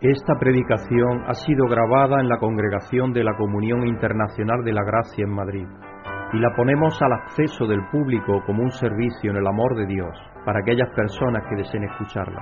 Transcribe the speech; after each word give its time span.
Esta 0.00 0.32
predicación 0.40 1.24
ha 1.28 1.34
sido 1.34 1.66
grabada 1.68 2.22
en 2.22 2.28
la 2.30 2.38
congregación 2.38 3.12
de 3.12 3.22
la 3.22 3.36
Comunión 3.36 3.86
Internacional 3.86 4.64
de 4.64 4.72
la 4.72 4.82
Gracia 4.82 5.24
en 5.24 5.30
Madrid 5.30 5.66
y 6.32 6.38
la 6.38 6.56
ponemos 6.56 6.96
al 7.02 7.12
acceso 7.12 7.66
del 7.66 7.86
público 7.92 8.40
como 8.46 8.62
un 8.62 8.70
servicio 8.70 9.30
en 9.30 9.36
el 9.36 9.46
amor 9.46 9.76
de 9.76 9.84
Dios 9.84 10.16
para 10.46 10.60
aquellas 10.60 10.88
personas 10.96 11.44
que 11.50 11.56
deseen 11.56 11.84
escucharla. 11.84 12.40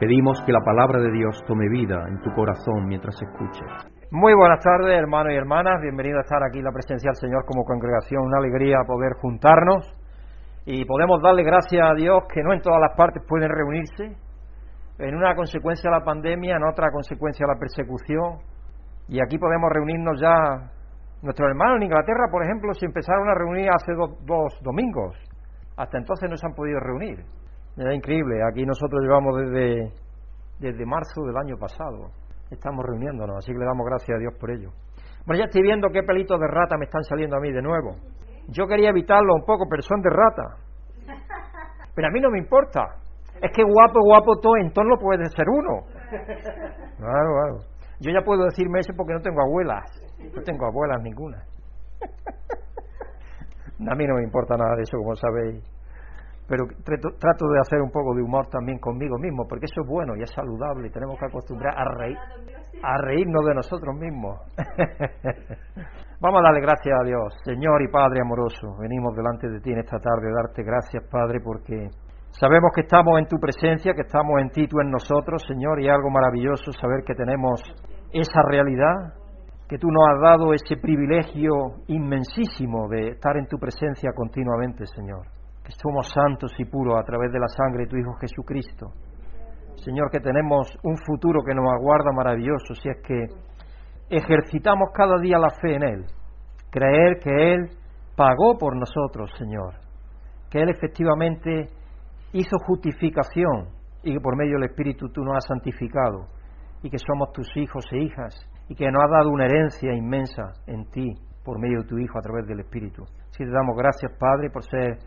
Pedimos 0.00 0.42
que 0.44 0.50
la 0.50 0.64
palabra 0.64 0.98
de 0.98 1.12
Dios 1.12 1.40
tome 1.46 1.68
vida 1.68 2.02
en 2.08 2.20
tu 2.20 2.32
corazón 2.34 2.88
mientras 2.88 3.14
escuches. 3.22 3.70
Muy 4.10 4.34
buenas 4.34 4.58
tardes, 4.58 4.98
hermanos 4.98 5.34
y 5.34 5.36
hermanas. 5.36 5.80
Bienvenidos 5.82 6.18
a 6.18 6.22
estar 6.22 6.42
aquí 6.42 6.58
en 6.58 6.64
la 6.64 6.72
presencia 6.72 7.10
del 7.10 7.30
Señor 7.30 7.44
como 7.46 7.62
congregación. 7.62 8.24
Una 8.24 8.38
alegría 8.38 8.78
poder 8.84 9.12
juntarnos 9.20 9.86
y 10.66 10.84
podemos 10.84 11.22
darle 11.22 11.44
gracias 11.44 11.88
a 11.88 11.94
Dios 11.94 12.24
que 12.34 12.42
no 12.42 12.52
en 12.52 12.60
todas 12.60 12.80
las 12.80 12.96
partes 12.96 13.22
pueden 13.28 13.50
reunirse 13.50 14.16
en 14.98 15.14
una 15.14 15.34
consecuencia 15.34 15.90
la 15.90 16.04
pandemia, 16.04 16.56
en 16.56 16.64
otra 16.64 16.90
consecuencia 16.90 17.46
la 17.46 17.58
persecución. 17.58 18.38
Y 19.08 19.20
aquí 19.20 19.38
podemos 19.38 19.70
reunirnos 19.72 20.20
ya. 20.20 20.70
Nuestros 21.22 21.48
hermanos 21.48 21.76
en 21.76 21.84
Inglaterra, 21.84 22.26
por 22.30 22.42
ejemplo, 22.42 22.74
se 22.74 22.86
empezaron 22.86 23.28
a 23.28 23.34
reunir 23.34 23.70
hace 23.70 23.92
dos 23.94 24.58
domingos. 24.62 25.16
Hasta 25.76 25.98
entonces 25.98 26.28
no 26.28 26.36
se 26.36 26.46
han 26.46 26.54
podido 26.54 26.80
reunir. 26.80 27.24
Es 27.76 27.94
increíble. 27.94 28.42
Aquí 28.50 28.66
nosotros 28.66 29.00
llevamos 29.02 29.36
desde, 29.38 29.92
desde 30.58 30.84
marzo 30.84 31.22
del 31.24 31.36
año 31.36 31.56
pasado. 31.56 32.10
Estamos 32.50 32.84
reuniéndonos, 32.84 33.36
así 33.38 33.52
que 33.52 33.58
le 33.58 33.64
damos 33.64 33.86
gracias 33.86 34.16
a 34.16 34.20
Dios 34.20 34.34
por 34.38 34.50
ello. 34.50 34.70
Bueno, 35.24 35.40
ya 35.40 35.46
estoy 35.46 35.62
viendo 35.62 35.88
qué 35.88 36.02
pelitos 36.02 36.38
de 36.38 36.48
rata 36.48 36.76
me 36.76 36.84
están 36.84 37.02
saliendo 37.04 37.36
a 37.36 37.40
mí 37.40 37.52
de 37.52 37.62
nuevo. 37.62 37.96
Yo 38.48 38.66
quería 38.66 38.90
evitarlo 38.90 39.34
un 39.34 39.44
poco, 39.44 39.66
pero 39.70 39.80
son 39.82 40.02
de 40.02 40.10
rata. 40.10 40.56
Pero 41.94 42.08
a 42.08 42.10
mí 42.10 42.20
no 42.20 42.30
me 42.30 42.38
importa. 42.38 43.01
Es 43.42 43.50
que 43.50 43.62
guapo, 43.64 44.00
guapo 44.04 44.38
todo, 44.40 44.56
en 44.56 44.72
todo 44.72 44.96
puede 45.00 45.28
ser 45.30 45.46
uno. 45.48 45.86
Claro, 47.02 47.30
claro. 47.34 47.58
Yo 47.98 48.12
ya 48.12 48.20
puedo 48.24 48.44
decirme 48.44 48.78
eso 48.78 48.92
porque 48.96 49.12
no 49.14 49.20
tengo 49.20 49.42
abuelas. 49.42 49.90
No 50.32 50.40
tengo 50.42 50.66
abuelas 50.66 51.02
ninguna. 51.02 51.42
A 53.90 53.94
mí 53.96 54.06
no 54.06 54.14
me 54.14 54.22
importa 54.22 54.56
nada 54.56 54.76
de 54.76 54.82
eso, 54.82 54.96
como 54.98 55.16
sabéis. 55.16 55.64
Pero 56.46 56.66
trato 57.18 57.48
de 57.48 57.60
hacer 57.60 57.80
un 57.80 57.90
poco 57.90 58.14
de 58.14 58.22
humor 58.22 58.46
también 58.48 58.78
conmigo 58.78 59.18
mismo, 59.18 59.46
porque 59.48 59.66
eso 59.66 59.82
es 59.82 59.88
bueno 59.88 60.14
y 60.16 60.22
es 60.22 60.30
saludable 60.30 60.86
y 60.86 60.90
tenemos 60.90 61.18
que 61.18 61.26
acostumbrar 61.26 61.74
a, 61.76 61.84
reír, 61.96 62.18
a 62.82 62.98
reírnos 62.98 63.44
de 63.46 63.54
nosotros 63.54 63.96
mismos. 63.96 64.38
Vamos 66.20 66.40
a 66.40 66.44
darle 66.44 66.60
gracias 66.60 67.00
a 67.00 67.04
Dios. 67.04 67.34
Señor 67.44 67.82
y 67.82 67.88
Padre 67.88 68.20
amoroso, 68.20 68.76
venimos 68.78 69.14
delante 69.16 69.48
de 69.48 69.60
ti 69.60 69.72
en 69.72 69.78
esta 69.78 69.98
tarde 69.98 70.28
a 70.28 70.42
darte 70.42 70.62
gracias, 70.62 71.02
Padre, 71.10 71.40
porque 71.42 71.88
Sabemos 72.38 72.72
que 72.74 72.80
estamos 72.80 73.18
en 73.18 73.26
tu 73.26 73.36
presencia, 73.38 73.92
que 73.94 74.02
estamos 74.02 74.40
en 74.40 74.50
ti, 74.50 74.66
tú 74.66 74.80
en 74.80 74.90
nosotros, 74.90 75.42
Señor, 75.46 75.80
y 75.80 75.88
algo 75.88 76.10
maravilloso 76.10 76.72
saber 76.72 77.04
que 77.06 77.14
tenemos 77.14 77.60
esa 78.10 78.42
realidad, 78.48 79.14
que 79.68 79.78
tú 79.78 79.88
nos 79.88 80.02
has 80.08 80.20
dado 80.20 80.52
ese 80.54 80.76
privilegio 80.76 81.52
inmensísimo 81.88 82.88
de 82.88 83.10
estar 83.10 83.36
en 83.36 83.46
tu 83.46 83.58
presencia 83.58 84.10
continuamente, 84.16 84.86
Señor, 84.86 85.26
que 85.62 85.72
somos 85.72 86.08
santos 86.08 86.52
y 86.58 86.64
puros 86.64 86.98
a 86.98 87.04
través 87.04 87.30
de 87.32 87.38
la 87.38 87.48
sangre 87.48 87.84
de 87.84 87.90
tu 87.90 87.96
Hijo 87.96 88.14
Jesucristo. 88.14 88.92
Señor, 89.76 90.10
que 90.10 90.20
tenemos 90.20 90.68
un 90.84 90.96
futuro 91.06 91.42
que 91.44 91.54
nos 91.54 91.70
aguarda 91.70 92.12
maravilloso 92.12 92.74
si 92.74 92.88
es 92.88 92.96
que 93.06 93.26
ejercitamos 94.08 94.88
cada 94.94 95.18
día 95.20 95.38
la 95.38 95.50
fe 95.60 95.76
en 95.76 95.82
Él, 95.82 96.06
creer 96.70 97.18
que 97.22 97.54
Él 97.54 97.70
pagó 98.16 98.56
por 98.58 98.74
nosotros, 98.74 99.30
Señor, 99.38 99.74
que 100.50 100.62
Él 100.62 100.70
efectivamente 100.70 101.68
hizo 102.32 102.56
justificación 102.66 103.68
y 104.02 104.14
que 104.14 104.20
por 104.20 104.36
medio 104.36 104.58
del 104.58 104.70
Espíritu 104.70 105.08
tú 105.10 105.22
nos 105.22 105.36
has 105.36 105.46
santificado 105.46 106.26
y 106.82 106.90
que 106.90 106.98
somos 106.98 107.32
tus 107.32 107.48
hijos 107.56 107.84
e 107.92 107.98
hijas 107.98 108.34
y 108.68 108.74
que 108.74 108.90
nos 108.90 109.02
has 109.04 109.10
dado 109.10 109.30
una 109.30 109.46
herencia 109.46 109.92
inmensa 109.94 110.52
en 110.66 110.90
ti 110.90 111.14
por 111.44 111.58
medio 111.58 111.82
de 111.82 111.88
tu 111.88 111.98
Hijo 111.98 112.18
a 112.18 112.22
través 112.22 112.46
del 112.46 112.60
Espíritu. 112.60 113.02
Así 113.02 113.44
te 113.44 113.50
damos 113.50 113.76
gracias, 113.76 114.12
Padre, 114.18 114.50
por 114.50 114.64
ser 114.64 114.98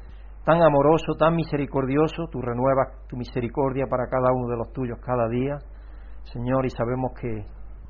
tan 0.44 0.62
amoroso, 0.62 1.16
tan 1.18 1.35
misericordioso, 1.35 2.28
tú 2.31 2.41
renuevas 2.41 3.08
tu 3.08 3.18
misericordia 3.18 3.85
para 3.90 4.08
cada 4.08 4.31
uno 4.34 4.47
de 4.47 4.58
los 4.58 4.72
tuyos 4.74 5.00
cada 5.00 5.28
día, 5.28 5.58
Señor, 6.24 6.66
y 6.66 6.69
sabemos 6.69 7.14
que 7.19 7.44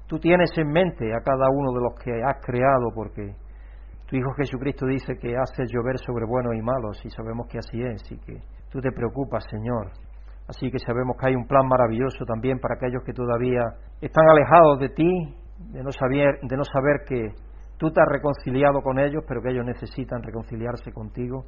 tú 0.07 0.19
tienes 0.19 0.51
en 0.57 0.67
mente 0.67 1.13
a 1.13 1.19
cada 1.19 1.49
uno 1.49 1.73
de 1.73 1.81
los 1.81 1.95
que 2.01 2.11
has 2.23 2.45
creado, 2.45 2.91
porque 2.93 3.35
tu 4.07 4.15
Hijo 4.15 4.31
Jesucristo 4.37 4.85
dice 4.85 5.17
que 5.19 5.35
haces 5.35 5.69
llover 5.71 5.97
sobre 5.97 6.25
buenos 6.25 6.53
y 6.55 6.61
malos, 6.61 7.03
y 7.03 7.09
sabemos 7.09 7.47
que 7.47 7.57
así 7.57 7.81
es, 7.81 8.11
y 8.11 8.17
que 8.19 8.39
Tú 8.75 8.81
te 8.81 8.91
preocupas, 8.91 9.41
Señor. 9.49 9.87
Así 10.49 10.69
que 10.69 10.79
sabemos 10.79 11.15
que 11.17 11.29
hay 11.29 11.35
un 11.35 11.47
plan 11.47 11.65
maravilloso 11.65 12.25
también 12.25 12.59
para 12.59 12.75
aquellos 12.75 13.05
que 13.05 13.13
todavía 13.13 13.63
están 14.01 14.27
alejados 14.27 14.79
de 14.79 14.89
ti, 14.89 15.33
de 15.71 15.81
no 15.81 15.93
saber, 15.93 16.41
de 16.41 16.57
no 16.57 16.65
saber 16.65 17.07
que 17.07 17.29
tú 17.77 17.89
te 17.89 18.01
has 18.01 18.07
reconciliado 18.11 18.81
con 18.81 18.99
ellos, 18.99 19.23
pero 19.29 19.41
que 19.41 19.51
ellos 19.51 19.63
necesitan 19.65 20.21
reconciliarse 20.21 20.91
contigo. 20.91 21.45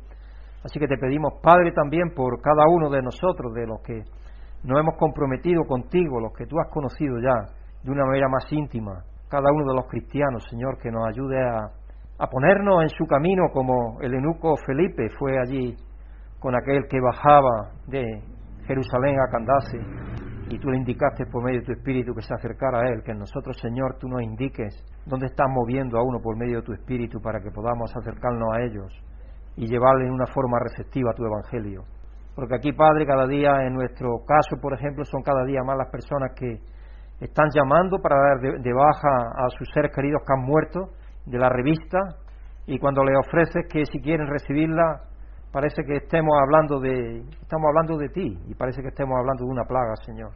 Así 0.63 0.79
que 0.79 0.87
te 0.87 0.97
pedimos, 0.97 1.33
Padre, 1.43 1.73
también 1.73 2.15
por 2.15 2.39
cada 2.39 2.63
uno 2.69 2.89
de 2.89 3.01
nosotros, 3.01 3.53
de 3.53 3.67
los 3.67 3.81
que 3.81 4.03
nos 4.63 4.79
hemos 4.79 4.95
comprometido 4.97 5.65
contigo, 5.65 6.21
los 6.21 6.31
que 6.31 6.45
tú 6.45 6.55
has 6.61 6.71
conocido 6.71 7.19
ya 7.19 7.35
de 7.83 7.91
una 7.91 8.05
manera 8.05 8.29
más 8.29 8.49
íntima, 8.53 9.03
cada 9.27 9.51
uno 9.51 9.65
de 9.67 9.75
los 9.75 9.87
cristianos, 9.89 10.45
Señor, 10.49 10.77
que 10.81 10.91
nos 10.91 11.05
ayude 11.05 11.43
a, 11.43 11.57
a 12.19 12.27
ponernos 12.27 12.83
en 12.83 12.89
su 12.89 13.05
camino 13.05 13.49
como 13.51 13.99
el 13.99 14.13
eunuco 14.13 14.55
Felipe 14.65 15.09
fue 15.19 15.37
allí 15.37 15.75
con 16.39 16.55
aquel 16.55 16.87
que 16.87 16.99
bajaba 16.99 17.71
de 17.87 18.03
Jerusalén 18.67 19.15
a 19.19 19.31
Candace 19.31 19.79
y 20.49 20.59
tú 20.59 20.69
le 20.69 20.77
indicaste 20.77 21.25
por 21.25 21.43
medio 21.43 21.59
de 21.59 21.65
tu 21.65 21.71
espíritu 21.73 22.13
que 22.13 22.21
se 22.21 22.33
acercara 22.33 22.79
a 22.79 22.87
él, 22.87 23.03
que 23.03 23.13
nosotros, 23.13 23.57
Señor, 23.61 23.97
tú 23.99 24.07
nos 24.07 24.21
indiques 24.21 24.83
dónde 25.05 25.25
estás 25.25 25.47
moviendo 25.49 25.97
a 25.97 26.03
uno 26.03 26.19
por 26.21 26.37
medio 26.37 26.57
de 26.57 26.63
tu 26.63 26.73
espíritu 26.73 27.19
para 27.19 27.39
que 27.39 27.51
podamos 27.51 27.91
acercarnos 27.95 28.47
a 28.53 28.61
ellos 28.61 28.93
y 29.55 29.67
llevarle 29.67 30.05
en 30.05 30.13
una 30.13 30.27
forma 30.27 30.59
receptiva 30.59 31.11
a 31.11 31.15
tu 31.15 31.25
evangelio. 31.25 31.83
Porque 32.35 32.55
aquí, 32.55 32.71
Padre, 32.71 33.05
cada 33.05 33.25
día, 33.25 33.65
en 33.65 33.73
nuestro 33.73 34.23
caso, 34.25 34.61
por 34.61 34.73
ejemplo, 34.73 35.03
son 35.03 35.23
cada 35.23 35.43
día 35.43 35.63
más 35.65 35.75
las 35.75 35.89
personas 35.89 36.31
que 36.35 36.59
están 37.19 37.49
llamando 37.53 37.97
para 37.99 38.15
dar 38.15 38.39
de, 38.39 38.59
de 38.61 38.73
baja 38.73 39.09
a 39.35 39.49
sus 39.57 39.67
seres 39.73 39.91
queridos 39.93 40.21
que 40.25 40.33
han 40.33 40.45
muerto 40.45 40.91
de 41.25 41.39
la 41.39 41.49
revista 41.49 41.97
y 42.67 42.77
cuando 42.77 43.03
le 43.03 43.17
ofreces 43.17 43.65
que 43.69 43.85
si 43.85 43.99
quieren 43.99 44.27
recibirla 44.27 45.01
parece 45.51 45.83
que 45.83 45.97
estemos 45.97 46.35
hablando 46.41 46.79
de 46.79 47.19
estamos 47.41 47.67
hablando 47.67 47.97
de 47.97 48.09
ti 48.09 48.37
y 48.47 48.53
parece 48.55 48.81
que 48.81 48.89
estemos 48.89 49.17
hablando 49.17 49.45
de 49.45 49.51
una 49.51 49.65
plaga, 49.65 49.95
Señor. 50.05 50.31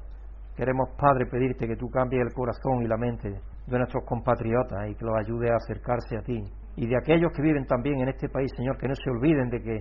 Queremos, 0.55 0.89
Padre, 0.97 1.25
pedirte 1.25 1.67
que 1.67 1.75
tú 1.75 1.89
cambies 1.89 2.21
el 2.21 2.33
corazón 2.33 2.83
y 2.83 2.87
la 2.87 2.97
mente 2.97 3.29
de 3.29 3.77
nuestros 3.77 4.03
compatriotas 4.05 4.89
y 4.89 4.95
que 4.95 5.05
los 5.05 5.15
ayude 5.17 5.49
a 5.49 5.55
acercarse 5.55 6.17
a 6.17 6.21
ti. 6.21 6.43
Y 6.75 6.87
de 6.87 6.97
aquellos 6.97 7.31
que 7.33 7.41
viven 7.41 7.65
también 7.65 7.99
en 7.99 8.09
este 8.09 8.29
país, 8.29 8.51
Señor, 8.55 8.77
que 8.77 8.87
no 8.87 8.95
se 8.95 9.09
olviden 9.09 9.49
de 9.49 9.61
que 9.61 9.75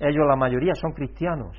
ellos, 0.00 0.26
la 0.26 0.36
mayoría, 0.36 0.74
son 0.74 0.92
cristianos. 0.92 1.56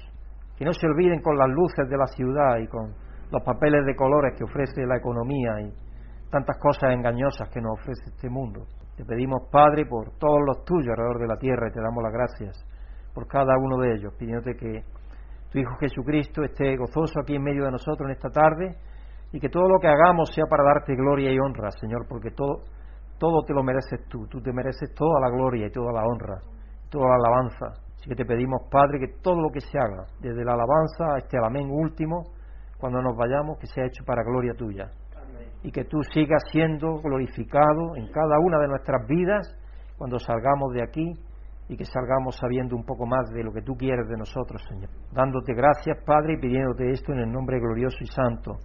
Que 0.58 0.66
no 0.66 0.74
se 0.74 0.86
olviden 0.86 1.22
con 1.22 1.38
las 1.38 1.50
luces 1.50 1.90
de 1.90 1.98
la 1.98 2.08
ciudad 2.08 2.58
y 2.58 2.68
con 2.68 2.94
los 3.32 3.44
papeles 3.44 3.86
de 3.86 3.96
colores 3.96 4.36
que 4.38 4.44
ofrece 4.44 4.86
la 4.86 4.98
economía 4.98 5.62
y 5.62 5.74
tantas 6.30 6.58
cosas 6.60 6.92
engañosas 6.94 7.50
que 7.50 7.62
nos 7.62 7.80
ofrece 7.80 8.12
este 8.14 8.30
mundo. 8.30 8.66
Te 8.96 9.06
pedimos, 9.06 9.50
Padre, 9.52 9.86
por 9.86 10.12
todos 10.18 10.40
los 10.46 10.64
tuyos 10.66 10.90
alrededor 10.90 11.20
de 11.20 11.28
la 11.28 11.38
tierra 11.38 11.68
y 11.70 11.72
te 11.72 11.82
damos 11.82 12.04
las 12.04 12.14
gracias 12.14 12.71
por 13.14 13.28
cada 13.28 13.58
uno 13.58 13.78
de 13.78 13.96
ellos, 13.96 14.14
pidiéndote 14.18 14.56
que 14.56 14.84
tu 15.52 15.60
Hijo 15.60 15.76
Jesucristo 15.80 16.44
esté 16.44 16.78
gozoso 16.78 17.20
aquí 17.22 17.36
en 17.36 17.44
medio 17.44 17.66
de 17.66 17.72
nosotros 17.72 18.08
en 18.08 18.12
esta 18.12 18.30
tarde 18.30 18.78
y 19.34 19.40
que 19.40 19.50
todo 19.50 19.68
lo 19.68 19.80
que 19.80 19.88
hagamos 19.88 20.30
sea 20.34 20.46
para 20.50 20.64
darte 20.64 20.96
gloria 20.96 21.32
y 21.32 21.40
honra, 21.40 21.72
Señor, 21.72 22.06
porque 22.08 22.32
todo, 22.32 22.64
todo 23.18 23.44
te 23.46 23.54
lo 23.54 23.64
mereces 23.64 24.08
tú, 24.08 24.28
tú 24.28 24.42
te 24.42 24.54
mereces 24.54 24.94
toda 24.94 25.20
la 25.20 25.30
gloria 25.30 25.68
y 25.68 25.72
toda 25.72 25.92
la 25.92 26.04
honra, 26.04 26.40
toda 26.90 27.08
la 27.10 27.16
alabanza. 27.16 27.66
Así 27.96 28.10
que 28.10 28.16
te 28.16 28.26
pedimos, 28.26 28.62
Padre, 28.72 29.00
que 29.00 29.22
todo 29.22 29.42
lo 29.42 29.50
que 29.52 29.62
se 29.62 29.78
haga, 29.78 30.06
desde 30.20 30.44
la 30.44 30.54
alabanza 30.54 31.16
hasta 31.18 31.38
el 31.38 31.46
amén 31.46 31.70
último, 31.70 32.24
cuando 32.78 33.02
nos 33.02 33.16
vayamos, 33.16 33.60
que 33.60 33.68
sea 33.68 33.86
hecho 33.86 34.04
para 34.06 34.24
gloria 34.24 34.54
tuya. 34.54 34.90
Y 35.64 35.72
que 35.72 35.84
tú 35.84 36.02
sigas 36.12 36.42
siendo 36.52 36.96
glorificado 37.02 37.96
en 37.96 38.08
cada 38.12 38.40
una 38.40 38.58
de 38.58 38.68
nuestras 38.68 39.06
vidas 39.08 39.56
cuando 39.98 40.18
salgamos 40.18 40.74
de 40.74 40.82
aquí 40.82 41.14
y 41.72 41.78
que 41.78 41.86
salgamos 41.86 42.36
sabiendo 42.36 42.76
un 42.76 42.84
poco 42.84 43.06
más 43.06 43.30
de 43.32 43.46
lo 43.46 43.54
que 43.54 43.62
tú 43.62 43.76
quieres 43.78 44.06
de 44.10 44.18
nosotros, 44.18 44.62
Señor. 44.68 44.90
Dándote 45.14 45.54
gracias, 45.54 46.04
Padre, 46.06 46.34
y 46.34 46.38
pidiéndote 46.38 46.92
esto 46.92 47.14
en 47.14 47.20
el 47.20 47.32
nombre 47.32 47.60
glorioso 47.62 47.96
y 48.02 48.08
santo 48.08 48.58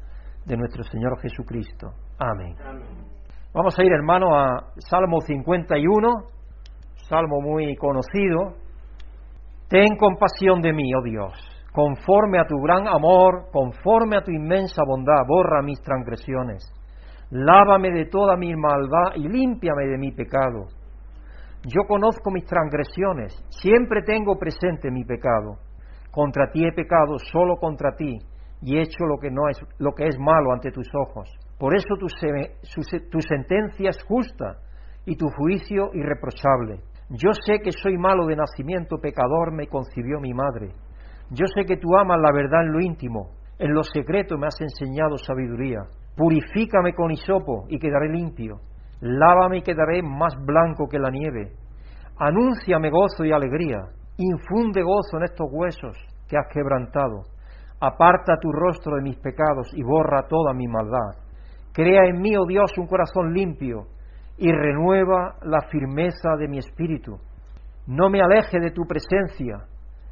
de 0.44 0.56
nuestro 0.56 0.82
Señor 0.82 1.17
Jesucristo. 1.20 1.93
Amén. 2.19 2.56
Vamos 3.55 3.79
a 3.79 3.85
ir, 3.85 3.93
hermano, 3.93 4.35
a 4.35 4.73
Salmo 4.79 5.20
51, 5.20 6.08
salmo 7.08 7.41
muy 7.41 7.76
conocido. 7.76 8.56
Ten 9.69 9.97
compasión 9.97 10.61
de 10.61 10.73
mí, 10.73 10.93
oh 10.93 11.02
Dios, 11.05 11.32
conforme 11.73 12.41
a 12.41 12.44
tu 12.44 12.56
gran 12.59 12.88
amor, 12.88 13.50
conforme 13.52 14.17
a 14.17 14.23
tu 14.23 14.32
inmensa 14.32 14.82
bondad, 14.85 15.23
borra 15.29 15.62
mis 15.62 15.81
transgresiones. 15.81 16.73
Lávame 17.31 17.93
de 17.93 18.06
toda 18.06 18.37
mi 18.37 18.52
maldad 18.56 19.14
y 19.14 19.29
límpiame 19.29 19.87
de 19.87 19.97
mi 19.97 20.11
pecado 20.11 20.67
yo 21.66 21.82
conozco 21.88 22.30
mis 22.30 22.44
transgresiones, 22.44 23.34
siempre 23.48 24.02
tengo 24.02 24.38
presente 24.38 24.88
mi 24.88 25.04
pecado. 25.04 25.58
Contra 26.12 26.48
ti 26.52 26.64
he 26.64 26.72
pecado, 26.72 27.18
solo 27.18 27.56
contra 27.56 27.96
ti, 27.96 28.18
y 28.62 28.76
he 28.76 28.82
hecho 28.82 29.04
lo 29.04 29.18
que, 29.18 29.30
no 29.32 29.48
es, 29.48 29.58
lo 29.78 29.92
que 29.92 30.06
es 30.06 30.16
malo 30.16 30.52
ante 30.52 30.70
tus 30.70 30.88
ojos. 30.94 31.28
Por 31.58 31.74
eso 31.74 31.96
tu, 31.98 32.06
tu 32.06 33.20
sentencia 33.20 33.90
es 33.90 34.02
justa 34.04 34.58
y 35.04 35.16
tu 35.16 35.26
juicio 35.28 35.90
irreprochable. 35.92 36.80
Yo 37.10 37.30
sé 37.32 37.58
que 37.58 37.72
soy 37.72 37.98
malo 37.98 38.26
de 38.26 38.36
nacimiento, 38.36 38.98
pecador 38.98 39.52
me 39.52 39.66
concibió 39.66 40.20
mi 40.20 40.32
madre. 40.34 40.70
Yo 41.30 41.46
sé 41.46 41.64
que 41.66 41.78
tú 41.78 41.96
amas 41.96 42.20
la 42.20 42.32
verdad 42.32 42.62
en 42.62 42.72
lo 42.72 42.80
íntimo, 42.80 43.30
en 43.58 43.74
lo 43.74 43.82
secreto 43.82 44.38
me 44.38 44.46
has 44.46 44.60
enseñado 44.60 45.18
sabiduría. 45.18 45.80
Purifícame 46.16 46.94
con 46.94 47.10
hisopo 47.10 47.66
y 47.68 47.80
quedaré 47.80 48.08
limpio. 48.08 48.60
Lávame 49.00 49.58
y 49.58 49.62
quedaré 49.62 50.02
más 50.02 50.34
blanco 50.44 50.88
que 50.88 50.98
la 50.98 51.10
nieve. 51.10 51.52
Anúnciame 52.19 52.90
gozo 52.90 53.25
y 53.25 53.32
alegría. 53.32 53.78
Infunde 54.16 54.82
gozo 54.82 55.19
en 55.19 55.25
estos 55.25 55.48
huesos 55.50 55.96
que 56.28 56.37
has 56.38 56.46
quebrantado. 56.52 57.22
Aparta 57.81 58.38
tu 58.40 58.50
rostro 58.50 58.96
de 58.96 59.02
mis 59.02 59.19
pecados 59.19 59.69
y 59.75 59.82
borra 59.82 60.26
toda 60.28 60.54
mi 60.54 60.66
maldad. 60.66 61.22
Crea 61.72 62.06
en 62.06 62.22
mí, 62.22 62.34
oh 62.37 62.46
Dios, 62.46 62.72
un 62.78 62.87
corazón 62.87 63.34
limpio 63.34 63.88
y 64.38 64.50
renueva 64.50 65.37
la 65.42 65.60
firmeza 65.70 66.37
de 66.38 66.49
mi 66.49 66.58
espíritu. 66.58 67.19
No 67.87 68.08
me 68.08 68.22
aleje 68.22 68.58
de 68.58 68.70
tu 68.70 68.87
presencia, 68.87 69.66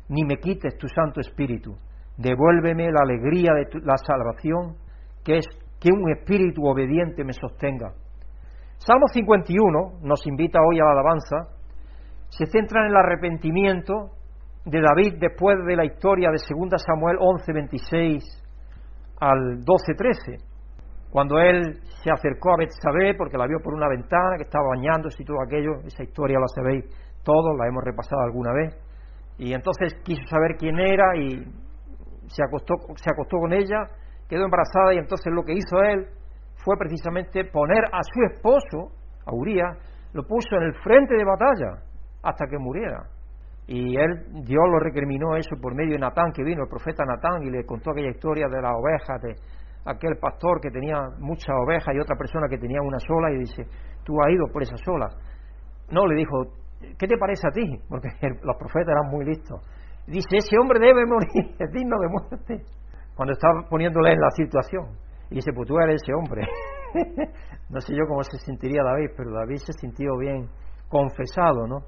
ni 0.08 0.24
me 0.24 0.36
quites 0.36 0.76
tu 0.76 0.86
Santo 0.88 1.20
Espíritu. 1.20 1.74
Devuélveme 2.16 2.90
la 2.92 3.00
alegría 3.02 3.52
de 3.54 3.80
la 3.80 3.96
salvación, 3.96 4.76
que 5.24 5.38
es 5.38 5.46
que 5.80 5.90
un 5.90 6.10
espíritu 6.10 6.64
obediente 6.66 7.24
me 7.24 7.32
sostenga. 7.32 7.92
Salmo 8.86 9.06
51 9.08 10.00
nos 10.02 10.26
invita 10.26 10.58
hoy 10.60 10.78
a 10.78 10.84
la 10.84 10.92
alabanza, 10.92 11.48
se 12.28 12.44
centra 12.44 12.82
en 12.82 12.90
el 12.90 12.96
arrepentimiento 12.96 14.10
de 14.66 14.78
David 14.78 15.14
después 15.18 15.56
de 15.64 15.74
la 15.74 15.86
historia 15.86 16.28
de 16.28 16.36
2 16.36 16.82
Samuel 16.84 17.16
11, 17.18 17.50
26 17.50 18.22
al 19.20 19.64
12, 19.64 19.94
13, 19.96 20.36
cuando 21.10 21.38
él 21.38 21.80
se 22.02 22.10
acercó 22.10 22.52
a 22.52 22.58
Betsabé 22.58 23.14
porque 23.14 23.38
la 23.38 23.46
vio 23.46 23.56
por 23.64 23.72
una 23.72 23.88
ventana 23.88 24.36
que 24.36 24.42
estaba 24.42 24.68
bañándose 24.76 25.22
y 25.22 25.24
todo 25.24 25.38
aquello, 25.40 25.80
esa 25.86 26.02
historia 26.02 26.38
la 26.38 26.48
sabéis 26.54 26.84
todos, 27.22 27.56
la 27.56 27.66
hemos 27.66 27.82
repasado 27.82 28.20
alguna 28.20 28.52
vez, 28.52 28.76
y 29.38 29.54
entonces 29.54 29.94
quiso 30.04 30.26
saber 30.28 30.56
quién 30.58 30.78
era 30.78 31.16
y 31.16 31.42
se 32.26 32.44
acostó, 32.44 32.74
se 32.96 33.10
acostó 33.10 33.38
con 33.38 33.54
ella, 33.54 33.88
quedó 34.28 34.44
embarazada 34.44 34.92
y 34.92 34.98
entonces 34.98 35.32
lo 35.32 35.42
que 35.42 35.54
hizo 35.54 35.80
él 35.80 36.06
fue 36.64 36.76
precisamente 36.78 37.44
poner 37.44 37.84
a 37.92 38.00
su 38.02 38.22
esposo, 38.32 38.96
a 39.26 39.34
Urias, 39.34 39.76
lo 40.14 40.22
puso 40.22 40.56
en 40.56 40.62
el 40.62 40.74
frente 40.82 41.14
de 41.14 41.24
batalla 41.24 41.82
hasta 42.22 42.46
que 42.46 42.58
muriera. 42.58 43.04
Y 43.66 43.96
él, 43.96 44.24
Dios 44.44 44.64
lo 44.70 44.78
recriminó 44.78 45.36
eso 45.36 45.56
por 45.60 45.74
medio 45.74 45.92
de 45.92 45.98
Natán, 45.98 46.32
que 46.32 46.42
vino 46.42 46.62
el 46.62 46.68
profeta 46.68 47.04
Natán 47.04 47.42
y 47.42 47.50
le 47.50 47.64
contó 47.64 47.90
aquella 47.90 48.10
historia 48.10 48.46
de 48.48 48.60
las 48.60 48.72
ovejas, 48.72 49.22
de 49.22 49.34
aquel 49.84 50.16
pastor 50.18 50.60
que 50.60 50.70
tenía 50.70 51.00
muchas 51.18 51.54
ovejas 51.66 51.94
y 51.94 52.00
otra 52.00 52.16
persona 52.16 52.46
que 52.48 52.58
tenía 52.58 52.80
una 52.80 52.98
sola 52.98 53.30
y 53.32 53.38
dice, 53.38 53.64
tú 54.04 54.20
has 54.22 54.30
ido 54.30 54.46
por 54.52 54.62
esa 54.62 54.76
sola. 54.76 55.08
No, 55.90 56.06
le 56.06 56.14
dijo, 56.14 56.44
¿qué 56.98 57.06
te 57.06 57.16
parece 57.18 57.48
a 57.48 57.50
ti? 57.50 57.78
Porque 57.88 58.08
los 58.42 58.56
profetas 58.56 58.88
eran 58.88 59.10
muy 59.10 59.24
listos. 59.24 59.60
Dice, 60.06 60.36
ese 60.36 60.56
hombre 60.58 60.78
debe 60.80 61.04
morir, 61.06 61.56
es 61.58 61.70
digno 61.72 61.98
de 62.00 62.08
muerte. 62.08 62.64
Cuando 63.14 63.32
estaba 63.32 63.68
poniéndole 63.68 64.12
en 64.12 64.20
la 64.20 64.30
situación. 64.30 65.03
Y 65.30 65.36
dice, 65.36 65.52
pues 65.54 65.68
tú 65.68 65.78
ese 65.78 66.14
hombre. 66.14 66.46
no 67.70 67.80
sé 67.80 67.94
yo 67.94 68.06
cómo 68.08 68.22
se 68.22 68.38
sentiría 68.38 68.82
David, 68.82 69.10
pero 69.16 69.32
David 69.32 69.56
se 69.56 69.72
sintió 69.72 70.16
bien 70.18 70.48
confesado, 70.88 71.66
¿no? 71.66 71.80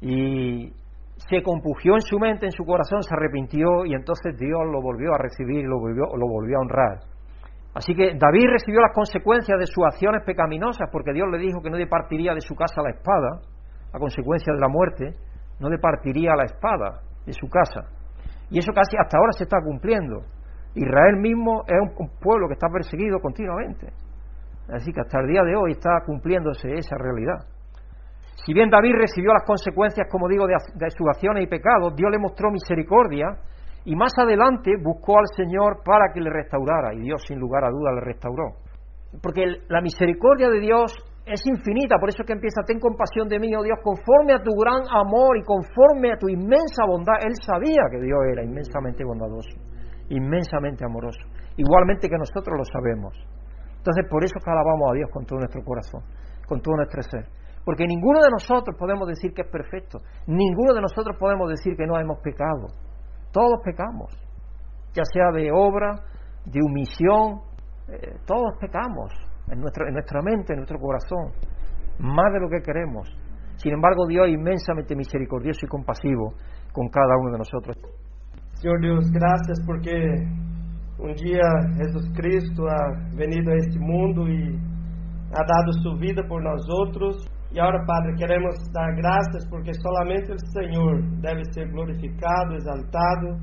Y 0.00 0.72
se 1.16 1.42
compugió 1.42 1.94
en 1.94 2.02
su 2.02 2.18
mente, 2.18 2.46
en 2.46 2.52
su 2.52 2.64
corazón, 2.64 3.02
se 3.02 3.14
arrepintió 3.14 3.84
y 3.86 3.94
entonces 3.94 4.36
Dios 4.38 4.60
lo 4.70 4.82
volvió 4.82 5.14
a 5.14 5.18
recibir 5.18 5.64
lo 5.64 5.78
volvió, 5.78 6.04
lo 6.16 6.26
volvió 6.26 6.58
a 6.58 6.60
honrar. 6.60 6.98
Así 7.74 7.94
que 7.94 8.14
David 8.14 8.46
recibió 8.52 8.80
las 8.80 8.94
consecuencias 8.94 9.58
de 9.58 9.66
sus 9.66 9.84
acciones 9.84 10.22
pecaminosas 10.24 10.88
porque 10.92 11.12
Dios 11.12 11.26
le 11.30 11.38
dijo 11.38 11.60
que 11.60 11.70
no 11.70 11.76
departiría 11.76 12.34
de 12.34 12.40
su 12.40 12.54
casa 12.54 12.82
la 12.82 12.90
espada, 12.90 13.40
a 13.92 13.98
consecuencia 13.98 14.52
de 14.52 14.60
la 14.60 14.68
muerte, 14.68 15.14
no 15.58 15.68
departiría 15.68 16.36
la 16.36 16.44
espada 16.44 17.00
de 17.26 17.32
su 17.32 17.48
casa. 17.48 17.88
Y 18.50 18.58
eso 18.58 18.72
casi 18.72 18.96
hasta 18.96 19.18
ahora 19.18 19.32
se 19.32 19.44
está 19.44 19.58
cumpliendo. 19.62 20.22
Israel 20.74 21.16
mismo 21.18 21.62
es 21.66 21.78
un, 21.98 22.08
pueblo 22.20 22.48
que 22.48 22.54
está 22.54 22.68
perseguido 22.68 23.20
continuamente. 23.20 23.92
Así 24.68 24.92
que 24.92 25.00
hasta 25.00 25.20
el 25.20 25.28
día 25.28 25.42
de 25.42 25.56
hoy 25.56 25.72
está 25.72 26.00
cumpliéndose 26.04 26.72
esa 26.74 26.96
realidad. 26.98 27.46
Si 28.44 28.52
bien 28.52 28.70
David 28.70 28.94
recibió 28.98 29.32
las 29.32 29.44
consecuencias, 29.44 30.08
como 30.10 30.28
digo, 30.28 30.46
de, 30.46 30.54
de 30.74 30.90
sus 30.90 31.06
acciones 31.08 31.44
y 31.44 31.46
pecados, 31.46 31.94
Dios 31.94 32.10
le 32.10 32.18
mostró 32.18 32.50
misericordia 32.50 33.38
y 33.84 33.94
más 33.94 34.12
adelante 34.18 34.72
buscó 34.82 35.18
al 35.18 35.26
Señor 35.36 35.82
para 35.84 36.12
que 36.12 36.20
le 36.20 36.30
restaurara 36.30 36.94
y 36.94 37.00
Dios 37.00 37.22
sin 37.26 37.38
lugar 37.38 37.64
a 37.64 37.70
duda 37.70 37.92
le 37.92 38.00
restauró. 38.00 38.56
Porque 39.22 39.44
la 39.68 39.80
misericordia 39.80 40.48
de 40.48 40.60
Dios 40.60 40.92
es 41.26 41.40
infinita, 41.46 41.96
por 41.98 42.08
eso 42.08 42.22
es 42.22 42.26
que 42.26 42.32
empieza, 42.32 42.62
ten 42.66 42.78
compasión 42.78 43.28
de 43.28 43.38
mí, 43.38 43.54
oh 43.54 43.62
Dios, 43.62 43.78
conforme 43.82 44.34
a 44.34 44.42
tu 44.42 44.52
gran 44.52 44.82
amor 44.90 45.38
y 45.38 45.42
conforme 45.42 46.12
a 46.12 46.18
tu 46.18 46.28
inmensa 46.28 46.84
bondad. 46.86 47.14
Él 47.24 47.32
sabía 47.44 47.88
que 47.90 48.00
Dios 48.00 48.18
era 48.30 48.44
inmensamente 48.44 49.04
bondadoso, 49.04 49.56
inmensamente 50.08 50.84
amoroso, 50.84 51.20
igualmente 51.56 52.08
que 52.08 52.16
nosotros 52.16 52.56
lo 52.58 52.64
sabemos. 52.64 53.14
Entonces, 53.76 54.06
por 54.08 54.24
eso 54.24 54.40
que 54.42 54.50
alabamos 54.50 54.90
a 54.90 54.94
Dios 54.94 55.10
con 55.12 55.24
todo 55.26 55.38
nuestro 55.38 55.62
corazón, 55.62 56.02
con 56.46 56.60
todo 56.60 56.76
nuestro 56.76 57.02
ser. 57.02 57.26
Porque 57.64 57.86
ninguno 57.86 58.20
de 58.20 58.30
nosotros 58.30 58.76
podemos 58.78 59.08
decir 59.08 59.32
que 59.32 59.42
es 59.42 59.48
perfecto, 59.48 59.98
ninguno 60.26 60.74
de 60.74 60.80
nosotros 60.80 61.16
podemos 61.18 61.48
decir 61.48 61.76
que 61.76 61.86
no 61.86 61.98
hemos 61.98 62.18
pecado. 62.20 62.68
Todos 63.32 63.60
pecamos, 63.64 64.12
ya 64.92 65.02
sea 65.12 65.32
de 65.32 65.50
obra, 65.52 65.94
de 66.44 66.60
omisión, 66.60 67.40
eh, 67.88 68.16
todos 68.26 68.56
pecamos 68.60 69.12
en, 69.48 69.58
en 69.58 69.94
nuestra 69.94 70.22
mente, 70.22 70.52
en 70.52 70.60
nuestro 70.60 70.78
corazón, 70.78 71.32
más 71.98 72.32
de 72.32 72.40
lo 72.40 72.48
que 72.48 72.60
queremos. 72.62 73.08
Sin 73.56 73.72
embargo, 73.72 74.06
Dios 74.06 74.28
es 74.28 74.34
inmensamente 74.34 74.94
misericordioso 74.94 75.64
y 75.64 75.68
compasivo 75.68 76.34
con 76.72 76.88
cada 76.88 77.16
uno 77.18 77.32
de 77.32 77.38
nosotros. 77.38 77.76
Señor 78.64 78.80
Dios, 78.80 79.04
gracias 79.12 79.60
porque 79.66 79.92
un 80.96 81.12
día 81.20 81.44
Jesucristo 81.76 82.64
ha 82.64 82.96
venido 83.14 83.52
a 83.52 83.56
este 83.56 83.78
mundo 83.78 84.26
y 84.26 84.56
ha 85.36 85.44
dado 85.44 85.70
su 85.82 85.98
vida 86.00 86.22
por 86.26 86.42
nosotros. 86.42 87.28
Y 87.52 87.58
ahora, 87.58 87.84
Padre, 87.86 88.14
queremos 88.16 88.54
dar 88.72 88.96
gracias 88.96 89.44
porque 89.50 89.74
solamente 89.74 90.32
el 90.32 90.40
Señor 90.48 91.04
debe 91.20 91.44
ser 91.52 91.68
glorificado, 91.72 92.56
exaltado. 92.56 93.36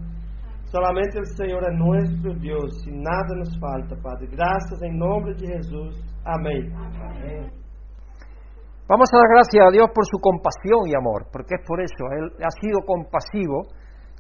Solamente 0.74 1.20
el 1.20 1.28
Señor 1.38 1.70
es 1.70 1.78
nuestro 1.78 2.34
Dios 2.42 2.82
y 2.88 2.92
nada 2.92 3.38
nos 3.38 3.54
falta, 3.60 3.94
Padre. 4.02 4.26
Gracias 4.26 4.82
en 4.82 4.98
nombre 4.98 5.36
de 5.36 5.54
Jesús. 5.54 6.02
Amén. 6.26 6.74
Vamos 8.90 9.08
a 9.14 9.18
dar 9.18 9.30
gracias 9.30 9.68
a 9.68 9.70
Dios 9.70 9.86
por 9.94 10.04
su 10.08 10.18
compasión 10.18 10.90
y 10.90 10.96
amor, 10.98 11.28
porque 11.32 11.62
es 11.62 11.68
por 11.68 11.80
eso, 11.80 12.10
Él 12.10 12.32
ha 12.42 12.50
sido 12.60 12.82
compasivo 12.82 13.70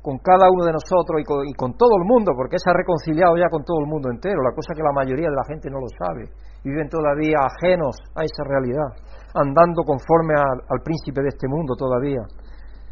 con 0.01 0.17
cada 0.17 0.49
uno 0.49 0.65
de 0.65 0.73
nosotros 0.73 1.21
y 1.21 1.53
con, 1.53 1.77
todo 1.77 1.93
el 2.01 2.05
mundo, 2.09 2.33
porque 2.35 2.57
se 2.57 2.69
ha 2.69 2.73
reconciliado 2.73 3.37
ya 3.37 3.49
con 3.53 3.63
todo 3.63 3.85
el 3.85 3.87
mundo 3.87 4.09
entero, 4.09 4.41
la 4.41 4.53
cosa 4.53 4.73
que 4.73 4.81
la 4.81 4.91
mayoría 4.91 5.29
de 5.29 5.37
la 5.37 5.45
gente 5.45 5.69
no 5.69 5.77
lo 5.77 5.89
sabe, 5.93 6.25
viven 6.65 6.89
todavía 6.89 7.37
ajenos 7.37 7.93
a 8.17 8.25
esa 8.25 8.41
realidad, 8.43 8.89
andando 9.37 9.85
conforme 9.85 10.33
al, 10.33 10.81
príncipe 10.81 11.21
de 11.21 11.29
este 11.29 11.47
mundo 11.47 11.77
todavía, 11.77 12.25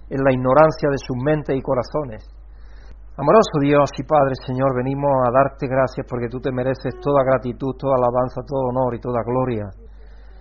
en 0.10 0.22
la 0.22 0.32
ignorancia 0.32 0.90
de 0.90 1.02
sus 1.02 1.18
mentes 1.18 1.58
y 1.58 1.62
corazones. 1.62 2.30
Amoroso 3.18 3.58
Dios 3.60 3.90
y 3.98 4.04
Padre, 4.04 4.38
Señor, 4.46 4.78
venimos 4.78 5.12
a 5.28 5.32
darte 5.34 5.68
gracias 5.68 6.06
porque 6.08 6.30
tú 6.30 6.40
te 6.40 6.54
mereces 6.54 6.94
toda 7.02 7.26
gratitud, 7.26 7.76
toda 7.76 7.98
alabanza, 7.98 8.46
todo 8.48 8.70
honor 8.70 8.96
y 8.96 9.02
toda 9.02 9.20
gloria. 9.26 9.66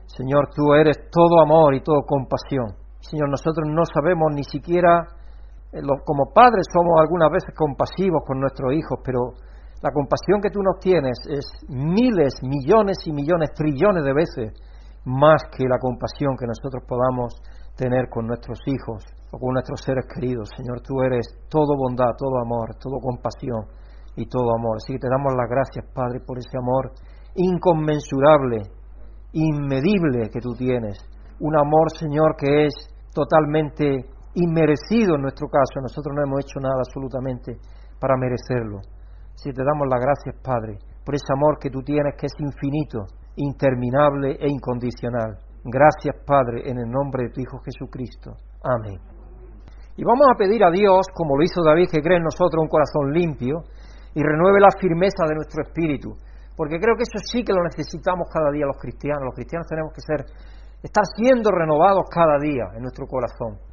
Señor, 0.07 0.49
tú 0.55 0.75
eres 0.75 1.11
todo 1.11 1.41
amor 1.43 1.75
y 1.75 1.83
todo 1.83 2.03
compasión. 2.07 2.77
Señor, 3.01 3.31
nosotros 3.31 3.67
no 3.67 3.83
sabemos 3.85 4.33
ni 4.33 4.45
siquiera, 4.45 5.18
como 6.05 6.33
padres 6.33 6.67
somos 6.73 7.01
algunas 7.01 7.31
veces 7.31 7.55
compasivos 7.55 8.23
con 8.27 8.41
nuestros 8.41 8.73
hijos, 8.73 9.01
pero 9.05 9.33
la 9.83 9.93
compasión 9.93 10.41
que 10.41 10.51
tú 10.51 10.63
nos 10.63 10.81
tienes 10.81 11.19
es 11.29 11.45
miles, 11.69 12.35
millones 12.43 12.99
y 13.07 13.13
millones, 13.13 13.51
trillones 13.55 14.05
de 14.05 14.13
veces 14.13 14.53
más 15.05 15.43
que 15.57 15.65
la 15.65 15.79
compasión 15.79 16.37
que 16.37 16.47
nosotros 16.47 16.83
podamos 16.87 17.41
tener 17.77 18.09
con 18.11 18.27
nuestros 18.27 18.59
hijos 18.67 19.05
o 19.31 19.39
con 19.39 19.53
nuestros 19.55 19.81
seres 19.83 20.05
queridos. 20.13 20.49
Señor, 20.57 20.81
tú 20.81 21.01
eres 21.03 21.27
todo 21.49 21.77
bondad, 21.77 22.17
todo 22.19 22.41
amor, 22.43 22.75
todo 22.81 22.99
compasión 23.01 23.67
y 24.17 24.27
todo 24.27 24.55
amor. 24.57 24.79
Así 24.83 24.95
que 24.95 24.99
te 24.99 25.09
damos 25.09 25.33
las 25.37 25.49
gracias, 25.49 25.85
Padre, 25.95 26.21
por 26.27 26.39
ese 26.39 26.59
amor 26.59 26.93
inconmensurable, 27.37 28.63
inmedible 29.33 30.29
que 30.31 30.41
tú 30.41 30.55
tienes. 30.59 30.99
Un 31.39 31.57
amor, 31.57 31.93
Señor, 31.97 32.35
que 32.37 32.67
es 32.67 32.75
totalmente 33.15 34.11
inmerecido 34.39 35.17
en 35.17 35.23
nuestro 35.23 35.49
caso. 35.49 35.81
Nosotros 35.81 36.15
no 36.15 36.23
hemos 36.23 36.41
hecho 36.41 36.61
nada 36.61 36.79
absolutamente 36.79 37.59
para 38.01 38.17
merecerlo. 38.17 38.81
Que 39.43 39.53
te 39.53 39.63
damos 39.63 39.87
las 39.89 40.01
gracias, 40.01 40.35
Padre, 40.43 40.79
por 41.05 41.15
ese 41.15 41.33
amor 41.33 41.59
que 41.59 41.71
tú 41.71 41.83
tienes, 41.83 42.15
que 42.19 42.27
es 42.27 42.35
infinito, 42.39 43.07
interminable 43.37 44.37
e 44.41 44.51
incondicional. 44.51 45.39
Gracias, 45.65 46.17
Padre, 46.27 46.69
en 46.69 46.79
el 46.79 46.91
nombre 46.91 47.25
de 47.25 47.31
tu 47.31 47.41
Hijo 47.41 47.59
Jesucristo. 47.63 48.35
Amén. 48.63 48.99
Y 49.97 50.05
vamos 50.05 50.27
a 50.33 50.37
pedir 50.37 50.63
a 50.65 50.71
Dios, 50.71 51.07
como 51.15 51.37
lo 51.37 51.43
hizo 51.43 51.63
David, 51.63 51.89
que 51.91 52.03
cree 52.03 52.19
en 52.19 52.25
nosotros 52.25 52.63
un 52.63 52.69
corazón 52.69 53.13
limpio, 53.13 53.63
y 54.15 54.23
renueve 54.23 54.61
la 54.61 54.75
firmeza 54.79 55.27
de 55.29 55.35
nuestro 55.35 55.63
espíritu. 55.63 56.15
Porque 56.57 56.79
creo 56.81 56.97
que 56.97 57.07
eso 57.07 57.19
sí 57.23 57.45
que 57.45 57.53
lo 57.53 57.63
necesitamos 57.63 58.29
cada 58.33 58.51
día 58.51 58.67
los 58.67 58.79
cristianos. 58.79 59.23
Los 59.23 59.35
cristianos 59.35 59.69
tenemos 59.69 59.93
que 59.95 60.01
ser, 60.01 60.27
estar 60.83 61.05
siendo 61.15 61.51
renovados 61.51 62.07
cada 62.11 62.39
día 62.39 62.75
en 62.75 62.83
nuestro 62.83 63.07
corazón. 63.07 63.68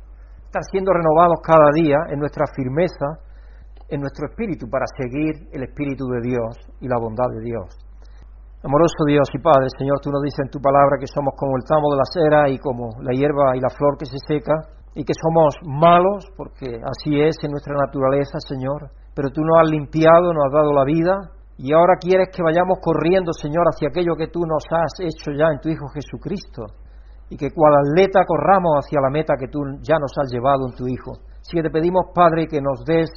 Estar 0.56 0.72
siendo 0.72 0.96
renovados 0.96 1.44
cada 1.44 1.68
día 1.76 2.00
en 2.16 2.24
nuestra 2.24 2.48
firmeza, 2.56 3.20
en 3.92 4.00
nuestro 4.00 4.32
espíritu, 4.32 4.72
para 4.72 4.88
seguir 4.88 5.52
el 5.52 5.68
espíritu 5.68 6.08
de 6.08 6.32
Dios 6.32 6.56
y 6.80 6.88
la 6.88 6.96
bondad 6.96 7.28
de 7.28 7.44
Dios. 7.44 7.76
Amoroso 8.64 9.04
Dios 9.04 9.28
y 9.36 9.44
Padre, 9.44 9.68
Señor, 9.76 10.00
tú 10.00 10.16
nos 10.16 10.24
dices 10.24 10.48
en 10.48 10.56
tu 10.56 10.64
palabra 10.64 10.96
que 10.96 11.12
somos 11.12 11.36
como 11.36 11.60
el 11.60 11.68
tamo 11.68 11.92
de 11.92 12.00
la 12.00 12.08
cera 12.08 12.48
y 12.48 12.56
como 12.58 12.88
la 13.04 13.12
hierba 13.12 13.52
y 13.52 13.60
la 13.60 13.68
flor 13.68 14.00
que 14.00 14.08
se 14.08 14.16
seca, 14.16 14.56
y 14.96 15.04
que 15.04 15.12
somos 15.12 15.60
malos, 15.68 16.24
porque 16.40 16.80
así 16.80 17.20
es 17.20 17.36
en 17.44 17.52
nuestra 17.52 17.76
naturaleza, 17.76 18.40
Señor, 18.40 18.96
pero 19.12 19.36
tú 19.36 19.44
nos 19.44 19.60
has 19.60 19.68
limpiado, 19.68 20.32
nos 20.32 20.48
has 20.48 20.56
dado 20.56 20.72
la 20.72 20.88
vida, 20.88 21.36
y 21.60 21.76
ahora 21.76 22.00
quieres 22.00 22.32
que 22.32 22.40
vayamos 22.40 22.80
corriendo, 22.80 23.36
Señor, 23.36 23.68
hacia 23.68 23.92
aquello 23.92 24.16
que 24.16 24.32
tú 24.32 24.40
nos 24.48 24.64
has 24.72 25.04
hecho 25.04 25.36
ya 25.36 25.52
en 25.52 25.60
tu 25.60 25.68
Hijo 25.68 25.92
Jesucristo, 25.92 26.64
y 27.30 27.38
que 27.38 27.52
cual 27.52 27.74
atleta 27.76 28.24
corramos 28.26 28.74
hacia 28.80 29.02
la 29.02 29.10
meta 29.10 29.36
que 29.40 29.48
tú 29.48 29.60
ya 29.82 29.98
nos 30.00 30.14
has 30.18 30.32
llevado 30.32 30.68
en 30.68 30.76
tu 30.76 30.88
Hijo. 30.88 31.14
Así 31.42 31.58
que 31.58 31.64
te 31.64 31.70
pedimos, 31.70 32.06
Padre, 32.14 32.48
que 32.48 32.62
nos 32.62 32.84
des 32.86 33.10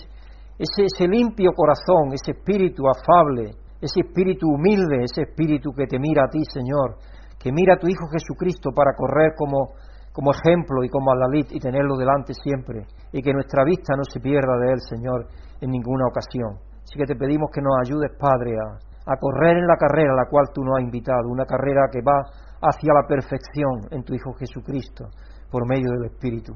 ese, 0.59 1.07
limpio 1.07 1.53
corazón, 1.53 2.13
ese 2.13 2.33
espíritu 2.33 2.85
afable, 2.89 3.55
ese 3.81 4.01
espíritu 4.01 4.49
humilde, 4.49 5.05
ese 5.05 5.23
espíritu 5.23 5.71
que 5.73 5.87
te 5.87 5.99
mira 5.99 6.25
a 6.25 6.29
ti, 6.29 6.41
Señor, 6.53 6.97
que 7.39 7.53
mira 7.53 7.75
a 7.75 7.79
tu 7.79 7.87
Hijo 7.87 8.09
Jesucristo 8.11 8.71
para 8.75 8.93
correr 8.97 9.33
como, 9.37 9.75
como 10.13 10.33
ejemplo 10.33 10.83
y 10.83 10.89
como 10.89 11.13
alalit 11.13 11.53
y 11.53 11.61
tenerlo 11.61 11.97
delante 11.97 12.35
siempre, 12.35 12.87
y 13.13 13.23
que 13.23 13.33
nuestra 13.33 13.63
vista 13.65 13.95
no 13.97 14.03
se 14.05 14.21
pierda 14.21 14.59
de 14.59 14.73
Él, 14.73 14.81
Señor, 14.81 15.29
en 15.61 15.71
ninguna 15.71 16.07
ocasión. 16.09 16.59
Así 16.83 16.99
que 16.99 17.07
te 17.07 17.15
pedimos 17.15 17.51
que 17.53 17.63
nos 17.63 17.79
ayudes, 17.85 18.11
Padre, 18.19 18.57
a, 18.59 19.13
a 19.13 19.17
correr 19.17 19.59
en 19.59 19.67
la 19.67 19.77
carrera 19.77 20.13
a 20.13 20.17
la 20.17 20.29
cual 20.29 20.51
tú 20.53 20.65
nos 20.65 20.79
has 20.79 20.85
invitado, 20.85 21.29
una 21.31 21.45
carrera 21.45 21.87
que 21.93 22.01
va 22.03 22.19
hacia 22.61 22.93
la 22.93 23.07
perfección 23.07 23.89
en 23.91 24.03
tu 24.03 24.15
Hijo 24.15 24.33
Jesucristo, 24.35 25.09
por 25.51 25.69
medio 25.69 25.91
del 25.93 26.11
Espíritu. 26.11 26.55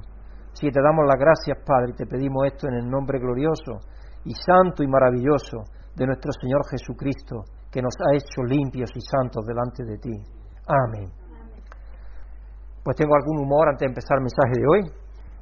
Que 0.59 0.71
te 0.71 0.81
damos 0.81 1.03
las 1.07 1.19
gracias, 1.19 1.59
Padre, 1.67 1.91
y 1.91 1.97
te 1.97 2.07
pedimos 2.07 2.47
esto 2.47 2.69
en 2.69 2.75
el 2.75 2.89
nombre 2.89 3.19
glorioso 3.19 3.83
y 4.25 4.33
santo 4.35 4.85
y 4.85 4.87
maravilloso 4.87 5.67
de 5.97 6.07
nuestro 6.07 6.31
Señor 6.41 6.63
Jesucristo, 6.71 7.43
que 7.71 7.83
nos 7.83 7.95
ha 7.99 8.15
hecho 8.15 8.47
limpios 8.47 8.91
y 8.95 9.01
santos 9.01 9.45
delante 9.45 9.83
de 9.83 9.99
ti. 9.99 10.15
Amén. 10.69 11.11
Pues 12.85 12.97
tengo 12.97 13.15
algún 13.17 13.43
humor 13.43 13.69
antes 13.69 13.81
de 13.81 13.91
empezar 13.91 14.19
el 14.19 14.23
mensaje 14.23 14.55
de 14.55 14.67
hoy. 14.71 14.83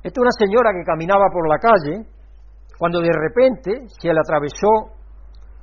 Esta 0.01 0.17
es 0.17 0.25
una 0.25 0.37
señora 0.39 0.73
que 0.73 0.85
caminaba 0.85 1.29
por 1.33 1.49
la 1.49 1.59
calle 1.59 2.09
cuando 2.79 3.01
de 3.01 3.13
repente 3.13 3.85
se 4.01 4.09
le 4.09 4.21
atravesó 4.21 4.97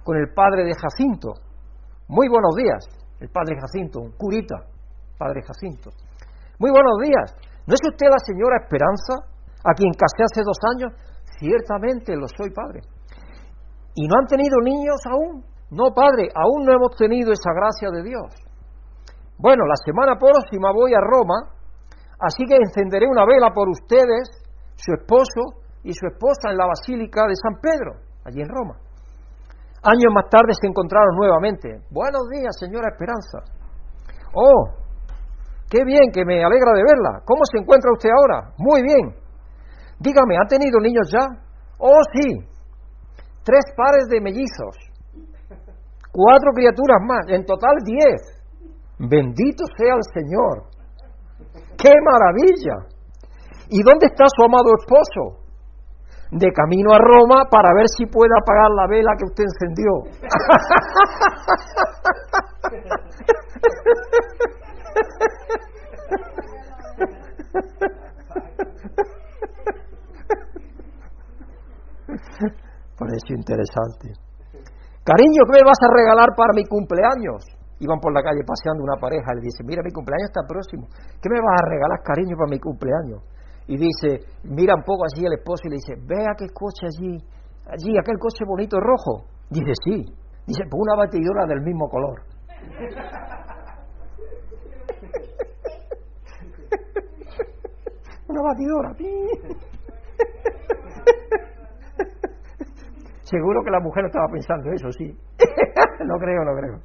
con 0.04 0.18
el 0.18 0.34
padre 0.34 0.66
de 0.66 0.74
Jacinto. 0.78 1.34
Muy 2.10 2.30
buenos 2.30 2.54
días, 2.56 2.86
el 3.20 3.30
padre 3.30 3.58
Jacinto, 3.60 4.02
un 4.02 4.12
curita, 4.12 4.77
padre 5.18 5.42
Jacinto. 5.42 5.92
Muy 6.60 6.72
buenos 6.72 6.98
días. 7.04 7.36
¿No 7.66 7.74
es 7.74 7.82
usted 7.84 8.08
la 8.08 8.20
señora 8.24 8.62
Esperanza, 8.64 9.26
a 9.64 9.74
quien 9.74 9.92
casé 9.94 10.24
hace 10.24 10.42
dos 10.46 10.58
años? 10.76 10.94
Ciertamente 11.40 12.16
lo 12.16 12.28
soy, 12.28 12.50
padre. 12.52 12.82
¿Y 13.96 14.08
no 14.08 14.14
han 14.20 14.28
tenido 14.28 14.62
niños 14.62 15.02
aún? 15.10 15.44
No, 15.70 15.92
Padre, 15.92 16.30
aún 16.34 16.64
no 16.64 16.72
hemos 16.72 16.96
tenido 16.96 17.34
esa 17.34 17.52
gracia 17.52 17.90
de 17.92 18.04
Dios. 18.04 18.32
Bueno, 19.38 19.66
la 19.66 19.76
semana 19.84 20.16
próxima 20.18 20.72
voy 20.72 20.94
a 20.94 21.02
Roma, 21.02 21.52
así 22.20 22.46
que 22.48 22.56
encenderé 22.56 23.06
una 23.06 23.26
vela 23.26 23.52
por 23.54 23.68
ustedes, 23.68 24.30
su 24.76 24.94
esposo 24.94 25.60
y 25.84 25.92
su 25.94 26.08
esposa 26.08 26.52
en 26.52 26.58
la 26.58 26.68
Basílica 26.68 27.28
de 27.28 27.36
San 27.36 27.60
Pedro, 27.60 28.00
allí 28.24 28.42
en 28.42 28.50
Roma. 28.50 28.78
Años 29.84 30.14
más 30.14 30.30
tarde 30.30 30.54
se 30.60 30.68
encontraron 30.68 31.16
nuevamente. 31.16 31.82
Buenos 31.92 32.30
días, 32.32 32.56
señora 32.58 32.90
Esperanza. 32.90 33.44
Oh, 34.34 34.87
qué 35.70 35.84
bien, 35.86 36.12
que 36.14 36.26
me 36.26 36.44
alegra 36.44 36.74
de 36.74 36.84
verla. 36.84 37.22
¿Cómo 37.26 37.42
se 37.52 37.60
encuentra 37.60 37.92
usted 37.92 38.10
ahora? 38.10 38.54
Muy 38.58 38.82
bien. 38.84 39.16
Dígame, 40.00 40.38
¿ha 40.38 40.48
tenido 40.48 40.80
niños 40.80 41.10
ya? 41.12 41.26
Oh, 41.80 42.02
sí, 42.14 42.48
tres 43.44 43.64
pares 43.76 44.08
de 44.10 44.20
mellizos, 44.20 44.76
cuatro 46.12 46.52
criaturas 46.54 47.02
más, 47.08 47.28
en 47.30 47.46
total 47.46 47.76
diez. 47.86 48.38
Bendito 49.00 49.64
sea 49.78 49.94
el 49.96 50.04
Señor. 50.14 50.64
¡Qué 51.78 51.94
maravilla! 52.04 52.88
¿Y 53.70 53.84
dónde 53.84 54.08
está 54.08 54.26
su 54.36 54.44
amado 54.44 54.72
esposo? 54.80 55.46
De 56.32 56.52
camino 56.52 56.92
a 56.92 56.98
Roma 56.98 57.46
para 57.50 57.74
ver 57.74 57.88
si 57.96 58.06
puede 58.06 58.32
apagar 58.42 58.72
la 58.72 58.88
vela 58.88 59.12
que 59.18 59.26
usted 59.26 59.46
encendió. 59.46 59.92
Pareció 72.98 73.36
interesante. 73.36 74.14
Cariño, 75.04 75.42
¿qué 75.46 75.54
me 75.60 75.64
vas 75.64 75.78
a 75.80 75.94
regalar 75.94 76.36
para 76.36 76.54
mi 76.54 76.66
cumpleaños? 76.66 77.46
Iban 77.80 78.00
por 78.00 78.12
la 78.12 78.24
calle 78.24 78.42
paseando 78.44 78.84
una 78.84 79.00
pareja, 79.00 79.34
le 79.36 79.42
dice, 79.42 79.64
mira, 79.64 79.84
mi 79.84 79.92
cumpleaños 79.92 80.30
está 80.34 80.42
próximo, 80.48 80.88
¿qué 81.22 81.30
me 81.30 81.40
vas 81.40 81.62
a 81.62 81.70
regalar, 81.70 82.02
cariño, 82.02 82.36
para 82.36 82.50
mi 82.50 82.60
cumpleaños? 82.60 83.22
Y 83.68 83.78
dice, 83.78 84.26
mira 84.44 84.74
un 84.76 84.84
poco 84.84 85.06
así 85.06 85.24
el 85.26 85.34
esposo 85.34 85.62
y 85.66 85.70
le 85.70 85.76
dice, 85.76 85.94
ve 86.08 86.26
aquel 86.26 86.52
coche 86.52 86.88
allí, 86.88 87.22
allí, 87.70 87.98
aquel 88.00 88.18
coche 88.18 88.46
bonito 88.48 88.80
rojo. 88.80 89.28
Dice, 89.50 89.74
sí. 89.86 90.06
Dice, 90.48 90.64
pues 90.70 90.82
una 90.82 90.96
batidora 90.96 91.46
del 91.46 91.62
mismo 91.62 91.88
color. 91.90 92.22
Una 98.28 98.42
batidora. 98.42 98.94
Seguro 103.22 103.62
que 103.64 103.72
la 103.72 103.80
mujer 103.82 104.06
estaba 104.06 104.28
pensando 104.32 104.72
eso, 104.72 104.92
sí. 104.92 105.06
no 106.06 106.16
creo, 106.18 106.44
no 106.46 106.56
creo. 106.56 106.80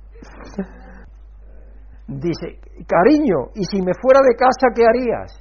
Dice, 2.08 2.58
cariño, 2.86 3.50
¿y 3.54 3.64
si 3.64 3.80
me 3.80 3.92
fuera 4.00 4.20
de 4.22 4.34
casa 4.34 4.72
qué 4.74 4.84
harías? 4.84 5.38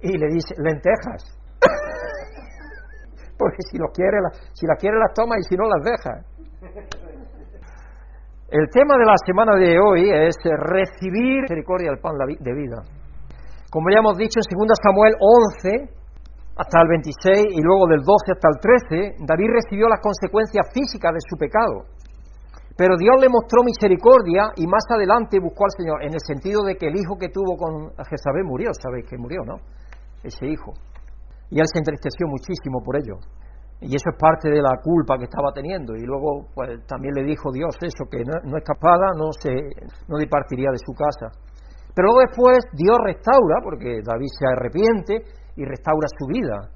Y 0.00 0.16
le 0.16 0.28
dice, 0.28 0.54
lentejas. 0.58 1.38
Porque 3.38 3.62
si, 3.68 3.78
lo 3.78 3.88
quiere, 3.88 4.18
si 4.52 4.66
las 4.66 4.78
quiere 4.78 4.96
las 4.98 5.12
toma 5.12 5.36
y 5.38 5.42
si 5.42 5.56
no 5.56 5.64
las 5.64 5.82
deja. 5.82 6.22
El 8.48 8.68
tema 8.70 8.96
de 8.98 9.04
la 9.04 9.16
semana 9.26 9.56
de 9.56 9.80
hoy 9.80 10.08
es 10.08 10.36
recibir 10.44 11.42
misericordia 11.42 11.90
del 11.90 11.98
pan 12.00 12.14
de 12.16 12.52
vida. 12.54 12.82
Como 13.72 13.88
ya 13.88 14.04
hemos 14.04 14.20
dicho 14.20 14.36
en 14.36 14.52
2 14.52 14.68
Samuel 14.84 15.16
11, 15.16 15.88
hasta 16.60 16.76
el 16.84 16.88
26 16.92 17.56
y 17.56 17.60
luego 17.64 17.88
del 17.88 18.04
12 18.04 18.36
hasta 18.36 18.48
el 18.52 18.60
13, 18.60 19.24
David 19.24 19.48
recibió 19.48 19.88
las 19.88 20.04
consecuencias 20.04 20.68
físicas 20.76 21.16
de 21.16 21.24
su 21.24 21.40
pecado. 21.40 21.88
Pero 22.76 23.00
Dios 23.00 23.16
le 23.16 23.32
mostró 23.32 23.64
misericordia 23.64 24.52
y 24.60 24.68
más 24.68 24.84
adelante 24.92 25.40
buscó 25.40 25.64
al 25.64 25.72
Señor, 25.72 26.04
en 26.04 26.12
el 26.12 26.20
sentido 26.20 26.60
de 26.68 26.76
que 26.76 26.92
el 26.92 27.00
hijo 27.00 27.16
que 27.16 27.32
tuvo 27.32 27.56
con 27.56 27.96
Jezabel 27.96 28.44
murió, 28.44 28.76
sabéis 28.76 29.08
que 29.08 29.16
murió, 29.16 29.40
¿no? 29.48 29.56
Ese 30.20 30.44
hijo. 30.44 30.76
Y 31.48 31.56
él 31.56 31.66
se 31.72 31.80
entristeció 31.80 32.28
muchísimo 32.28 32.84
por 32.84 33.00
ello. 33.00 33.24
Y 33.80 33.96
eso 33.96 34.12
es 34.12 34.16
parte 34.20 34.52
de 34.52 34.60
la 34.60 34.84
culpa 34.84 35.16
que 35.16 35.24
estaba 35.24 35.48
teniendo. 35.52 35.96
Y 35.96 36.04
luego 36.04 36.44
pues, 36.54 36.76
también 36.84 37.14
le 37.16 37.24
dijo 37.24 37.48
Dios 37.48 37.72
eso, 37.80 38.04
que 38.04 38.20
no, 38.20 38.36
no 38.44 38.56
escapada, 38.56 39.16
no, 39.16 39.32
se, 39.32 39.48
no 40.08 40.20
departiría 40.20 40.68
de 40.68 40.78
su 40.78 40.92
casa. 40.92 41.32
Pero 41.94 42.08
después 42.24 42.58
Dios 42.72 42.96
restaura, 43.04 43.60
porque 43.62 44.00
David 44.02 44.32
se 44.32 44.46
arrepiente 44.48 45.14
y 45.56 45.64
restaura 45.64 46.08
su 46.18 46.26
vida. 46.26 46.72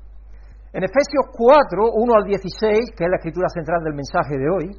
En 0.73 0.85
Efesios 0.85 1.33
4, 1.33 1.89
1 1.95 2.15
al 2.15 2.25
16, 2.25 2.93
que 2.93 3.05
es 3.05 3.11
la 3.11 3.17
escritura 3.17 3.49
central 3.49 3.83
del 3.83 3.95
mensaje 3.95 4.37
de 4.37 4.51
hoy, 4.51 4.77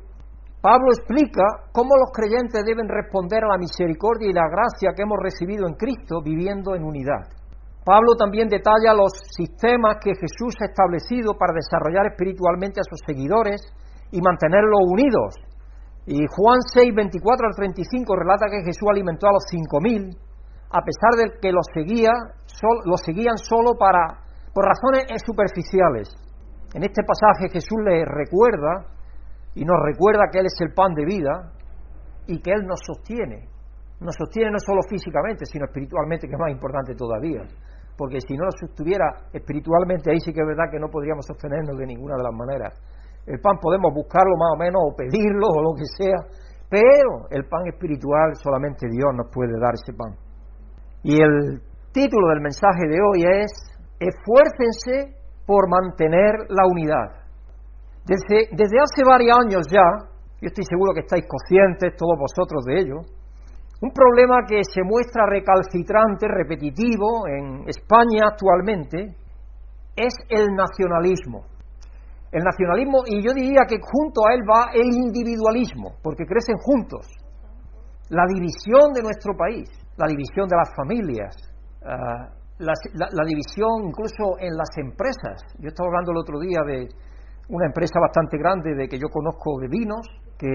Pablo 0.62 0.94
explica 0.94 1.42
cómo 1.72 1.98
los 1.98 2.12
creyentes 2.14 2.66
deben 2.66 2.90
responder 2.90 3.44
a 3.44 3.54
la 3.54 3.58
misericordia 3.58 4.30
y 4.30 4.34
la 4.34 4.50
gracia 4.50 4.94
que 4.94 5.04
hemos 5.04 5.18
recibido 5.22 5.66
en 5.66 5.74
Cristo 5.74 6.22
viviendo 6.22 6.76
en 6.76 6.84
unidad. 6.84 7.26
Pablo 7.86 8.14
también 8.20 8.50
detalla 8.50 8.94
los 8.94 9.14
sistemas 9.32 9.98
que 10.04 10.14
Jesús 10.14 10.54
ha 10.62 10.66
establecido 10.66 11.34
para 11.40 11.54
desarrollar 11.54 12.12
espiritualmente 12.12 12.82
a 12.82 12.90
sus 12.90 13.00
seguidores 13.06 13.62
y 14.12 14.20
mantenerlos 14.20 14.82
unidos. 14.86 15.34
Y 16.06 16.20
Juan 16.28 16.60
6, 16.62 16.94
24 16.94 17.48
al 17.48 17.56
35 17.56 18.16
relata 18.16 18.52
que 18.52 18.66
Jesús 18.66 18.90
alimentó 18.92 19.28
a 19.28 19.34
los 19.34 19.46
5.000 19.50 20.27
a 20.70 20.82
pesar 20.82 21.12
de 21.16 21.40
que 21.40 21.52
los 21.52 21.66
seguía, 21.74 22.12
lo 22.86 22.98
seguían 22.98 23.38
solo 23.38 23.76
para, 23.80 24.20
por 24.54 24.66
razones 24.66 25.08
superficiales. 25.26 26.10
En 26.74 26.84
este 26.84 27.04
pasaje 27.04 27.50
Jesús 27.50 27.80
les 27.86 28.04
recuerda 28.06 28.92
y 29.56 29.64
nos 29.64 29.78
recuerda 29.84 30.28
que 30.32 30.40
Él 30.40 30.48
es 30.48 30.60
el 30.62 30.74
pan 30.74 30.94
de 30.94 31.06
vida 31.06 31.52
y 32.28 32.42
que 32.42 32.52
Él 32.52 32.68
nos 32.68 32.80
sostiene. 32.86 33.48
Nos 34.00 34.16
sostiene 34.16 34.52
no 34.52 34.60
solo 34.60 34.82
físicamente, 34.88 35.46
sino 35.46 35.66
espiritualmente, 35.66 36.28
que 36.28 36.34
es 36.34 36.40
más 36.40 36.52
importante 36.52 36.94
todavía. 36.94 37.42
Porque 37.98 38.20
si 38.22 38.38
no 38.38 38.46
nos 38.46 38.56
sostuviera 38.60 39.26
espiritualmente, 39.34 40.12
ahí 40.12 40.20
sí 40.20 40.32
que 40.32 40.42
es 40.42 40.48
verdad 40.48 40.70
que 40.70 40.78
no 40.78 40.90
podríamos 40.90 41.26
sostenernos 41.26 41.78
de 41.78 41.86
ninguna 41.88 42.16
de 42.16 42.24
las 42.24 42.34
maneras. 42.34 42.74
El 43.26 43.40
pan 43.40 43.58
podemos 43.60 43.92
buscarlo 43.94 44.38
más 44.38 44.54
o 44.54 44.58
menos 44.58 44.82
o 44.86 44.96
pedirlo 44.96 45.48
o 45.48 45.62
lo 45.64 45.74
que 45.74 45.86
sea, 45.98 46.20
pero 46.70 47.26
el 47.32 47.48
pan 47.48 47.66
espiritual 47.68 48.36
solamente 48.36 48.88
Dios 48.88 49.10
nos 49.16 49.32
puede 49.34 49.58
dar 49.60 49.74
ese 49.74 49.94
pan. 49.98 50.27
Y 51.08 51.16
el 51.24 51.62
título 51.94 52.28
del 52.36 52.42
mensaje 52.42 52.84
de 52.84 53.00
hoy 53.00 53.24
es 53.24 53.48
Esfuércense 53.98 55.16
por 55.46 55.70
mantener 55.70 56.36
la 56.50 56.68
unidad. 56.68 57.24
Desde, 58.04 58.52
desde 58.52 58.76
hace 58.76 59.08
varios 59.08 59.40
años 59.40 59.64
ya, 59.72 59.88
yo 60.42 60.48
estoy 60.52 60.66
seguro 60.66 60.92
que 60.94 61.08
estáis 61.08 61.24
conscientes 61.26 61.96
todos 61.96 62.20
vosotros 62.20 62.66
de 62.66 62.80
ello, 62.82 63.00
un 63.80 63.92
problema 63.92 64.44
que 64.46 64.60
se 64.68 64.84
muestra 64.84 65.24
recalcitrante, 65.32 66.28
repetitivo 66.28 67.24
en 67.26 67.64
España 67.70 68.28
actualmente, 68.28 69.16
es 69.96 70.14
el 70.28 70.48
nacionalismo. 70.60 71.46
El 72.34 72.44
nacionalismo, 72.44 73.08
y 73.08 73.24
yo 73.24 73.32
diría 73.32 73.64
que 73.66 73.80
junto 73.80 74.28
a 74.28 74.34
él 74.34 74.42
va 74.44 74.72
el 74.74 74.92
individualismo, 74.92 75.96
porque 76.04 76.26
crecen 76.26 76.58
juntos. 76.58 77.08
La 78.10 78.26
división 78.28 78.94
de 78.94 79.02
nuestro 79.02 79.36
país, 79.36 79.70
la 79.98 80.08
división 80.08 80.48
de 80.48 80.56
las 80.56 80.74
familias, 80.76 81.36
ah, 81.84 82.32
la, 82.60 83.26
división 83.26 83.86
incluso 83.86 84.40
en 84.40 84.56
las 84.56 84.70
empresas. 84.78 85.44
Yo 85.60 85.68
estaba 85.68 85.90
hablando 85.90 86.12
el 86.12 86.18
otro 86.18 86.40
día 86.40 86.60
de 86.66 86.88
una 87.50 87.68
empresa 87.68 88.00
bastante 88.00 88.38
grande 88.38 88.76
de 88.76 88.88
que 88.88 88.98
yo 88.98 89.08
conozco 89.10 89.60
de 89.60 89.68
vinos, 89.68 90.08
que 90.38 90.50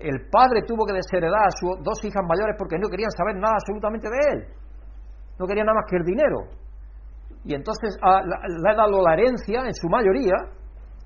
el 0.00 0.28
padre 0.30 0.62
tuvo 0.66 0.84
que 0.86 0.94
desheredar 0.94 1.46
a 1.46 1.50
sus 1.50 1.82
dos 1.82 1.98
hijas 2.04 2.22
mayores 2.26 2.56
porque 2.58 2.78
no 2.78 2.88
querían 2.88 3.10
saber 3.10 3.36
nada 3.36 3.54
absolutamente 3.54 4.08
de 4.08 4.20
él. 4.32 4.40
No 5.38 5.46
querían 5.46 5.66
nada 5.66 5.80
más 5.80 5.90
que 5.90 5.96
el 5.96 6.04
dinero. 6.04 6.48
Y 7.44 7.54
entonces 7.54 7.96
ah, 8.02 8.22
le 8.22 8.70
ha 8.70 8.74
dado 8.74 9.02
la 9.02 9.14
herencia, 9.14 9.60
en 9.66 9.74
su 9.74 9.88
mayoría, 9.88 10.36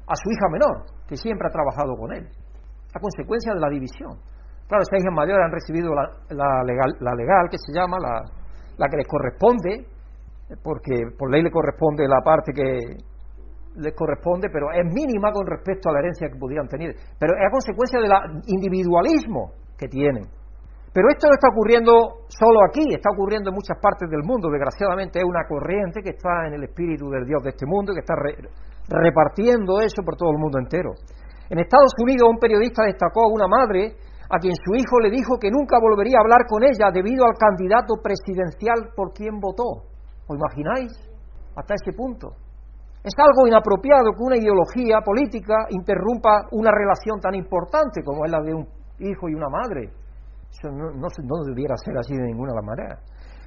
a 0.06 0.14
su 0.14 0.30
hija 0.30 0.48
menor, 0.50 0.86
que 1.08 1.16
siempre 1.16 1.48
ha 1.48 1.50
trabajado 1.50 1.96
con 1.96 2.12
él, 2.12 2.28
a 2.94 3.00
consecuencia 3.00 3.54
de 3.54 3.60
la 3.60 3.70
división. 3.70 4.18
Claro, 4.68 4.82
estas 4.82 5.00
hijas 5.00 5.14
mayores 5.14 5.44
han 5.44 5.52
recibido 5.52 5.94
la, 5.94 6.62
legal, 6.64 6.90
la 7.00 7.14
legal, 7.14 7.49
que 7.50 7.58
se 7.58 7.73
llama, 7.73 7.99
la, 8.00 8.23
la 8.78 8.88
que 8.88 8.96
les 8.96 9.06
corresponde, 9.06 9.87
porque 10.62 11.14
por 11.16 11.30
ley 11.30 11.42
le 11.42 11.50
corresponde 11.50 12.06
la 12.08 12.20
parte 12.20 12.52
que 12.52 12.96
les 13.76 13.94
corresponde, 13.94 14.49
pero 14.50 14.73
es 14.73 14.85
mínima 14.92 15.30
con 15.32 15.46
respecto 15.46 15.90
a 15.90 15.92
la 15.92 16.00
herencia 16.00 16.28
que 16.28 16.38
pudieran 16.38 16.66
tener. 16.66 16.94
Pero 17.18 17.37
es 17.37 17.46
a 17.46 17.50
consecuencia 17.50 18.00
del 18.00 18.11
individualismo 18.46 19.52
que 19.78 19.87
tienen. 19.88 20.25
Pero 20.96 21.12
esto 21.12 21.28
no 21.28 21.35
está 21.37 21.52
ocurriendo 21.52 22.25
solo 22.28 22.64
aquí, 22.64 22.80
está 22.88 23.11
ocurriendo 23.12 23.50
en 23.50 23.54
muchas 23.54 23.76
partes 23.76 24.08
del 24.08 24.25
mundo. 24.25 24.49
Desgraciadamente 24.49 25.20
es 25.20 25.26
una 25.28 25.44
corriente 25.46 26.00
que 26.00 26.16
está 26.16 26.49
en 26.49 26.54
el 26.54 26.64
espíritu 26.64 27.11
del 27.11 27.26
Dios 27.26 27.42
de 27.44 27.50
este 27.50 27.66
mundo 27.66 27.92
y 27.92 27.96
que 27.96 28.00
está 28.00 28.16
repartiendo 28.88 29.78
eso 29.80 30.00
por 30.02 30.16
todo 30.16 30.30
el 30.30 30.38
mundo 30.38 30.58
entero. 30.58 30.96
En 31.50 31.58
Estados 31.58 31.92
Unidos 32.00 32.30
un 32.32 32.38
periodista 32.38 32.85
destacó 32.85 33.28
a 33.28 33.32
una 33.32 33.46
madre 33.46 33.92
a 34.28 34.38
quien 34.38 34.54
su 34.56 34.75
hijo 34.75 34.99
le 35.00 35.11
dijo 35.11 35.38
que 35.38 35.50
nunca 35.50 35.78
volvería 35.80 36.18
a 36.18 36.23
hablar 36.23 36.47
con 36.49 36.64
ella 36.64 36.90
debido 36.92 37.25
al 37.25 37.38
candidato 37.38 38.02
presidencial 38.02 38.90
por 38.95 39.12
quien 39.12 39.38
votó. 39.38 39.87
¿Os 40.26 40.35
imagináis? 40.35 40.92
Hasta 41.54 41.75
ese 41.75 41.97
punto. 41.97 42.35
Es 43.04 43.14
algo 43.18 43.47
inapropiado 43.47 44.11
que 44.11 44.23
una 44.23 44.37
ideología 44.37 45.00
política 45.00 45.66
interrumpa 45.71 46.49
una 46.50 46.71
relación 46.73 47.21
tan 47.21 47.35
importante 47.35 48.02
como 48.02 48.25
es 48.25 48.30
la 48.33 48.42
de 48.42 48.52
un 48.52 48.66
hijo 48.99 49.28
y 49.28 49.35
una 49.35 49.49
madre 49.49 49.92
no, 50.64 51.45
debiera 51.47 51.76
ser 51.76 51.97
así 51.99 52.14
de 52.14 52.25
ninguna 52.25 52.52
manera. 52.62 52.99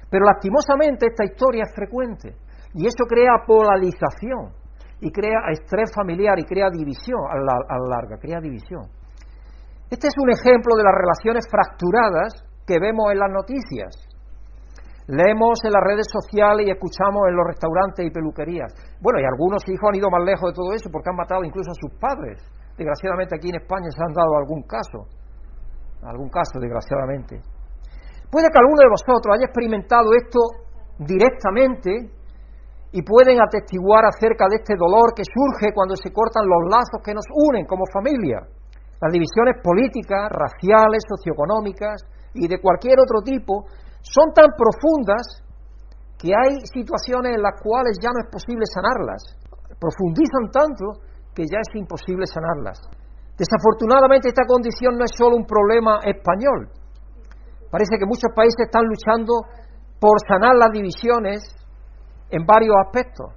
Pero 0.08 0.24
lastimosamente 0.24 1.06
esta 1.06 1.24
historia 1.24 1.64
es 1.64 1.74
frecuente 1.74 2.36
y 2.74 2.86
eso 2.86 3.04
crea 3.06 3.44
polarización 3.46 4.52
y 5.00 5.10
crea 5.10 5.50
estrés 5.50 5.92
familiar 5.94 6.38
y 6.38 6.44
crea 6.44 6.70
división 6.70 7.20
a 7.28 7.36
la, 7.36 7.52
a 7.68 7.78
la 7.78 7.96
larga, 7.96 8.18
crea 8.18 8.40
división. 8.40 8.88
Este 9.90 10.06
es 10.06 10.14
un 10.16 10.30
ejemplo 10.30 10.76
de 10.76 10.84
las 10.84 10.94
relaciones 10.94 11.44
fracturadas 11.50 12.46
que 12.66 12.78
vemos 12.78 13.10
en 13.10 13.18
las 13.18 13.30
noticias. 13.30 13.90
Leemos 15.10 15.58
en 15.64 15.72
las 15.74 15.82
redes 15.82 16.06
sociales 16.06 16.66
y 16.66 16.70
escuchamos 16.70 17.26
en 17.26 17.34
los 17.34 17.46
restaurantes 17.46 18.06
y 18.06 18.10
peluquerías. 18.10 18.70
Bueno, 19.02 19.18
y 19.18 19.26
algunos 19.26 19.66
hijos 19.66 19.90
han 19.90 19.98
ido 19.98 20.08
más 20.08 20.22
lejos 20.22 20.50
de 20.50 20.54
todo 20.54 20.70
eso 20.72 20.88
porque 20.92 21.10
han 21.10 21.16
matado 21.16 21.42
incluso 21.42 21.72
a 21.72 21.80
sus 21.82 21.90
padres. 21.98 22.38
Desgraciadamente 22.78 23.34
aquí 23.34 23.50
en 23.50 23.58
España 23.58 23.90
se 23.90 23.98
han 23.98 24.14
dado 24.14 24.38
algún 24.38 24.62
caso 24.62 25.10
algún 26.08 26.30
caso, 26.30 26.58
desgraciadamente. 26.58 27.40
Puede 28.30 28.48
que 28.48 28.58
alguno 28.58 28.80
de 28.80 28.94
vosotros 28.94 29.36
haya 29.36 29.46
experimentado 29.46 30.14
esto 30.16 30.40
directamente 30.98 32.10
y 32.92 33.02
pueden 33.02 33.42
atestiguar 33.42 34.04
acerca 34.06 34.46
de 34.48 34.56
este 34.56 34.74
dolor 34.76 35.12
que 35.14 35.22
surge 35.26 35.74
cuando 35.74 35.96
se 35.96 36.12
cortan 36.12 36.46
los 36.46 36.70
lazos 36.70 37.02
que 37.04 37.14
nos 37.14 37.26
unen 37.50 37.66
como 37.66 37.84
familia. 37.92 38.46
Las 39.00 39.12
divisiones 39.12 39.56
políticas, 39.64 40.28
raciales, 40.28 41.00
socioeconómicas 41.08 42.04
y 42.34 42.46
de 42.46 42.60
cualquier 42.60 43.00
otro 43.00 43.22
tipo 43.24 43.64
son 44.02 44.32
tan 44.34 44.52
profundas 44.52 45.40
que 46.20 46.28
hay 46.36 46.60
situaciones 46.68 47.36
en 47.36 47.42
las 47.42 47.56
cuales 47.62 47.96
ya 47.96 48.12
no 48.12 48.20
es 48.20 48.28
posible 48.28 48.64
sanarlas. 48.68 49.24
Profundizan 49.80 50.52
tanto 50.52 51.00
que 51.34 51.48
ya 51.48 51.64
es 51.64 51.72
imposible 51.74 52.26
sanarlas. 52.26 52.80
Desafortunadamente 53.40 54.28
esta 54.28 54.44
condición 54.44 54.98
no 54.98 55.04
es 55.04 55.12
solo 55.16 55.36
un 55.36 55.46
problema 55.46 56.00
español. 56.04 56.68
Parece 57.70 57.96
que 57.96 58.04
muchos 58.04 58.28
países 58.36 58.68
están 58.68 58.84
luchando 58.84 59.32
por 59.98 60.20
sanar 60.28 60.56
las 60.56 60.72
divisiones 60.72 61.40
en 62.28 62.44
varios 62.44 62.76
aspectos. 62.84 63.32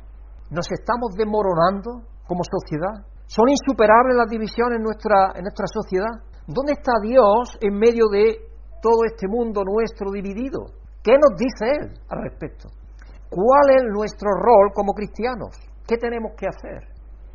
Nos 0.50 0.68
estamos 0.72 1.16
demoronando 1.16 2.04
como 2.28 2.42
sociedad. 2.44 3.08
Son 3.28 3.50
insuperables 3.50 4.16
las 4.16 4.30
divisiones 4.30 4.78
en 4.78 4.84
nuestra, 4.84 5.34
en 5.36 5.44
nuestra 5.44 5.66
sociedad. 5.68 6.14
¿Dónde 6.48 6.74
está 6.74 6.94
Dios 7.02 7.58
en 7.62 7.74
medio 7.78 8.08
de 8.12 8.38
todo 8.82 9.06
este 9.06 9.28
mundo 9.28 9.64
nuestro 9.64 10.12
dividido? 10.12 10.66
¿Qué 11.02 11.14
nos 11.14 11.38
dice 11.38 11.66
Él 11.80 11.94
al 12.10 12.24
respecto? 12.24 12.70
¿Cuál 13.30 13.78
es 13.78 13.84
nuestro 13.92 14.30
rol 14.30 14.72
como 14.74 14.94
cristianos? 14.94 15.56
¿Qué 15.88 15.98
tenemos 15.98 16.34
que 16.38 16.48
hacer? 16.48 16.88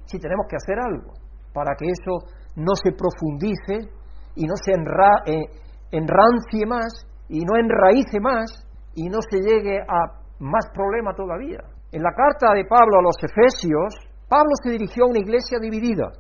Si 0.05 0.19
tenemos 0.19 0.47
que 0.49 0.57
hacer 0.57 0.79
algo 0.79 1.13
para 1.53 1.75
que 1.77 1.87
eso 1.87 2.25
no 2.57 2.75
se 2.75 2.93
profundice 2.93 3.91
y 4.37 4.47
no 4.47 4.55
se 4.57 4.73
eh, 4.73 5.45
enrancie 5.91 6.67
más 6.67 7.07
y 7.29 7.45
no 7.45 7.57
enraíce 7.57 8.21
más 8.21 8.65
y 8.95 9.09
no 9.09 9.19
se 9.29 9.39
llegue 9.39 9.81
a 9.81 10.19
más 10.39 10.67
problema 10.73 11.15
todavía. 11.15 11.61
En 11.91 12.03
la 12.03 12.13
carta 12.13 12.55
de 12.55 12.65
Pablo 12.65 12.99
a 12.99 13.03
los 13.03 13.17
Efesios, 13.23 13.95
Pablo 14.29 14.53
se 14.63 14.71
dirigió 14.71 15.05
a 15.05 15.09
una 15.09 15.21
iglesia 15.21 15.59
dividida. 15.59 16.13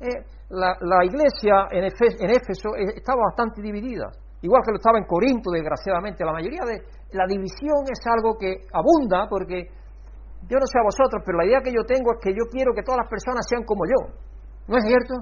Eh, 0.00 0.22
la, 0.50 1.04
iglesia 1.04 1.66
en, 1.70 1.84
en 1.84 2.30
Éfeso 2.30 2.76
eh, 2.78 2.94
estaba 2.94 3.26
bastante 3.26 3.60
dividida, 3.60 4.06
igual 4.42 4.62
que 4.64 4.70
lo 4.70 4.78
estaba 4.78 4.98
en 4.98 5.06
Corinto, 5.06 5.50
desgraciadamente. 5.50 6.24
La 6.24 6.32
mayoría 6.32 6.62
de 6.62 6.78
la 7.12 7.26
división 7.26 7.82
es 7.90 7.98
algo 8.06 8.38
que 8.38 8.62
abunda 8.72 9.26
porque 9.28 9.66
yo 10.46 10.58
no 10.58 10.66
sé 10.66 10.78
a 10.78 10.86
vosotros, 10.86 11.22
pero 11.26 11.38
la 11.38 11.46
idea 11.46 11.60
que 11.60 11.74
yo 11.74 11.82
tengo 11.82 12.14
es 12.14 12.20
que 12.22 12.30
yo 12.30 12.46
quiero 12.50 12.70
que 12.72 12.82
todas 12.82 13.02
las 13.02 13.10
personas 13.10 13.42
sean 13.48 13.64
como 13.64 13.82
yo. 13.86 14.14
¿No 14.68 14.78
es 14.78 14.84
cierto? 14.86 15.14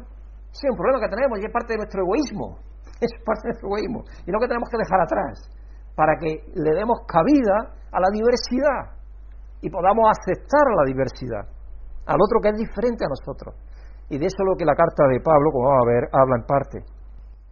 Sí, 0.53 0.69
un 0.69 0.77
problema 0.77 1.01
que 1.01 1.09
tenemos 1.09 1.41
y 1.41 1.47
es 1.47 1.53
parte 1.53 1.73
de 1.73 1.79
nuestro 1.79 2.03
egoísmo. 2.05 2.59
Es 3.01 3.11
parte 3.27 3.43
de 3.43 3.49
nuestro 3.51 3.69
egoísmo. 3.69 4.05
Y 4.25 4.31
lo 4.31 4.39
que 4.39 4.47
tenemos 4.47 4.69
que 4.71 4.79
dejar 4.79 5.01
atrás 5.03 5.51
para 5.97 6.17
que 6.17 6.47
le 6.55 6.73
demos 6.75 7.01
cabida 7.07 7.75
a 7.91 8.01
la 8.01 8.09
diversidad 8.13 8.97
y 9.61 9.69
podamos 9.69 10.11
aceptar 10.11 10.63
la 10.77 10.85
diversidad, 10.87 11.43
al 12.07 12.21
otro 12.21 12.41
que 12.41 12.51
es 12.51 12.57
diferente 12.57 13.05
a 13.05 13.09
nosotros. 13.09 13.55
Y 14.09 14.19
de 14.19 14.27
eso 14.27 14.37
es 14.39 14.47
lo 14.47 14.57
que 14.57 14.65
la 14.65 14.75
carta 14.75 15.09
de 15.09 15.21
Pablo, 15.21 15.51
como 15.53 15.69
vamos 15.69 15.85
a 15.85 15.93
ver, 15.93 16.03
habla 16.13 16.37
en 16.37 16.47
parte. 16.47 16.79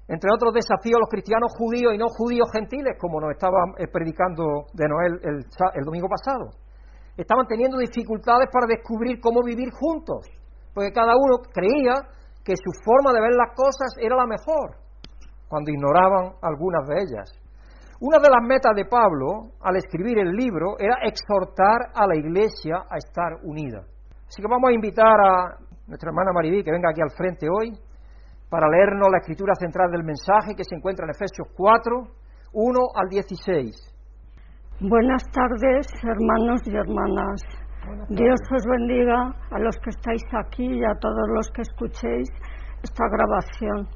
Entre 0.09 0.29
otros 0.29 0.53
desafíos, 0.53 1.01
los 1.01 1.09
cristianos 1.09 1.53
judíos 1.57 1.95
y 1.95 1.99
no 1.99 2.07
judíos 2.09 2.51
gentiles, 2.53 2.99
como 3.01 3.21
nos 3.21 3.31
estaba 3.33 3.65
eh, 3.79 3.89
predicando 3.89 4.69
de 4.75 4.89
Noel 4.89 5.21
el, 5.23 5.37
el 5.41 5.85
domingo 5.85 6.09
pasado, 6.09 6.51
estaban 7.17 7.47
teniendo 7.47 7.79
dificultades 7.79 8.49
para 8.53 8.67
descubrir 8.67 9.21
cómo 9.21 9.43
vivir 9.43 9.71
juntos, 9.73 10.27
porque 10.75 10.93
cada 10.93 11.15
uno 11.17 11.41
creía 11.53 11.95
que 12.45 12.57
su 12.57 12.73
forma 12.85 13.13
de 13.13 13.21
ver 13.21 13.33
las 13.33 13.55
cosas 13.55 13.95
era 14.01 14.17
la 14.17 14.27
mejor, 14.27 14.77
cuando 15.49 15.71
ignoraban 15.71 16.35
algunas 16.43 16.87
de 16.89 16.95
ellas. 17.01 17.43
Una 18.01 18.19
de 18.19 18.29
las 18.29 18.43
metas 18.43 18.75
de 18.75 18.85
Pablo 18.85 19.55
al 19.61 19.77
escribir 19.77 20.19
el 20.19 20.33
libro 20.33 20.75
era 20.79 21.07
exhortar 21.07 21.93
a 21.95 22.07
la 22.07 22.17
iglesia 22.17 22.83
a 22.91 22.97
estar 22.99 23.39
unida. 23.45 23.87
Así 24.33 24.41
que 24.41 24.49
vamos 24.49 24.71
a 24.71 24.73
invitar 24.73 25.21
a 25.21 25.61
nuestra 25.87 26.09
hermana 26.09 26.33
Maribí 26.33 26.65
que 26.65 26.73
venga 26.73 26.89
aquí 26.89 27.03
al 27.03 27.11
frente 27.11 27.45
hoy 27.53 27.69
para 28.49 28.67
leernos 28.67 29.13
la 29.13 29.19
escritura 29.19 29.53
central 29.61 29.91
del 29.93 30.05
mensaje 30.05 30.57
que 30.57 30.65
se 30.65 30.75
encuentra 30.75 31.05
en 31.05 31.11
Efesios 31.11 31.49
4, 31.53 32.01
1 32.55 32.81
al 32.97 33.09
16. 33.11 33.77
Buenas 34.81 35.23
tardes, 35.37 35.85
hermanos 36.01 36.63
y 36.65 36.75
hermanas. 36.75 37.43
Dios 38.09 38.41
os 38.57 38.65
bendiga 38.65 39.37
a 39.51 39.59
los 39.59 39.77
que 39.85 39.91
estáis 39.91 40.25
aquí 40.33 40.65
y 40.65 40.83
a 40.83 40.97
todos 40.99 41.29
los 41.29 41.51
que 41.53 41.61
escuchéis 41.61 42.31
esta 42.83 43.05
grabación. 43.13 43.87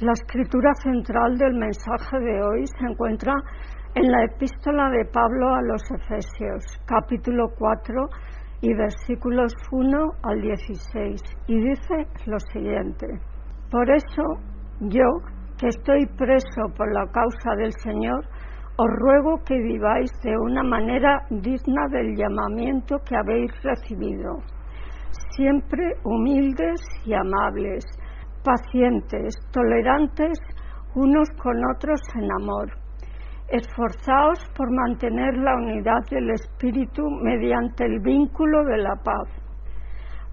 La 0.00 0.12
escritura 0.12 0.68
central 0.84 1.38
del 1.38 1.54
mensaje 1.54 2.20
de 2.20 2.42
hoy 2.42 2.66
se 2.66 2.92
encuentra 2.92 3.32
en 3.94 4.12
la 4.12 4.22
epístola 4.24 4.90
de 4.90 5.06
Pablo 5.06 5.48
a 5.48 5.62
los 5.62 5.80
Efesios, 5.96 6.76
capítulo 6.84 7.48
4 7.56 8.06
y 8.60 8.74
versículos 8.74 9.52
1 9.70 9.98
al 10.22 10.40
16. 10.40 11.20
Y 11.46 11.60
dice 11.60 12.06
lo 12.26 12.38
siguiente, 12.52 13.06
por 13.70 13.90
eso 13.90 14.22
yo, 14.80 15.04
que 15.58 15.68
estoy 15.68 16.06
preso 16.16 16.72
por 16.76 16.92
la 16.92 17.06
causa 17.12 17.54
del 17.56 17.72
Señor, 17.82 18.24
os 18.76 18.88
ruego 19.00 19.42
que 19.44 19.58
viváis 19.58 20.10
de 20.22 20.36
una 20.38 20.62
manera 20.62 21.26
digna 21.30 21.88
del 21.90 22.14
llamamiento 22.16 22.96
que 23.04 23.16
habéis 23.16 23.50
recibido, 23.62 24.36
siempre 25.36 25.94
humildes 26.04 26.80
y 27.04 27.12
amables, 27.12 27.84
pacientes, 28.44 29.34
tolerantes 29.52 30.38
unos 30.94 31.28
con 31.42 31.56
otros 31.74 32.00
en 32.14 32.30
amor. 32.40 32.87
Esforzaos 33.50 34.38
por 34.54 34.70
mantener 34.70 35.38
la 35.38 35.54
unidad 35.56 36.04
del 36.10 36.28
Espíritu 36.32 37.02
mediante 37.22 37.86
el 37.86 37.98
vínculo 38.00 38.62
de 38.64 38.76
la 38.76 38.94
paz. 38.96 39.26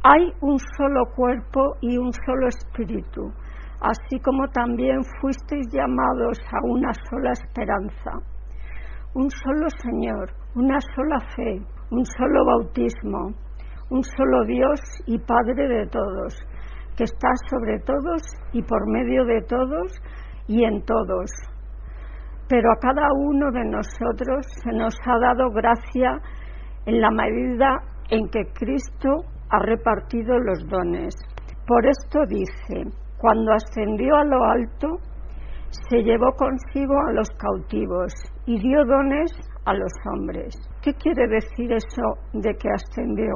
Hay 0.04 0.34
un 0.42 0.60
solo 0.78 1.06
cuerpo 1.16 1.78
y 1.80 1.98
un 1.98 2.12
solo 2.12 2.50
Espíritu, 2.50 3.32
así 3.80 4.20
como 4.20 4.46
también 4.50 5.00
fuisteis 5.22 5.66
llamados 5.72 6.38
a 6.52 6.58
una 6.66 6.92
sola 7.10 7.32
esperanza. 7.32 8.12
Un 9.14 9.30
solo 9.30 9.70
Señor, 9.82 10.32
una 10.56 10.82
sola 10.82 11.20
fe, 11.38 11.62
un 11.92 12.04
solo 12.06 12.46
bautismo, 12.46 13.34
un 13.92 14.04
solo 14.04 14.44
Dios 14.44 14.82
y 15.06 15.18
Padre 15.20 15.70
de 15.70 15.88
todos, 15.88 16.36
que 16.98 17.06
está 17.06 17.30
sobre 17.50 17.80
todos 17.80 18.22
y 18.52 18.62
por 18.62 18.86
medio 18.92 19.24
de 19.24 19.42
todos 19.44 20.02
y 20.50 20.66
en 20.66 20.84
todos. 20.84 21.32
Pero 22.48 22.72
a 22.72 22.80
cada 22.80 23.08
uno 23.14 23.52
de 23.52 23.66
nosotros 23.66 24.46
se 24.64 24.72
nos 24.72 24.96
ha 25.06 25.18
dado 25.20 25.50
gracia 25.52 26.22
en 26.86 27.02
la 27.02 27.10
medida 27.10 27.80
en 28.10 28.28
que 28.30 28.46
Cristo 28.54 29.24
ha 29.50 29.60
repartido 29.60 30.38
los 30.40 30.68
dones. 30.68 31.16
Por 31.66 31.86
esto 31.88 32.20
dice, 32.28 32.84
cuando 33.18 33.54
ascendió 33.54 34.16
a 34.16 34.24
lo 34.24 34.44
alto, 34.44 34.88
se 35.90 36.04
llevó 36.04 36.32
consigo 36.38 36.94
a 37.08 37.14
los 37.14 37.30
cautivos 37.32 38.14
y 38.46 38.60
dio 38.60 38.86
dones 38.86 39.32
a 39.66 39.74
los 39.74 39.92
hombres. 40.14 40.56
¿Qué 40.82 40.94
quiere 40.94 41.28
decir 41.28 41.72
eso 41.72 42.04
de 42.34 42.54
que 42.54 42.70
ascendió? 42.70 43.34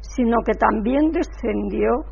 Sino 0.00 0.36
que 0.44 0.52
también 0.52 1.10
descendió 1.10 2.04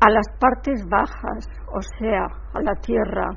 a 0.00 0.10
las 0.10 0.26
partes 0.38 0.84
bajas, 0.88 1.48
o 1.72 1.80
sea, 1.98 2.26
a 2.54 2.60
la 2.60 2.74
tierra. 2.74 3.30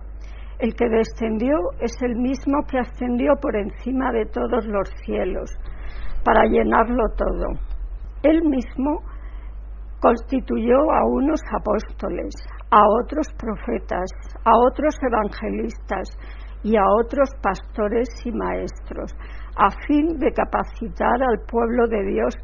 El 0.61 0.75
que 0.75 0.87
descendió 0.87 1.57
es 1.79 1.91
el 2.03 2.15
mismo 2.17 2.61
que 2.69 2.77
ascendió 2.77 3.33
por 3.41 3.55
encima 3.55 4.11
de 4.11 4.27
todos 4.27 4.63
los 4.67 4.87
cielos, 5.03 5.49
para 6.23 6.45
llenarlo 6.45 7.03
todo. 7.17 7.47
Él 8.21 8.43
mismo 8.43 9.01
constituyó 9.99 10.77
a 10.91 11.03
unos 11.07 11.41
apóstoles, 11.51 12.35
a 12.69 12.79
otros 13.01 13.27
profetas, 13.39 14.11
a 14.45 14.51
otros 14.69 14.95
evangelistas 15.01 16.09
y 16.61 16.77
a 16.77 16.83
otros 16.99 17.31
pastores 17.41 18.07
y 18.23 18.31
maestros, 18.31 19.11
a 19.57 19.71
fin 19.87 20.19
de 20.19 20.31
capacitar 20.31 21.23
al 21.23 21.39
pueblo 21.49 21.87
de 21.87 22.05
Dios 22.05 22.35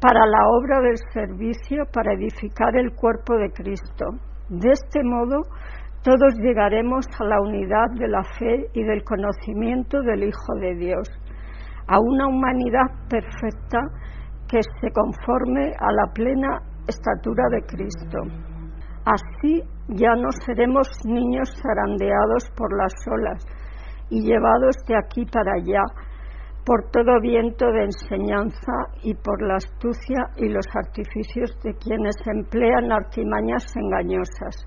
para 0.00 0.26
la 0.26 0.48
obra 0.58 0.80
del 0.80 0.96
servicio 1.12 1.84
para 1.92 2.14
edificar 2.14 2.74
el 2.74 2.92
cuerpo 2.96 3.36
de 3.36 3.52
Cristo. 3.52 4.06
De 4.48 4.72
este 4.72 5.04
modo, 5.04 5.42
todos 6.04 6.34
llegaremos 6.38 7.06
a 7.18 7.24
la 7.24 7.40
unidad 7.40 7.88
de 7.98 8.08
la 8.08 8.22
fe 8.38 8.68
y 8.74 8.84
del 8.84 9.02
conocimiento 9.04 10.02
del 10.02 10.24
Hijo 10.24 10.54
de 10.60 10.74
Dios, 10.74 11.08
a 11.88 11.98
una 11.98 12.28
humanidad 12.28 13.08
perfecta 13.08 13.80
que 14.46 14.60
se 14.80 14.92
conforme 14.92 15.72
a 15.80 15.92
la 15.92 16.12
plena 16.12 16.60
estatura 16.86 17.44
de 17.50 17.62
Cristo. 17.62 18.18
Así 19.06 19.62
ya 19.88 20.14
no 20.14 20.30
seremos 20.44 20.88
niños 21.06 21.50
zarandeados 21.62 22.50
por 22.54 22.76
las 22.76 22.92
olas 23.10 23.46
y 24.10 24.20
llevados 24.20 24.76
de 24.86 24.96
aquí 24.98 25.24
para 25.24 25.52
allá 25.54 25.82
por 26.66 26.90
todo 26.90 27.18
viento 27.22 27.66
de 27.72 27.84
enseñanza 27.84 28.72
y 29.02 29.14
por 29.14 29.40
la 29.42 29.56
astucia 29.56 30.20
y 30.36 30.48
los 30.50 30.66
artificios 30.74 31.58
de 31.62 31.74
quienes 31.74 32.16
emplean 32.26 32.92
artimañas 32.92 33.64
engañosas. 33.74 34.66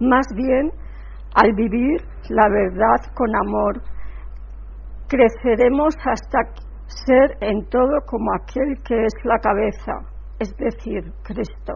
Más 0.00 0.26
bien, 0.34 0.72
al 1.34 1.52
vivir 1.54 2.02
la 2.28 2.48
verdad 2.48 3.12
con 3.14 3.34
amor, 3.34 3.82
creceremos 5.08 5.94
hasta 6.04 6.38
ser 6.86 7.36
en 7.40 7.64
todo 7.68 8.00
como 8.06 8.30
aquel 8.34 8.76
que 8.84 9.04
es 9.04 9.14
la 9.24 9.38
cabeza, 9.38 9.92
es 10.38 10.54
decir, 10.56 11.12
Cristo. 11.22 11.74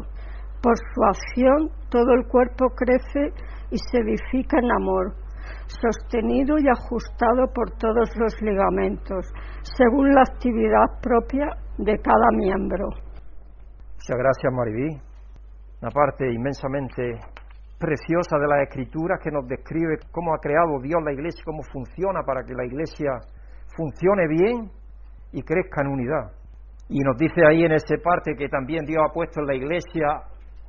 Por 0.63 0.77
su 0.77 1.05
acción 1.05 1.71
todo 1.91 2.13
el 2.13 2.27
cuerpo 2.27 2.67
crece 2.71 3.33
y 3.71 3.79
se 3.79 3.99
edifica 3.99 4.59
en 4.59 4.71
amor 4.73 5.27
sostenido 5.67 6.59
y 6.59 6.69
ajustado 6.69 7.47
por 7.53 7.71
todos 7.79 8.11
los 8.17 8.41
ligamentos, 8.41 9.27
según 9.63 10.15
la 10.15 10.23
actividad 10.23 11.01
propia 11.03 11.47
de 11.79 11.99
cada 11.99 12.31
miembro. 12.33 12.89
Muchas 12.89 14.17
gracias, 14.17 14.53
Mariví. 14.53 15.01
Una 15.83 15.91
parte 15.91 16.33
inmensamente 16.33 17.21
preciosa 17.79 18.39
de 18.39 18.47
la 18.47 18.63
Escritura 18.63 19.19
que 19.23 19.31
nos 19.31 19.47
describe 19.47 19.99
cómo 20.11 20.35
ha 20.35 20.39
creado 20.39 20.81
Dios 20.81 21.03
la 21.05 21.13
Iglesia, 21.13 21.43
cómo 21.45 21.63
funciona 21.63 22.23
para 22.25 22.43
que 22.45 22.55
la 22.55 22.65
Iglesia 22.65 23.13
funcione 23.77 24.27
bien 24.29 24.71
y 25.33 25.43
crezca 25.43 25.83
en 25.83 25.89
unidad. 25.89 26.33
Y 26.89 27.01
nos 27.01 27.17
dice 27.17 27.43
ahí 27.47 27.65
en 27.65 27.73
esa 27.73 27.97
parte 28.03 28.35
que 28.37 28.49
también 28.49 28.85
Dios 28.85 29.03
ha 29.05 29.13
puesto 29.13 29.41
en 29.41 29.47
la 29.47 29.55
Iglesia 29.55 30.07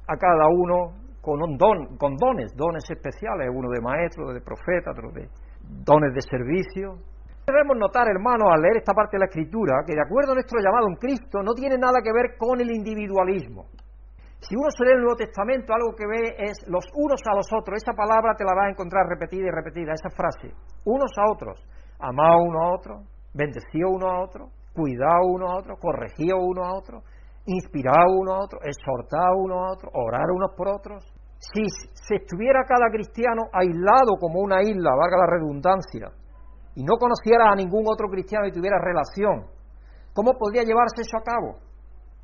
a 0.07 0.17
cada 0.17 0.47
uno 0.49 1.07
con, 1.21 1.41
un 1.41 1.57
don, 1.57 1.97
con 1.97 2.15
dones, 2.15 2.55
dones 2.55 2.83
especiales, 2.89 3.49
uno 3.53 3.69
de 3.69 3.81
maestro, 3.81 4.33
de 4.33 4.41
profeta, 4.41 4.91
otro 4.91 5.11
de 5.11 5.29
dones 5.85 6.13
de 6.13 6.21
servicio. 6.21 6.95
Debemos 7.45 7.77
notar, 7.77 8.07
hermanos, 8.09 8.49
al 8.51 8.61
leer 8.61 8.77
esta 8.77 8.93
parte 8.93 9.15
de 9.15 9.19
la 9.19 9.25
Escritura, 9.27 9.83
que 9.85 9.93
de 9.93 10.01
acuerdo 10.01 10.31
a 10.31 10.35
nuestro 10.35 10.59
llamado 10.59 10.87
en 10.89 10.95
Cristo, 10.95 11.43
no 11.43 11.53
tiene 11.53 11.77
nada 11.77 11.99
que 12.03 12.11
ver 12.11 12.35
con 12.37 12.59
el 12.59 12.71
individualismo. 12.71 13.67
Si 14.39 14.55
uno 14.55 14.69
se 14.69 14.85
lee 14.85 14.93
el 14.93 15.01
Nuevo 15.01 15.17
Testamento, 15.17 15.73
algo 15.73 15.95
que 15.97 16.05
ve 16.05 16.35
es 16.37 16.63
los 16.67 16.85
unos 16.93 17.21
a 17.25 17.35
los 17.35 17.47
otros. 17.51 17.81
Esa 17.81 17.93
palabra 17.93 18.35
te 18.37 18.45
la 18.45 18.53
vas 18.53 18.67
a 18.67 18.71
encontrar 18.71 19.07
repetida 19.07 19.47
y 19.47 19.51
repetida, 19.51 19.93
esa 19.93 20.09
frase. 20.09 20.53
Unos 20.85 21.11
a 21.17 21.31
otros. 21.31 21.59
Amado 21.99 22.43
uno 22.43 22.61
a 22.61 22.75
otro, 22.75 23.03
bendecido 23.33 23.89
uno 23.89 24.07
a 24.07 24.21
otro, 24.21 24.49
cuidado 24.73 25.25
uno 25.33 25.49
a 25.49 25.57
otro, 25.57 25.77
corregido 25.77 26.37
uno 26.37 26.63
a 26.63 26.77
otro, 26.77 27.01
inspirado 27.45 28.13
uno 28.19 28.35
a 28.35 28.43
otro, 28.43 28.59
exhortado 28.61 29.37
uno 29.37 29.65
a 29.65 29.71
otro, 29.73 29.89
orar 29.93 30.29
unos 30.29 30.53
por 30.55 30.67
otros. 30.69 31.03
Si 31.39 31.63
se 31.93 32.15
estuviera 32.15 32.65
cada 32.67 32.89
cristiano 32.91 33.49
aislado 33.51 34.17
como 34.19 34.39
una 34.39 34.61
isla, 34.61 34.91
valga 34.95 35.17
la 35.17 35.27
redundancia, 35.27 36.11
y 36.75 36.83
no 36.83 36.97
conociera 36.97 37.49
a 37.49 37.55
ningún 37.55 37.85
otro 37.87 38.07
cristiano 38.07 38.45
y 38.45 38.51
tuviera 38.51 38.77
relación, 38.77 39.47
¿cómo 40.13 40.33
podría 40.37 40.61
llevarse 40.61 41.01
eso 41.01 41.17
a 41.17 41.23
cabo? 41.23 41.57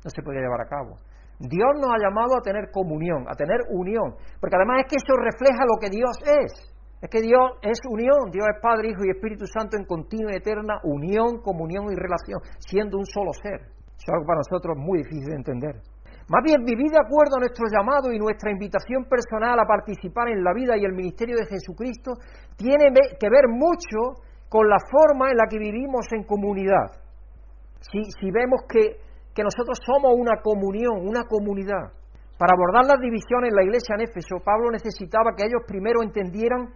No 0.04 0.10
se 0.10 0.22
podría 0.22 0.42
llevar 0.42 0.60
a 0.60 0.68
cabo. 0.68 0.96
Dios 1.38 1.72
nos 1.80 1.90
ha 1.90 1.98
llamado 1.98 2.36
a 2.36 2.42
tener 2.42 2.70
comunión, 2.70 3.26
a 3.28 3.34
tener 3.34 3.60
unión, 3.70 4.14
porque 4.40 4.56
además 4.56 4.84
es 4.84 4.90
que 4.90 4.98
eso 5.02 5.16
refleja 5.16 5.64
lo 5.66 5.80
que 5.80 5.90
Dios 5.90 6.14
es. 6.24 6.74
Es 7.02 7.10
que 7.10 7.20
Dios 7.20 7.60
es 7.60 7.78
unión, 7.90 8.30
Dios 8.32 8.46
es 8.48 8.60
Padre, 8.62 8.88
Hijo 8.88 9.04
y 9.04 9.10
Espíritu 9.10 9.44
Santo 9.46 9.76
en 9.76 9.84
continua 9.84 10.32
y 10.32 10.36
eterna 10.36 10.80
unión, 10.84 11.42
comunión 11.42 11.84
y 11.92 11.96
relación, 11.96 12.40
siendo 12.60 12.96
un 12.96 13.04
solo 13.04 13.32
ser. 13.42 13.60
Eso 13.60 14.08
es 14.08 14.12
algo 14.14 14.26
para 14.26 14.40
nosotros 14.40 14.78
muy 14.78 14.98
difícil 15.04 15.28
de 15.28 15.36
entender. 15.36 15.74
Más 16.28 16.42
bien, 16.42 16.64
vivir 16.64 16.88
de 16.88 16.96
acuerdo 16.96 17.36
a 17.36 17.40
nuestro 17.40 17.66
llamado 17.68 18.10
y 18.10 18.18
nuestra 18.18 18.50
invitación 18.50 19.04
personal 19.04 19.60
a 19.60 19.66
participar 19.66 20.28
en 20.28 20.42
la 20.42 20.54
vida 20.54 20.76
y 20.76 20.84
el 20.84 20.94
ministerio 20.94 21.36
de 21.36 21.46
Jesucristo 21.46 22.12
tiene 22.56 22.88
que 23.20 23.28
ver 23.28 23.48
mucho 23.48 24.24
con 24.48 24.68
la 24.68 24.78
forma 24.88 25.30
en 25.30 25.36
la 25.36 25.46
que 25.50 25.58
vivimos 25.58 26.06
en 26.12 26.24
comunidad. 26.24 27.04
Si, 27.80 28.30
vemos 28.30 28.62
que, 28.68 28.96
que 29.34 29.42
nosotros 29.42 29.78
somos 29.84 30.12
una 30.16 30.40
comunión, 30.42 31.06
una 31.06 31.24
comunidad, 31.24 31.92
para 32.38 32.54
abordar 32.54 32.86
las 32.86 33.00
divisiones 33.00 33.50
en 33.50 33.56
la 33.56 33.62
iglesia 33.62 33.94
en 33.94 34.02
Éfeso, 34.02 34.42
Pablo 34.44 34.70
necesitaba 34.70 35.34
que 35.36 35.46
ellos 35.46 35.62
primero 35.66 36.02
entendieran 36.02 36.74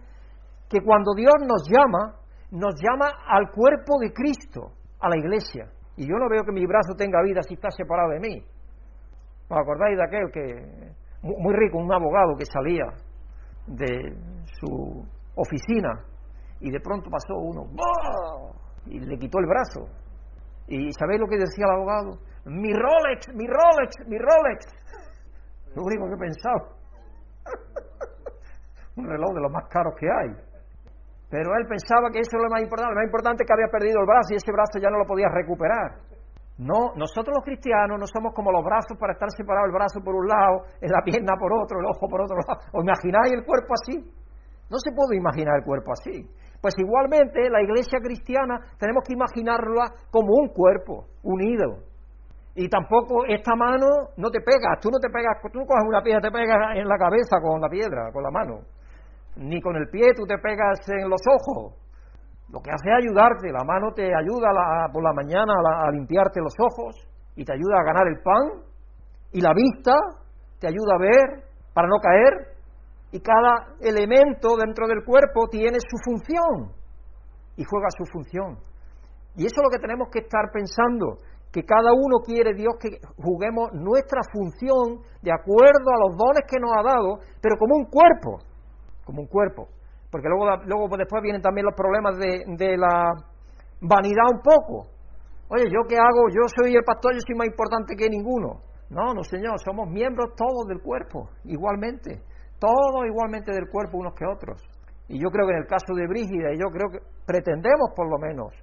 que 0.69 0.81
cuando 0.81 1.13
Dios 1.15 1.35
nos 1.45 1.67
llama, 1.67 2.15
nos 2.51 2.75
llama 2.79 3.11
al 3.27 3.51
cuerpo 3.51 3.99
de 3.99 4.13
Cristo, 4.13 4.71
a 4.99 5.09
la 5.09 5.17
iglesia. 5.17 5.69
Y 5.97 6.07
yo 6.07 6.15
no 6.15 6.29
veo 6.29 6.43
que 6.43 6.53
mi 6.53 6.65
brazo 6.65 6.95
tenga 6.95 7.21
vida 7.23 7.41
si 7.41 7.55
está 7.55 7.69
separado 7.71 8.11
de 8.11 8.19
mí. 8.19 8.43
¿Os 9.49 9.57
acordáis 9.57 9.97
de 9.97 10.03
aquel 10.03 10.31
que, 10.31 10.93
muy 11.23 11.53
rico, 11.55 11.77
un 11.77 11.91
abogado 11.91 12.35
que 12.37 12.45
salía 12.45 12.85
de 13.67 14.15
su 14.59 15.03
oficina 15.35 16.05
y 16.61 16.71
de 16.71 16.79
pronto 16.79 17.09
pasó 17.09 17.35
uno 17.35 17.63
y 18.85 18.99
le 18.99 19.17
quitó 19.17 19.39
el 19.39 19.45
brazo? 19.45 19.91
¿Y 20.67 20.91
sabéis 20.93 21.19
lo 21.19 21.27
que 21.27 21.37
decía 21.37 21.65
el 21.65 21.71
abogado? 21.71 22.19
Mi 22.45 22.73
Rolex, 22.73 23.33
mi 23.35 23.45
Rolex, 23.47 24.07
mi 24.07 24.17
Rolex. 24.17 24.65
Lo 25.75 25.83
único 25.83 26.07
que 26.07 26.13
he 26.13 26.17
pensado. 26.17 26.79
un 28.95 29.07
reloj 29.07 29.33
de 29.33 29.41
los 29.41 29.51
más 29.51 29.67
caros 29.69 29.93
que 29.99 30.07
hay. 30.07 30.35
Pero 31.29 31.55
él 31.55 31.67
pensaba 31.67 32.09
que 32.11 32.19
eso 32.19 32.37
es 32.37 32.41
lo 32.41 32.49
más 32.49 32.61
importante. 32.61 32.89
Lo 32.89 32.99
más 32.99 33.05
importante 33.05 33.43
es 33.43 33.47
que 33.47 33.53
había 33.53 33.71
perdido 33.71 34.01
el 34.01 34.07
brazo 34.07 34.33
y 34.33 34.37
ese 34.37 34.51
brazo 34.51 34.79
ya 34.81 34.89
no 34.89 34.97
lo 34.97 35.05
podía 35.05 35.29
recuperar. 35.29 36.01
No, 36.57 36.91
nosotros 36.95 37.31
los 37.37 37.45
cristianos 37.45 37.95
no 37.97 38.05
somos 38.05 38.33
como 38.33 38.51
los 38.51 38.65
brazos 38.65 38.97
para 38.99 39.13
estar 39.13 39.29
separado 39.31 39.65
el 39.67 39.71
brazo 39.71 40.01
por 40.03 40.13
un 40.15 40.27
lado, 40.27 40.67
la 40.81 41.01
pierna 41.05 41.39
por 41.39 41.53
otro, 41.53 41.79
el 41.79 41.85
ojo 41.85 42.09
por 42.09 42.19
otro 42.19 42.35
lado. 42.35 42.59
¿Os 42.73 42.83
imagináis 42.83 43.31
el 43.31 43.45
cuerpo 43.45 43.73
así? 43.79 43.95
No 44.69 44.77
se 44.77 44.91
puede 44.91 45.15
imaginar 45.15 45.55
el 45.59 45.63
cuerpo 45.63 45.93
así. 45.93 46.27
Pues 46.59 46.75
igualmente 46.77 47.49
la 47.49 47.61
iglesia 47.61 47.99
cristiana 48.03 48.59
tenemos 48.77 49.03
que 49.07 49.13
imaginarla 49.13 50.11
como 50.11 50.35
un 50.35 50.49
cuerpo 50.49 51.07
unido. 51.23 51.88
Y 52.59 52.67
tampoco 52.67 53.23
esta 53.25 53.55
mano 53.55 53.87
no 54.17 54.29
te 54.29 54.41
pegas, 54.41 54.81
tú 54.81 54.91
no 54.91 54.99
te 54.99 55.07
pegas, 55.07 55.39
tú 55.41 55.63
coges 55.63 55.87
una 55.87 56.01
piedra, 56.01 56.19
te 56.19 56.29
pegas 56.29 56.75
en 56.75 56.89
la 56.89 56.97
cabeza 56.97 57.39
con 57.39 57.61
la 57.61 57.69
piedra, 57.69 58.11
con 58.11 58.21
la 58.21 58.31
mano. 58.31 58.59
Ni 59.37 59.61
con 59.61 59.77
el 59.77 59.87
pie 59.87 60.11
tú 60.13 60.25
te 60.27 60.37
pegas 60.39 60.77
en 60.89 61.09
los 61.09 61.21
ojos. 61.23 61.79
Lo 62.51 62.59
que 62.59 62.69
hace 62.69 62.89
es 62.89 62.97
ayudarte, 62.99 63.49
la 63.53 63.63
mano 63.63 63.93
te 63.95 64.03
ayuda 64.03 64.91
por 64.91 65.01
la 65.01 65.13
mañana 65.13 65.53
a, 65.55 65.89
limpiarte 65.89 66.41
los 66.41 66.51
ojos 66.59 66.97
y 67.37 67.45
te 67.45 67.53
ayuda 67.53 67.79
a 67.79 67.85
ganar 67.85 68.07
el 68.09 68.19
pan 68.21 68.67
y 69.31 69.39
la 69.39 69.53
vista 69.53 69.95
te 70.59 70.67
ayuda 70.67 70.95
a 70.95 70.99
ver 70.99 71.45
para 71.73 71.87
no 71.87 71.95
caer 72.01 72.57
y 73.13 73.21
cada 73.21 73.71
elemento 73.79 74.57
dentro 74.57 74.85
del 74.85 75.05
cuerpo 75.05 75.47
tiene 75.47 75.77
su 75.79 75.95
función 76.03 76.75
y 77.55 77.63
juega 77.63 77.87
su 77.95 78.03
función. 78.11 78.59
Y 79.37 79.45
eso 79.45 79.55
es 79.55 79.63
lo 79.63 79.69
que 79.71 79.79
tenemos 79.79 80.09
que 80.11 80.19
estar 80.19 80.51
pensando, 80.51 81.19
que 81.51 81.63
cada 81.63 81.91
uno 81.93 82.19
quiere 82.25 82.53
Dios 82.53 82.75
que 82.79 82.99
juguemos 83.17 83.69
nuestra 83.73 84.21
función 84.31 85.01
de 85.21 85.31
acuerdo 85.31 85.89
a 85.93 86.07
los 86.07 86.17
dones 86.17 86.43
que 86.47 86.59
nos 86.59 86.71
ha 86.77 86.83
dado, 86.83 87.19
pero 87.41 87.57
como 87.57 87.75
un 87.75 87.85
cuerpo, 87.85 88.39
como 89.03 89.21
un 89.21 89.27
cuerpo 89.27 89.67
porque 90.11 90.27
luego, 90.27 90.45
luego 90.65 90.89
pues, 90.89 90.99
después 90.99 91.21
vienen 91.21 91.41
también 91.41 91.65
los 91.65 91.75
problemas 91.75 92.17
de, 92.17 92.43
de 92.57 92.77
la 92.77 93.13
vanidad 93.81 94.25
un 94.33 94.41
poco. 94.41 94.89
Oye, 95.49 95.65
¿yo 95.65 95.85
qué 95.87 95.95
hago? 95.97 96.29
Yo 96.29 96.45
soy 96.49 96.75
el 96.75 96.83
pastor, 96.83 97.13
yo 97.13 97.21
soy 97.25 97.35
más 97.35 97.47
importante 97.47 97.95
que 97.95 98.09
ninguno. 98.09 98.61
No, 98.89 99.13
no, 99.13 99.23
señor, 99.23 99.59
somos 99.63 99.87
miembros 99.89 100.33
todos 100.35 100.65
del 100.67 100.81
cuerpo, 100.81 101.29
igualmente. 101.45 102.21
Todos 102.59 103.05
igualmente 103.05 103.51
del 103.51 103.69
cuerpo 103.69 103.97
unos 103.97 104.13
que 104.15 104.25
otros. 104.25 104.61
Y 105.07 105.21
yo 105.21 105.29
creo 105.29 105.47
que 105.47 105.53
en 105.53 105.61
el 105.61 105.67
caso 105.67 105.93
de 105.95 106.07
Brígida, 106.07 106.53
yo 106.53 106.69
creo 106.69 106.89
que 106.91 106.99
pretendemos 107.25 107.93
por 107.95 108.09
lo 108.09 108.17
menos 108.17 108.53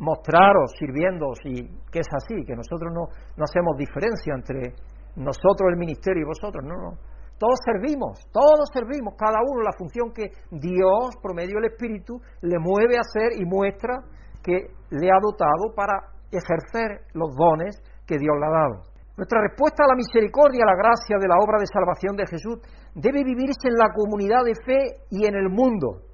mostraros, 0.00 0.72
sirviéndoos, 0.78 1.38
y 1.44 1.68
que 1.92 2.00
es 2.00 2.08
así, 2.10 2.42
que 2.44 2.56
nosotros 2.56 2.90
no, 2.92 3.04
hacemos 3.44 3.76
diferencia 3.76 4.34
entre 4.34 4.74
nosotros, 5.16 5.68
el 5.68 5.76
ministerio 5.76 6.22
y 6.22 6.26
vosotros, 6.26 6.64
no, 6.64 6.74
no. 6.74 6.92
Todos 7.38 7.60
servimos, 7.64 8.20
todos 8.32 8.68
servimos, 8.72 9.14
cada 9.16 9.40
uno 9.40 9.62
la 9.62 9.76
función 9.76 10.12
que 10.12 10.28
Dios, 10.50 11.16
por 11.22 11.34
medio 11.34 11.56
del 11.56 11.72
Espíritu, 11.72 12.20
le 12.42 12.58
mueve 12.58 12.96
a 12.96 13.00
hacer 13.00 13.40
y 13.40 13.44
muestra 13.44 14.00
que 14.42 14.72
le 14.90 15.08
ha 15.08 15.20
dotado 15.20 15.72
para 15.74 16.12
ejercer 16.32 17.06
los 17.14 17.34
dones 17.36 17.80
que 18.06 18.18
Dios 18.18 18.36
le 18.38 18.46
ha 18.46 18.50
dado. 18.50 18.90
Nuestra 19.16 19.40
respuesta 19.40 19.84
a 19.84 19.88
la 19.88 19.96
misericordia, 19.96 20.64
a 20.64 20.72
la 20.72 20.76
gracia 20.76 21.16
de 21.20 21.28
la 21.28 21.36
obra 21.36 21.58
de 21.60 21.66
salvación 21.66 22.16
de 22.16 22.26
Jesús 22.26 22.56
debe 22.94 23.24
vivirse 23.24 23.68
en 23.68 23.76
la 23.76 23.92
comunidad 23.92 24.44
de 24.44 24.54
fe 24.54 25.04
y 25.10 25.26
en 25.26 25.34
el 25.34 25.48
mundo. 25.48 26.09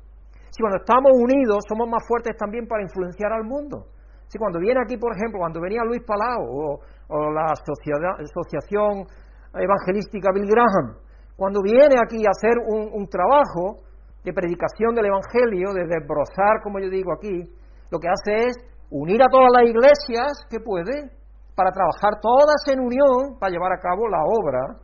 Si 0.56 0.62
cuando 0.62 0.78
estamos 0.78 1.12
unidos 1.12 1.58
somos 1.68 1.86
más 1.86 2.00
fuertes 2.08 2.34
también 2.38 2.66
para 2.66 2.80
influenciar 2.80 3.30
al 3.30 3.44
mundo. 3.44 3.92
Si 4.26 4.38
cuando 4.38 4.58
viene 4.58 4.80
aquí, 4.80 4.96
por 4.96 5.12
ejemplo, 5.12 5.38
cuando 5.38 5.60
venía 5.60 5.84
Luis 5.84 6.00
Palau 6.00 6.48
o, 6.48 6.80
o 7.08 7.30
la 7.30 7.52
Asociación 7.52 9.04
Evangelística 9.52 10.32
Bill 10.32 10.48
Graham, 10.48 10.96
cuando 11.36 11.60
viene 11.60 12.00
aquí 12.00 12.24
a 12.24 12.32
hacer 12.32 12.56
un, 12.56 13.06
trabajo 13.08 13.84
de 14.24 14.32
predicación 14.32 14.94
del 14.94 15.12
Evangelio, 15.12 15.74
de 15.74 15.84
desbrozar, 15.84 16.64
como 16.64 16.80
yo 16.80 16.88
digo 16.88 17.12
aquí, 17.12 17.44
lo 17.90 17.98
que 17.98 18.08
hace 18.08 18.48
es 18.48 18.56
unir 18.90 19.22
a 19.22 19.28
todas 19.28 19.52
las 19.52 19.68
iglesias 19.68 20.32
que 20.48 20.60
puede 20.60 21.12
para 21.54 21.70
trabajar 21.70 22.18
todas 22.22 22.56
en 22.72 22.80
unión 22.80 23.36
para 23.38 23.52
llevar 23.52 23.72
a 23.72 23.80
cabo 23.80 24.08
la 24.08 24.24
obra 24.24 24.80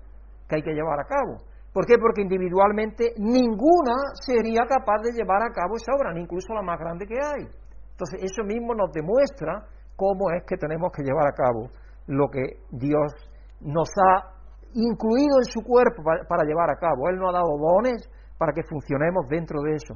que 0.47 0.57
hay 0.57 0.63
que 0.63 0.75
llevar 0.75 1.01
a 1.01 1.09
cabo. 1.09 1.41
¿Por 1.73 1.87
qué? 1.87 1.97
Porque 1.99 2.21
individualmente 2.21 3.15
ninguna 3.17 3.97
sería 4.27 4.67
capaz 4.69 5.01
de 5.03 5.13
llevar 5.13 5.43
a 5.43 5.53
cabo 5.53 5.77
esa 5.77 5.93
obra, 5.97 6.13
ni 6.13 6.21
incluso 6.21 6.53
la 6.53 6.63
más 6.63 6.79
grande 6.79 7.07
que 7.07 7.17
hay. 7.17 7.49
Entonces, 7.93 8.21
eso 8.23 8.45
mismo 8.45 8.75
nos 8.75 8.93
demuestra 8.93 9.65
cómo 9.97 10.31
es 10.31 10.45
que 10.47 10.57
tenemos 10.57 10.93
que 10.93 11.03
llevar 11.03 11.27
a 11.29 11.33
cabo 11.33 11.71
lo 12.07 12.29
que 12.29 12.61
Dios 12.71 13.13
nos 13.61 13.89
ha 13.97 14.33
incluido 14.75 15.39
en 15.39 15.45
su 15.45 15.63
cuerpo 15.63 16.03
para, 16.05 16.45
llevar 16.45 16.71
a 16.71 16.77
cabo. 16.77 17.09
Él 17.09 17.17
nos 17.17 17.31
ha 17.31 17.39
dado 17.39 17.57
dones 17.57 18.05
para 18.37 18.53
que 18.53 18.63
funcionemos 18.69 19.29
dentro 19.29 19.61
de 19.63 19.77
eso. 19.77 19.95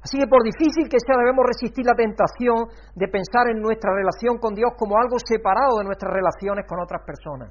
Así 0.00 0.18
que 0.18 0.26
por 0.28 0.44
difícil 0.44 0.88
que 0.88 1.02
sea, 1.02 1.18
debemos 1.18 1.44
resistir 1.44 1.84
la 1.84 1.96
tentación 1.96 2.68
de 2.94 3.08
pensar 3.08 3.50
en 3.50 3.60
nuestra 3.60 3.92
relación 3.92 4.38
con 4.38 4.54
Dios 4.54 4.70
como 4.78 4.96
algo 4.96 5.16
separado 5.18 5.78
de 5.78 5.84
nuestras 5.84 6.12
relaciones 6.12 6.64
con 6.68 6.78
otras 6.80 7.02
personas. 7.04 7.50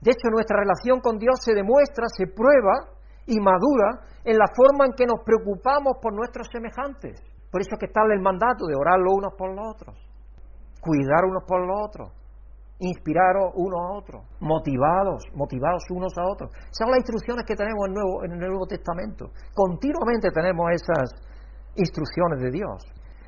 De 0.00 0.12
hecho, 0.12 0.30
nuestra 0.30 0.58
relación 0.60 1.00
con 1.00 1.18
Dios 1.18 1.40
se 1.42 1.54
demuestra, 1.54 2.06
se 2.08 2.26
prueba 2.26 2.94
y 3.26 3.40
madura 3.40 4.06
en 4.24 4.38
la 4.38 4.46
forma 4.54 4.86
en 4.86 4.92
que 4.92 5.06
nos 5.06 5.20
preocupamos 5.24 5.98
por 6.00 6.14
nuestros 6.14 6.48
semejantes. 6.52 7.20
Por 7.50 7.60
eso 7.60 7.70
es 7.72 7.78
que 7.78 7.86
está 7.86 8.02
el 8.12 8.20
mandato 8.20 8.66
de 8.66 8.76
orar 8.76 8.98
los 9.00 9.14
unos 9.14 9.34
por 9.36 9.54
los 9.54 9.64
otros, 9.74 9.96
cuidar 10.80 11.24
unos 11.24 11.44
por 11.46 11.66
los 11.66 11.76
otros, 11.82 12.12
inspiraros 12.78 13.52
unos 13.56 13.80
a 13.80 13.92
otros, 13.96 14.22
motivados, 14.40 15.24
motivados 15.34 15.82
unos 15.90 16.12
a 16.16 16.22
otros. 16.30 16.50
Son 16.70 16.90
las 16.90 16.98
instrucciones 16.98 17.44
que 17.44 17.56
tenemos 17.56 17.88
en 17.88 18.30
en 18.30 18.32
el 18.32 18.48
Nuevo 18.48 18.66
Testamento. 18.66 19.30
Continuamente 19.54 20.30
tenemos 20.30 20.70
esas 20.70 21.10
instrucciones 21.74 22.40
de 22.40 22.50
Dios. 22.50 22.84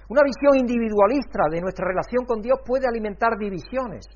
Una 0.09 0.23
visión 0.23 0.59
individualista 0.59 1.47
de 1.51 1.61
nuestra 1.61 1.87
relación 1.87 2.27
con 2.27 2.43
Dios 2.43 2.59
puede 2.67 2.87
alimentar 2.87 3.39
divisiones. 3.39 4.07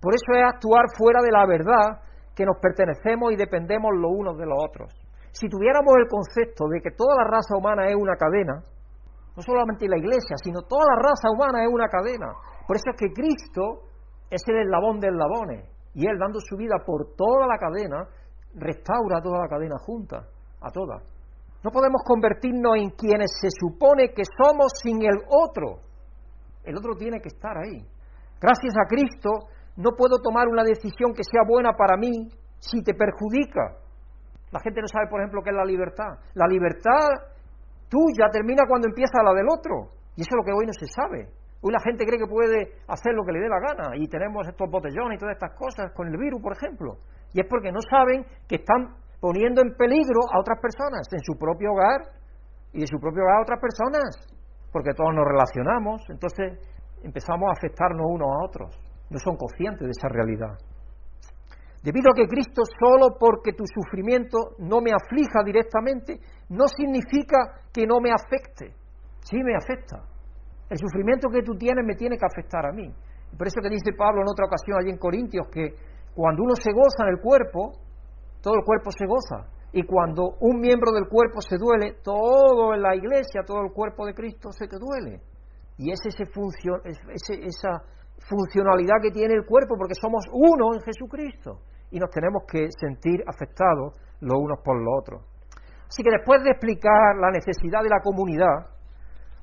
Por 0.00 0.14
eso 0.14 0.30
es 0.34 0.44
actuar 0.44 0.86
fuera 0.96 1.20
de 1.22 1.32
la 1.32 1.46
verdad 1.46 2.02
que 2.34 2.44
nos 2.44 2.58
pertenecemos 2.62 3.32
y 3.32 3.36
dependemos 3.36 3.90
los 3.94 4.12
unos 4.14 4.38
de 4.38 4.46
los 4.46 4.58
otros. 4.58 4.94
Si 5.32 5.48
tuviéramos 5.48 5.94
el 5.98 6.08
concepto 6.08 6.68
de 6.68 6.80
que 6.80 6.94
toda 6.96 7.16
la 7.16 7.24
raza 7.24 7.56
humana 7.56 7.88
es 7.88 7.96
una 7.96 8.16
cadena, 8.16 8.62
no 9.36 9.42
solamente 9.42 9.88
la 9.88 9.98
iglesia, 9.98 10.36
sino 10.42 10.62
toda 10.62 10.84
la 10.86 11.02
raza 11.02 11.30
humana 11.30 11.62
es 11.64 11.70
una 11.70 11.88
cadena. 11.88 12.26
Por 12.66 12.76
eso 12.76 12.90
es 12.90 12.96
que 12.98 13.12
Cristo 13.12 13.86
es 14.30 14.42
el 14.46 14.66
eslabón 14.66 15.00
de 15.00 15.08
eslabones. 15.08 15.70
Y 15.94 16.06
Él, 16.06 16.18
dando 16.18 16.38
su 16.40 16.56
vida 16.56 16.76
por 16.84 17.14
toda 17.16 17.46
la 17.46 17.58
cadena, 17.58 18.06
restaura 18.54 19.20
toda 19.20 19.38
la 19.40 19.48
cadena 19.48 19.76
junta, 19.78 20.26
a 20.60 20.70
todas. 20.70 21.02
No 21.62 21.70
podemos 21.70 22.02
convertirnos 22.04 22.76
en 22.76 22.90
quienes 22.90 23.30
se 23.40 23.48
supone 23.50 24.12
que 24.12 24.22
somos 24.24 24.72
sin 24.82 25.02
el 25.02 25.18
otro. 25.28 25.82
El 26.62 26.76
otro 26.76 26.94
tiene 26.94 27.20
que 27.20 27.28
estar 27.28 27.56
ahí. 27.56 27.84
Gracias 28.40 28.74
a 28.76 28.86
Cristo 28.86 29.30
no 29.78 29.94
puedo 29.94 30.18
tomar 30.18 30.48
una 30.48 30.64
decisión 30.64 31.14
que 31.14 31.22
sea 31.22 31.46
buena 31.46 31.72
para 31.78 31.96
mí 31.96 32.26
si 32.58 32.82
te 32.82 32.94
perjudica. 32.94 33.78
La 34.50 34.58
gente 34.58 34.80
no 34.82 34.88
sabe, 34.88 35.06
por 35.06 35.20
ejemplo, 35.20 35.40
qué 35.42 35.50
es 35.50 35.56
la 35.56 35.64
libertad. 35.64 36.18
La 36.34 36.48
libertad 36.50 37.30
tuya 37.86 38.26
termina 38.32 38.66
cuando 38.66 38.88
empieza 38.88 39.22
la 39.22 39.32
del 39.32 39.46
otro. 39.46 39.94
Y 40.16 40.22
eso 40.26 40.34
es 40.34 40.36
lo 40.36 40.42
que 40.42 40.50
hoy 40.50 40.66
no 40.66 40.74
se 40.74 40.86
sabe. 40.90 41.30
Hoy 41.62 41.70
la 41.70 41.78
gente 41.78 42.04
cree 42.06 42.18
que 42.18 42.26
puede 42.26 42.74
hacer 42.90 43.14
lo 43.14 43.22
que 43.22 43.30
le 43.30 43.38
dé 43.38 43.48
la 43.48 43.62
gana 43.62 43.94
y 43.94 44.08
tenemos 44.08 44.46
estos 44.48 44.68
botellones 44.68 45.14
y 45.14 45.18
todas 45.18 45.34
estas 45.38 45.54
cosas 45.54 45.92
con 45.94 46.08
el 46.08 46.16
virus, 46.18 46.42
por 46.42 46.58
ejemplo. 46.58 46.98
Y 47.32 47.40
es 47.40 47.46
porque 47.46 47.70
no 47.70 47.78
saben 47.82 48.26
que 48.48 48.56
están 48.56 48.98
poniendo 49.20 49.62
en 49.62 49.74
peligro 49.78 50.26
a 50.32 50.40
otras 50.40 50.58
personas 50.58 51.06
en 51.12 51.22
su 51.22 51.38
propio 51.38 51.70
hogar 51.70 52.02
y 52.72 52.80
de 52.80 52.86
su 52.86 52.98
propio 52.98 53.22
hogar 53.22 53.38
a 53.38 53.42
otras 53.42 53.60
personas, 53.60 54.26
porque 54.72 54.90
todos 54.94 55.14
nos 55.14 55.26
relacionamos, 55.26 56.02
entonces 56.10 56.58
empezamos 57.02 57.48
a 57.48 57.52
afectarnos 57.52 58.06
unos 58.06 58.28
a 58.28 58.44
otros. 58.44 58.87
No 59.10 59.18
son 59.18 59.36
conscientes 59.36 59.86
de 59.86 59.90
esa 59.90 60.08
realidad. 60.08 60.58
Debido 61.82 62.10
a 62.10 62.14
que 62.14 62.26
Cristo 62.26 62.62
solo 62.78 63.16
porque 63.18 63.52
tu 63.52 63.64
sufrimiento 63.64 64.56
no 64.58 64.80
me 64.80 64.90
aflija 64.90 65.44
directamente, 65.44 66.20
no 66.50 66.66
significa 66.66 67.62
que 67.72 67.86
no 67.86 68.00
me 68.00 68.10
afecte. 68.10 68.74
Sí 69.22 69.36
me 69.42 69.54
afecta. 69.54 70.02
El 70.68 70.78
sufrimiento 70.78 71.28
que 71.28 71.42
tú 71.42 71.54
tienes 71.56 71.84
me 71.86 71.94
tiene 71.94 72.18
que 72.18 72.26
afectar 72.26 72.66
a 72.66 72.72
mí. 72.72 72.92
Por 73.36 73.46
eso 73.46 73.60
que 73.62 73.70
dice 73.70 73.92
Pablo 73.96 74.22
en 74.22 74.28
otra 74.28 74.46
ocasión 74.46 74.78
allí 74.78 74.90
en 74.90 74.98
Corintios 74.98 75.46
que 75.52 75.74
cuando 76.14 76.42
uno 76.42 76.54
se 76.56 76.72
goza 76.72 77.04
en 77.04 77.14
el 77.14 77.20
cuerpo, 77.20 77.72
todo 78.42 78.54
el 78.54 78.64
cuerpo 78.64 78.90
se 78.90 79.06
goza. 79.06 79.48
Y 79.72 79.84
cuando 79.84 80.36
un 80.40 80.60
miembro 80.60 80.92
del 80.92 81.08
cuerpo 81.08 81.40
se 81.40 81.56
duele, 81.58 81.98
todo 82.02 82.74
en 82.74 82.82
la 82.82 82.96
iglesia, 82.96 83.42
todo 83.46 83.62
el 83.62 83.72
cuerpo 83.72 84.06
de 84.06 84.14
Cristo 84.14 84.50
se 84.50 84.66
te 84.66 84.76
duele. 84.78 85.20
Y 85.76 85.92
es 85.92 86.00
ese 86.04 86.24
esa 86.24 87.82
funcionalidad 88.26 88.96
que 89.02 89.10
tiene 89.10 89.34
el 89.34 89.44
cuerpo, 89.44 89.76
porque 89.76 89.94
somos 89.94 90.24
uno 90.32 90.74
en 90.74 90.80
Jesucristo. 90.80 91.60
Y 91.90 91.98
nos 91.98 92.10
tenemos 92.10 92.42
que 92.50 92.68
sentir 92.78 93.22
afectados 93.26 93.94
los 94.20 94.36
unos 94.38 94.58
por 94.62 94.76
los 94.76 94.94
otros. 95.00 95.22
Así 95.88 96.02
que 96.02 96.10
después 96.10 96.42
de 96.42 96.50
explicar 96.50 97.16
la 97.16 97.30
necesidad 97.30 97.82
de 97.82 97.88
la 97.88 98.00
comunidad, 98.02 98.76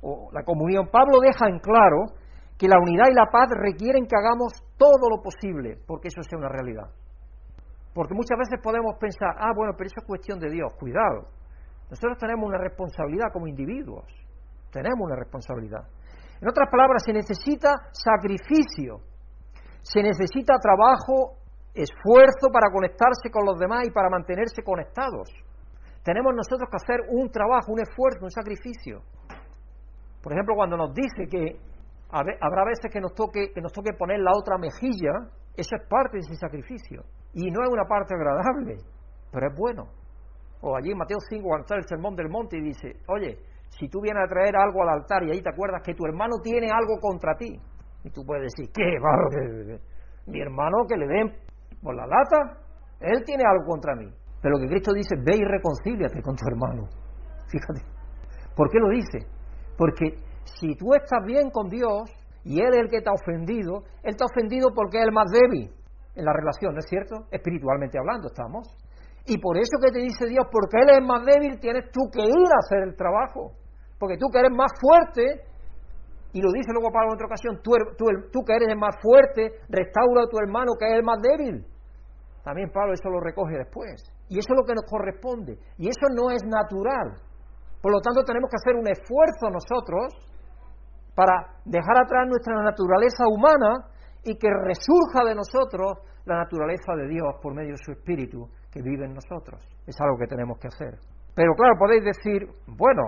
o 0.01 0.29
la 0.31 0.43
comunión, 0.43 0.87
Pablo 0.91 1.19
deja 1.19 1.49
en 1.49 1.59
claro 1.59 2.13
que 2.57 2.67
la 2.67 2.77
unidad 2.77 3.09
y 3.09 3.13
la 3.13 3.25
paz 3.31 3.49
requieren 3.49 4.05
que 4.05 4.15
hagamos 4.15 4.53
todo 4.77 5.09
lo 5.09 5.21
posible 5.21 5.79
porque 5.87 6.09
eso 6.09 6.21
sea 6.21 6.37
una 6.37 6.49
realidad. 6.49 6.87
Porque 7.93 8.13
muchas 8.13 8.37
veces 8.37 8.59
podemos 8.61 8.95
pensar, 8.99 9.35
ah, 9.39 9.51
bueno, 9.55 9.73
pero 9.75 9.87
eso 9.87 9.99
es 9.99 10.05
cuestión 10.05 10.39
de 10.39 10.51
Dios, 10.51 10.71
cuidado. 10.77 11.31
Nosotros 11.89 12.17
tenemos 12.17 12.47
una 12.47 12.57
responsabilidad 12.57 13.31
como 13.31 13.47
individuos, 13.47 14.05
tenemos 14.71 14.99
una 14.99 15.15
responsabilidad. 15.15 15.87
En 16.41 16.47
otras 16.49 16.69
palabras, 16.69 17.03
se 17.05 17.13
necesita 17.13 17.73
sacrificio. 17.91 18.99
Se 19.81 20.01
necesita 20.01 20.57
trabajo, 20.59 21.37
esfuerzo 21.73 22.49
para 22.51 22.71
conectarse 22.71 23.29
con 23.31 23.45
los 23.45 23.57
demás 23.59 23.87
y 23.87 23.91
para 23.91 24.09
mantenerse 24.09 24.63
conectados. 24.63 25.29
Tenemos 26.03 26.33
nosotros 26.35 26.69
que 26.69 26.77
hacer 26.77 27.01
un 27.09 27.29
trabajo, 27.31 27.71
un 27.71 27.79
esfuerzo, 27.79 28.25
un 28.25 28.31
sacrificio. 28.31 29.01
Por 30.21 30.33
ejemplo, 30.33 30.55
cuando 30.55 30.77
nos 30.77 30.93
dice 30.93 31.27
que 31.29 31.59
habrá 32.09 32.65
veces 32.65 32.91
que 32.91 32.99
nos 32.99 33.13
toque, 33.13 33.51
que 33.53 33.61
nos 33.61 33.71
toque 33.71 33.93
poner 33.93 34.19
la 34.19 34.31
otra 34.33 34.57
mejilla, 34.57 35.29
eso 35.55 35.75
es 35.75 35.87
parte 35.87 36.17
de 36.17 36.19
ese 36.19 36.35
sacrificio. 36.35 37.03
Y 37.33 37.49
no 37.51 37.63
es 37.63 37.69
una 37.69 37.85
parte 37.85 38.13
agradable, 38.15 38.77
pero 39.31 39.47
es 39.47 39.53
bueno. 39.57 39.87
O 40.61 40.75
allí 40.75 40.91
en 40.91 40.97
Mateo 40.97 41.17
5, 41.19 41.43
cuando 41.43 41.63
está 41.63 41.75
el 41.75 41.87
sermón 41.87 42.15
del 42.15 42.29
monte 42.29 42.57
y 42.57 42.61
dice, 42.61 42.93
oye, 43.07 43.37
si 43.69 43.89
tú 43.89 44.01
vienes 44.01 44.23
a 44.23 44.27
traer 44.27 44.55
algo 44.55 44.83
al 44.83 44.89
altar 44.89 45.23
y 45.23 45.31
ahí 45.31 45.41
te 45.41 45.49
acuerdas 45.49 45.81
que 45.83 45.93
tu 45.93 46.05
hermano 46.05 46.35
tiene 46.41 46.67
algo 46.71 46.99
contra 46.99 47.35
ti, 47.35 47.59
y 48.03 48.09
tú 48.11 48.23
puedes 48.25 48.53
decir, 48.53 48.71
¿qué? 48.73 48.97
Mi 50.27 50.39
hermano 50.39 50.85
que 50.87 50.95
le 50.95 51.07
den 51.07 51.33
por 51.81 51.95
la 51.95 52.05
lata, 52.05 52.57
él 52.99 53.23
tiene 53.25 53.43
algo 53.45 53.65
contra 53.65 53.95
mí. 53.95 54.07
Pero 54.41 54.57
lo 54.57 54.61
que 54.61 54.69
Cristo 54.69 54.93
dice, 54.93 55.15
ve 55.17 55.37
y 55.37 55.43
reconcíliate 55.43 56.21
con 56.21 56.35
tu 56.35 56.45
hermano. 56.47 56.87
Fíjate. 57.49 57.81
¿Por 58.55 58.69
qué 58.69 58.79
lo 58.79 58.89
dice? 58.89 59.27
Porque 59.77 60.15
si 60.43 60.75
tú 60.75 60.93
estás 60.93 61.25
bien 61.25 61.49
con 61.49 61.67
Dios 61.67 62.09
y 62.43 62.61
Él 62.61 62.69
es 62.73 62.81
el 62.81 62.89
que 62.89 63.01
te 63.01 63.09
ha 63.09 63.13
ofendido, 63.13 63.83
Él 64.03 64.15
te 64.15 64.23
ha 64.23 64.27
ofendido 64.31 64.69
porque 64.73 64.99
es 64.99 65.05
el 65.05 65.11
más 65.11 65.29
débil 65.31 65.71
en 66.15 66.25
la 66.25 66.31
relación, 66.31 66.73
¿no 66.73 66.79
es 66.79 66.85
cierto? 66.87 67.25
Espiritualmente 67.31 67.97
hablando 67.97 68.27
estamos. 68.27 68.67
Y 69.25 69.37
por 69.39 69.57
eso 69.57 69.77
que 69.81 69.91
te 69.91 69.99
dice 69.99 70.27
Dios, 70.27 70.45
porque 70.51 70.77
Él 70.81 71.01
es 71.01 71.05
más 71.05 71.25
débil, 71.25 71.59
tienes 71.59 71.89
tú 71.91 72.01
que 72.11 72.21
ir 72.21 72.49
a 72.53 72.59
hacer 72.61 72.87
el 72.87 72.95
trabajo. 72.95 73.53
Porque 73.97 74.17
tú 74.17 74.27
que 74.29 74.39
eres 74.39 74.51
más 74.51 74.71
fuerte, 74.79 75.41
y 76.33 76.41
lo 76.41 76.51
dice 76.51 76.69
luego 76.73 76.91
Pablo 76.91 77.09
en 77.09 77.15
otra 77.15 77.27
ocasión, 77.27 77.59
tú, 77.63 77.71
tú 77.97 78.39
que 78.45 78.53
eres 78.53 78.69
el 78.69 78.77
más 78.77 78.95
fuerte, 79.01 79.65
restaura 79.69 80.23
a 80.23 80.29
tu 80.29 80.37
hermano 80.37 80.73
que 80.77 80.85
es 80.85 80.93
el 80.93 81.03
más 81.03 81.17
débil. 81.21 81.65
También 82.43 82.69
Pablo 82.69 82.93
eso 82.93 83.09
lo 83.09 83.19
recoge 83.19 83.57
después. 83.57 84.03
Y 84.29 84.37
eso 84.37 84.53
es 84.53 84.57
lo 84.57 84.65
que 84.65 84.75
nos 84.75 84.85
corresponde. 84.85 85.57
Y 85.77 85.89
eso 85.89 86.05
no 86.13 86.29
es 86.29 86.43
natural. 86.45 87.17
Por 87.81 87.91
lo 87.91 88.01
tanto, 88.01 88.21
tenemos 88.23 88.49
que 88.49 88.61
hacer 88.61 88.75
un 88.77 88.87
esfuerzo 88.87 89.49
nosotros 89.49 90.13
para 91.15 91.57
dejar 91.65 91.97
atrás 91.97 92.27
nuestra 92.27 92.61
naturaleza 92.61 93.25
humana 93.25 93.89
y 94.23 94.37
que 94.37 94.49
resurja 94.49 95.23
de 95.25 95.33
nosotros 95.33 95.97
la 96.25 96.37
naturaleza 96.37 96.93
de 96.95 97.07
Dios 97.07 97.33
por 97.41 97.53
medio 97.53 97.71
de 97.71 97.83
su 97.83 97.91
Espíritu 97.91 98.49
que 98.75 98.83
vive 98.83 99.07
nosotros. 99.07 99.63
Es 99.87 99.95
algo 100.03 100.19
que 100.19 100.27
tenemos 100.27 100.59
que 100.59 100.67
hacer. 100.67 100.99
Pero 101.33 101.55
claro, 101.55 101.79
podéis 101.79 102.03
decir, 102.03 102.43
bueno, 102.67 103.03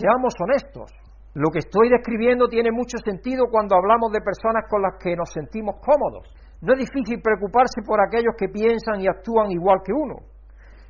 seamos 0.00 0.32
honestos. 0.40 0.88
Lo 1.34 1.52
que 1.52 1.60
estoy 1.60 1.90
describiendo 1.90 2.48
tiene 2.48 2.72
mucho 2.72 2.96
sentido 3.04 3.44
cuando 3.52 3.76
hablamos 3.76 4.10
de 4.10 4.24
personas 4.24 4.64
con 4.70 4.80
las 4.80 4.96
que 4.96 5.14
nos 5.14 5.28
sentimos 5.30 5.76
cómodos. 5.84 6.32
No 6.62 6.72
es 6.72 6.80
difícil 6.80 7.20
preocuparse 7.20 7.84
por 7.84 8.00
aquellos 8.00 8.32
que 8.40 8.48
piensan 8.48 9.04
y 9.04 9.06
actúan 9.06 9.52
igual 9.52 9.84
que 9.84 9.92
uno. 9.92 10.16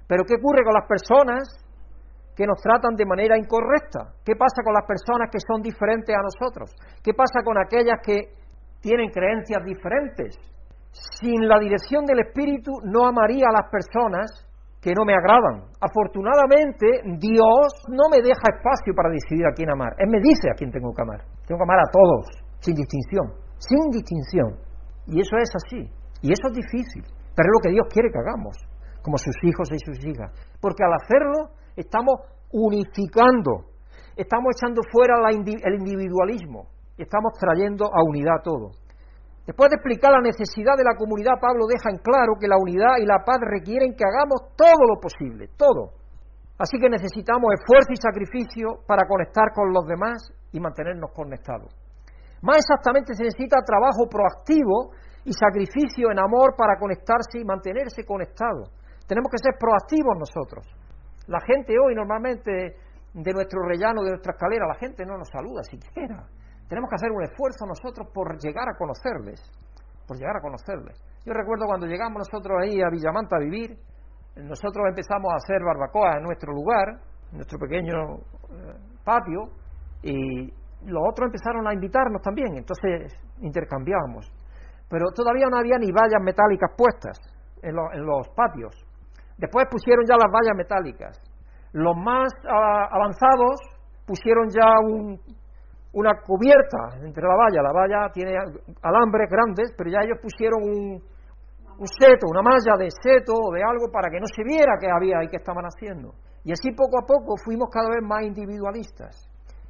Pero 0.07 0.23
¿qué 0.23 0.39
ocurre 0.39 0.63
con 0.63 0.75
las 0.75 0.87
personas 0.87 1.43
que 2.37 2.47
nos 2.47 2.63
tratan 2.63 2.95
de 2.95 3.07
manera 3.07 3.37
incorrecta? 3.37 4.15
¿Qué 4.25 4.39
pasa 4.39 4.63
con 4.63 4.73
las 4.73 4.87
personas 4.87 5.31
que 5.35 5.43
son 5.43 5.63
diferentes 5.63 6.15
a 6.15 6.23
nosotros? 6.23 6.71
¿Qué 7.03 7.13
pasa 7.13 7.43
con 7.43 7.59
aquellas 7.59 7.99
que 8.07 8.39
tienen 8.81 9.11
creencias 9.11 9.63
diferentes? 9.67 10.39
Sin 10.93 11.47
la 11.47 11.59
dirección 11.59 12.05
del 12.05 12.21
Espíritu 12.21 12.73
no 12.85 13.07
amaría 13.07 13.47
a 13.49 13.63
las 13.63 13.71
personas 13.71 14.27
que 14.81 14.93
no 14.97 15.05
me 15.05 15.15
agradan. 15.15 15.69
Afortunadamente, 15.81 17.05
Dios 17.21 17.69
no 17.89 18.09
me 18.11 18.23
deja 18.23 18.41
espacio 18.57 18.95
para 18.95 19.11
decidir 19.11 19.47
a 19.47 19.53
quién 19.53 19.71
amar. 19.71 19.93
Él 19.99 20.09
me 20.09 20.21
dice 20.21 20.51
a 20.51 20.57
quién 20.57 20.71
tengo 20.71 20.93
que 20.95 21.03
amar. 21.03 21.21
Tengo 21.47 21.59
que 21.59 21.69
amar 21.69 21.79
a 21.79 21.91
todos, 21.93 22.27
sin 22.61 22.75
distinción, 22.75 23.37
sin 23.59 23.91
distinción. 23.93 24.57
Y 25.07 25.21
eso 25.21 25.37
es 25.37 25.51
así. 25.55 25.85
Y 26.23 26.33
eso 26.33 26.49
es 26.49 26.55
difícil. 26.57 27.05
Pero 27.37 27.47
es 27.47 27.55
lo 27.55 27.61
que 27.63 27.71
Dios 27.71 27.87
quiere 27.93 28.11
que 28.11 28.19
hagamos, 28.19 28.57
como 29.03 29.19
sus 29.19 29.37
hijos 29.45 29.69
y 29.71 29.79
sus 29.85 30.05
hijas. 30.05 30.33
Porque 30.61 30.83
al 30.83 30.95
hacerlo, 30.95 31.55
estamos 31.77 32.25
unificando, 32.51 33.69
estamos 34.17 34.57
echando 34.57 34.81
fuera 34.91 35.15
el 35.29 35.75
individualismo 35.75 36.67
estamos 37.03 37.33
trayendo 37.39 37.87
a 37.87 38.03
unidad 38.05 38.43
todo. 38.45 38.73
Después 39.51 39.67
de 39.67 39.83
explicar 39.83 40.15
la 40.15 40.23
necesidad 40.23 40.79
de 40.79 40.87
la 40.87 40.95
comunidad, 40.95 41.43
Pablo 41.43 41.67
deja 41.67 41.91
en 41.91 41.99
claro 41.99 42.39
que 42.39 42.47
la 42.47 42.55
unidad 42.55 43.03
y 43.03 43.05
la 43.05 43.27
paz 43.27 43.43
requieren 43.43 43.99
que 43.99 44.07
hagamos 44.07 44.55
todo 44.55 44.87
lo 44.87 45.03
posible, 45.03 45.51
todo. 45.59 45.99
Así 46.55 46.79
que 46.79 46.87
necesitamos 46.87 47.59
esfuerzo 47.59 47.91
y 47.91 47.99
sacrificio 47.99 48.87
para 48.87 49.11
conectar 49.11 49.51
con 49.51 49.75
los 49.75 49.83
demás 49.91 50.23
y 50.55 50.61
mantenernos 50.63 51.11
conectados. 51.11 51.75
Más 52.47 52.63
exactamente 52.63 53.11
se 53.19 53.27
necesita 53.27 53.59
trabajo 53.67 54.07
proactivo 54.07 54.95
y 55.27 55.35
sacrificio 55.35 56.15
en 56.15 56.23
amor 56.23 56.55
para 56.55 56.79
conectarse 56.79 57.43
y 57.43 57.45
mantenerse 57.45 58.07
conectados. 58.07 58.71
Tenemos 59.03 59.35
que 59.35 59.43
ser 59.43 59.59
proactivos 59.59 60.15
nosotros. 60.15 60.63
La 61.27 61.43
gente 61.43 61.75
hoy 61.75 61.97
normalmente 61.99 62.79
de 63.15 63.33
nuestro 63.35 63.67
rellano, 63.67 64.07
de 64.07 64.15
nuestra 64.15 64.31
escalera, 64.31 64.71
la 64.71 64.79
gente 64.79 65.03
no 65.05 65.19
nos 65.19 65.27
saluda 65.27 65.67
siquiera. 65.67 66.23
Tenemos 66.71 66.89
que 66.89 66.95
hacer 66.95 67.11
un 67.11 67.25
esfuerzo 67.25 67.67
nosotros 67.67 68.07
por 68.15 68.39
llegar 68.39 68.69
a 68.71 68.79
conocerles, 68.79 69.43
por 70.07 70.17
llegar 70.17 70.37
a 70.37 70.41
conocerles. 70.41 71.03
Yo 71.27 71.35
recuerdo 71.35 71.67
cuando 71.67 71.87
llegamos 71.87 72.23
nosotros 72.23 72.63
ahí 72.63 72.81
a 72.81 72.89
Villamanta 72.89 73.37
a 73.37 73.41
vivir, 73.41 73.77
nosotros 74.37 74.87
empezamos 74.89 75.33
a 75.33 75.43
hacer 75.43 75.59
barbacoa 75.67 76.19
en 76.19 76.23
nuestro 76.23 76.53
lugar, 76.53 77.03
en 77.33 77.39
nuestro 77.39 77.59
pequeño 77.59 78.23
eh, 78.55 78.79
patio, 79.03 79.51
y 80.05 80.47
los 80.87 81.03
otros 81.11 81.27
empezaron 81.27 81.67
a 81.67 81.75
invitarnos 81.75 82.23
también, 82.23 82.57
entonces 82.57 83.19
intercambiábamos. 83.41 84.31
Pero 84.89 85.11
todavía 85.11 85.47
no 85.51 85.59
había 85.59 85.77
ni 85.77 85.91
vallas 85.91 86.23
metálicas 86.23 86.71
puestas 86.79 87.19
en 87.63 87.75
los 87.75 88.29
patios. 88.31 88.79
Después 89.37 89.67
pusieron 89.69 90.05
ya 90.07 90.15
las 90.15 90.31
vallas 90.31 90.57
metálicas. 90.57 91.21
Los 91.73 91.97
más 91.97 92.31
ah, 92.49 92.87
avanzados 92.93 93.59
pusieron 94.07 94.49
ya 94.51 94.71
una 95.93 96.21
cubierta 96.23 96.97
entre 97.03 97.23
la 97.23 97.35
valla. 97.35 97.63
La 97.63 97.73
valla 97.73 98.13
tiene 98.13 98.37
alambres 98.83 99.29
grandes, 99.31 99.75
pero 99.77 99.91
ya 99.91 100.01
ellos 100.03 100.19
pusieron 100.23 100.63
un, 100.63 101.03
un 101.79 101.87
seto, 101.87 102.27
una 102.29 102.43
malla 102.43 102.77
de 102.79 102.91
seto 102.91 103.33
o 103.35 103.53
de 103.53 103.63
algo 103.63 103.91
para 103.91 104.11
que 104.11 104.21
no 104.21 104.27
se 104.27 104.45
viera 104.45 104.79
qué 104.79 104.89
había 104.91 105.25
y 105.25 105.29
qué 105.29 105.37
estaban 105.37 105.65
haciendo. 105.65 106.15
Y 106.45 106.53
así 106.53 106.73
poco 106.73 107.01
a 107.01 107.07
poco 107.07 107.37
fuimos 107.45 107.69
cada 107.71 107.89
vez 107.91 108.03
más 108.03 108.23
individualistas. 108.23 109.29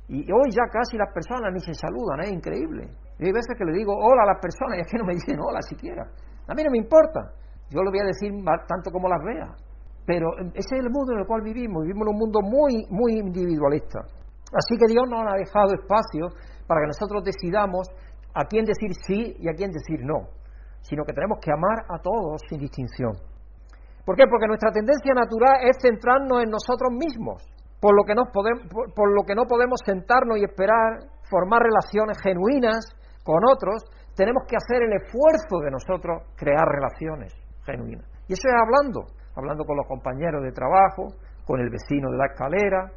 Y 0.09 0.27
hoy 0.33 0.51
ya 0.51 0.67
casi 0.71 0.99
las 0.99 1.13
personas 1.15 1.53
ni 1.53 1.61
se 1.61 1.73
saludan, 1.73 2.21
es 2.23 2.33
increíble. 2.33 2.91
Y 3.19 3.27
hay 3.27 3.33
veces 3.33 3.55
que 3.57 3.65
le 3.65 3.73
digo 3.73 3.95
hola 3.95 4.25
a 4.25 4.35
las 4.35 4.41
personas 4.41 4.79
y 4.79 4.81
es 4.81 4.91
que 4.91 4.99
no 4.99 5.05
me 5.05 5.15
dicen 5.15 5.39
hola 5.39 5.63
siquiera. 5.63 6.03
A 6.49 6.55
mí 6.55 6.63
no 6.65 6.71
me 6.71 6.79
importa. 6.79 7.31
Yo 7.71 7.83
le 7.83 7.91
voy 7.91 8.01
a 8.01 8.11
decir 8.11 8.33
tanto 8.67 8.91
como 8.91 9.09
las 9.09 9.23
vea. 9.23 9.55
Pero 10.05 10.27
ese 10.55 10.75
es 10.75 10.83
el 10.83 10.91
mundo 10.91 11.13
en 11.13 11.21
el 11.21 11.27
cual 11.27 11.43
vivimos. 11.43 11.85
Vivimos 11.85 12.09
en 12.09 12.15
un 12.15 12.19
mundo 12.19 12.41
muy, 12.43 12.85
muy 12.91 13.21
individualista. 13.21 14.01
Así 14.53 14.77
que 14.79 14.91
Dios 14.91 15.07
nos 15.09 15.23
ha 15.27 15.37
dejado 15.37 15.75
espacio 15.75 16.29
para 16.67 16.83
que 16.83 16.91
nosotros 16.91 17.23
decidamos 17.25 17.89
a 18.35 18.45
quién 18.47 18.65
decir 18.65 18.95
sí 19.07 19.37
y 19.39 19.49
a 19.49 19.55
quién 19.55 19.71
decir 19.71 20.01
no. 20.03 20.31
Sino 20.83 21.05
que 21.05 21.13
tenemos 21.13 21.39
que 21.41 21.53
amar 21.53 21.87
a 21.89 21.99
todos 22.03 22.41
sin 22.49 22.59
distinción. 22.59 23.13
¿Por 24.05 24.17
qué? 24.17 24.25
Porque 24.27 24.47
nuestra 24.47 24.73
tendencia 24.73 25.15
natural 25.15 25.69
es 25.69 25.77
centrarnos 25.81 26.43
en 26.43 26.51
nosotros 26.51 26.91
mismos. 26.91 27.47
Por 27.81 27.95
lo 27.97 28.05
que, 28.05 28.15
podemos, 28.33 28.67
por 28.95 29.09
lo 29.15 29.23
que 29.25 29.35
no 29.35 29.47
podemos 29.47 29.81
sentarnos 29.85 30.39
y 30.39 30.45
esperar 30.45 31.01
formar 31.31 31.63
relaciones 31.63 32.19
genuinas 32.21 32.85
con 33.25 33.41
otros, 33.47 33.85
tenemos 34.17 34.43
que 34.49 34.57
hacer 34.57 34.83
el 34.83 34.93
esfuerzo 35.01 35.61
de 35.63 35.71
nosotros 35.71 36.23
crear 36.37 36.67
relaciones 36.67 37.33
genuina. 37.65 38.03
Y 38.27 38.35
eso 38.35 38.49
es 38.49 38.55
hablando, 38.55 39.07
hablando 39.37 39.65
con 39.65 39.77
los 39.77 39.87
compañeros 39.87 40.43
de 40.43 40.53
trabajo, 40.53 41.15
con 41.47 41.61
el 41.61 41.71
vecino 41.71 42.11
de 42.11 42.19
la 42.19 42.27
escalera, 42.27 42.91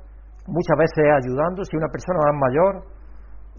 muchas 0.47 0.77
veces 0.77 1.05
ayudando, 1.23 1.63
si 1.63 1.77
una 1.77 1.87
persona 1.87 2.19
más 2.31 2.39
mayor, 2.39 2.73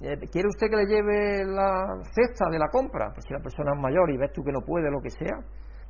eh, 0.03 0.29
¿quiere 0.31 0.49
usted 0.49 0.69
que 0.69 0.77
le 0.77 0.87
lleve 0.87 1.45
la 1.45 2.01
cesta 2.13 2.51
de 2.51 2.59
la 2.59 2.69
compra? 2.69 3.11
Pues 3.13 3.25
si 3.27 3.33
la 3.33 3.41
persona 3.41 3.73
es 3.75 3.81
mayor 3.81 4.11
y 4.11 4.17
ves 4.17 4.33
tú 4.33 4.43
que 4.43 4.53
no 4.53 4.61
puede, 4.61 4.91
lo 4.91 5.01
que 5.01 5.11
sea, 5.11 5.39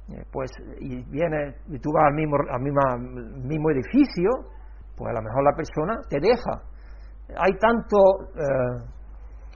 eh, 0.08 0.24
pues 0.30 0.50
y 0.80 1.02
viene 1.10 1.56
y 1.68 1.78
tú 1.78 1.90
vas 1.92 2.04
al 2.08 2.14
mismo, 2.14 2.36
al 2.36 3.00
mismo 3.46 3.70
edificio, 3.70 4.30
pues 4.96 5.10
a 5.10 5.14
lo 5.14 5.22
mejor 5.22 5.42
la 5.44 5.56
persona 5.56 6.00
te 6.08 6.20
deja. 6.20 6.62
Hay 7.36 7.56
tanto 7.58 7.96
eh, 8.36 8.84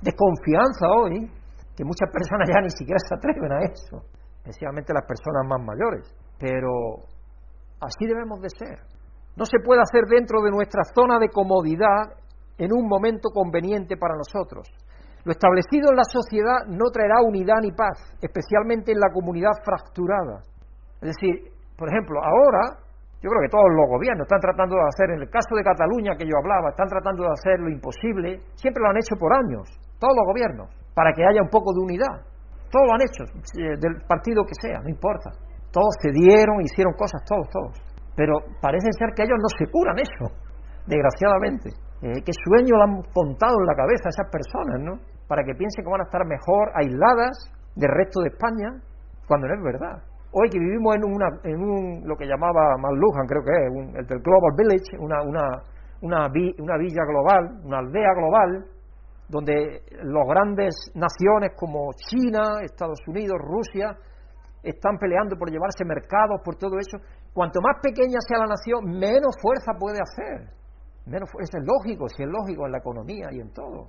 desconfianza 0.03 0.89
hoy 0.89 1.30
que 1.76 1.84
muchas 1.84 2.11
personas 2.11 2.49
ya 2.49 2.61
ni 2.61 2.70
siquiera 2.70 2.99
se 2.99 3.14
atreven 3.14 3.53
a 3.53 3.61
eso 3.62 4.18
especialmente 4.49 4.93
las 4.93 5.05
personas 5.05 5.45
más 5.47 5.61
mayores. 5.61 6.14
Pero 6.39 7.05
así 7.80 8.07
debemos 8.07 8.41
de 8.41 8.49
ser. 8.51 8.78
No 9.39 9.47
se 9.47 9.62
puede 9.62 9.80
hacer 9.80 10.03
dentro 10.11 10.43
de 10.43 10.51
nuestra 10.51 10.82
zona 10.82 11.20
de 11.20 11.30
comodidad 11.30 12.11
en 12.59 12.74
un 12.74 12.89
momento 12.91 13.30
conveniente 13.30 13.97
para 13.97 14.18
nosotros. 14.18 14.66
Lo 15.22 15.30
establecido 15.30 15.95
en 15.95 15.97
la 15.97 16.03
sociedad 16.11 16.66
no 16.66 16.91
traerá 16.91 17.22
unidad 17.22 17.62
ni 17.62 17.70
paz, 17.70 18.03
especialmente 18.20 18.91
en 18.91 18.99
la 18.99 19.14
comunidad 19.14 19.55
fracturada. 19.62 20.43
Es 20.99 21.14
decir, 21.14 21.55
por 21.78 21.86
ejemplo, 21.86 22.18
ahora 22.18 22.82
yo 23.22 23.30
creo 23.30 23.43
que 23.47 23.55
todos 23.55 23.70
los 23.70 23.86
gobiernos 23.86 24.26
están 24.26 24.43
tratando 24.43 24.74
de 24.74 24.91
hacer, 24.91 25.11
en 25.14 25.22
el 25.22 25.30
caso 25.30 25.55
de 25.55 25.62
Cataluña 25.62 26.18
que 26.18 26.26
yo 26.26 26.34
hablaba, 26.34 26.74
están 26.74 26.91
tratando 26.91 27.22
de 27.22 27.30
hacer 27.30 27.62
lo 27.62 27.70
imposible, 27.70 28.43
siempre 28.59 28.82
lo 28.82 28.91
han 28.91 28.99
hecho 28.99 29.14
por 29.14 29.30
años, 29.30 29.70
todos 30.03 30.18
los 30.18 30.26
gobiernos, 30.34 30.66
para 30.95 31.14
que 31.14 31.22
haya 31.22 31.43
un 31.43 31.51
poco 31.51 31.70
de 31.74 31.82
unidad. 31.86 32.26
Todos 32.74 32.86
lo 32.91 32.95
han 32.95 33.07
hecho, 33.07 33.22
eh, 33.55 33.78
del 33.78 34.03
partido 34.03 34.43
que 34.43 34.59
sea, 34.59 34.82
no 34.82 34.91
importa. 34.91 35.30
Todos 35.70 35.95
cedieron, 36.03 36.59
hicieron 36.62 36.95
cosas, 36.99 37.22
todos, 37.22 37.47
todos. 37.55 37.88
Pero 38.19 38.35
parece 38.61 38.91
ser 38.99 39.14
que 39.14 39.23
ellos 39.23 39.39
no 39.39 39.47
se 39.47 39.71
curan 39.71 39.95
eso, 39.95 40.27
desgraciadamente. 40.91 41.71
Eh, 42.03 42.19
¿Qué 42.27 42.35
sueño 42.35 42.75
le 42.75 42.83
han 42.83 42.97
contado 43.14 43.55
en 43.62 43.66
la 43.71 43.79
cabeza 43.79 44.11
a 44.11 44.14
esas 44.14 44.27
personas, 44.27 44.83
no? 44.83 44.99
Para 45.31 45.47
que 45.47 45.55
piensen 45.55 45.87
que 45.87 45.91
van 45.91 46.03
a 46.03 46.11
estar 46.11 46.27
mejor 46.27 46.66
aisladas 46.75 47.39
del 47.79 47.95
resto 47.95 48.19
de 48.27 48.35
España, 48.35 48.75
cuando 49.29 49.47
no 49.47 49.55
es 49.55 49.62
verdad. 49.62 50.03
Hoy 50.35 50.51
que 50.51 50.59
vivimos 50.59 50.97
en, 50.97 51.05
una, 51.07 51.29
en 51.45 51.62
un, 51.62 52.09
lo 52.09 52.16
que 52.16 52.27
llamaba 52.27 52.75
McLuhan, 52.83 53.27
creo 53.31 53.43
que 53.47 53.55
es, 53.55 53.71
un, 53.71 53.87
el 53.95 54.05
Global 54.05 54.53
Village, 54.59 54.99
una, 54.99 55.23
una, 55.23 55.62
una, 56.03 56.27
una 56.27 56.77
villa 56.77 57.07
global, 57.07 57.62
una 57.62 57.79
aldea 57.79 58.12
global, 58.19 58.66
donde 59.29 59.83
las 60.03 60.27
grandes 60.27 60.75
naciones 60.95 61.55
como 61.55 61.93
China, 61.95 62.66
Estados 62.66 62.99
Unidos, 63.07 63.39
Rusia, 63.39 63.95
están 64.62 64.99
peleando 64.99 65.37
por 65.37 65.51
llevarse 65.51 65.85
mercados, 65.85 66.41
por 66.45 66.57
todo 66.57 66.79
eso. 66.79 66.99
Cuanto 67.33 67.61
más 67.61 67.76
pequeña 67.83 68.18
sea 68.26 68.39
la 68.39 68.47
nación, 68.47 68.85
menos 68.99 69.35
fuerza 69.41 69.72
puede 69.79 69.99
hacer. 70.01 70.51
Menos, 71.07 71.31
es 71.41 71.51
lógico, 71.62 72.09
si 72.09 72.22
es 72.22 72.29
lógico 72.29 72.66
en 72.66 72.72
la 72.72 72.79
economía 72.79 73.29
y 73.33 73.41
en 73.41 73.53
todo. 73.53 73.89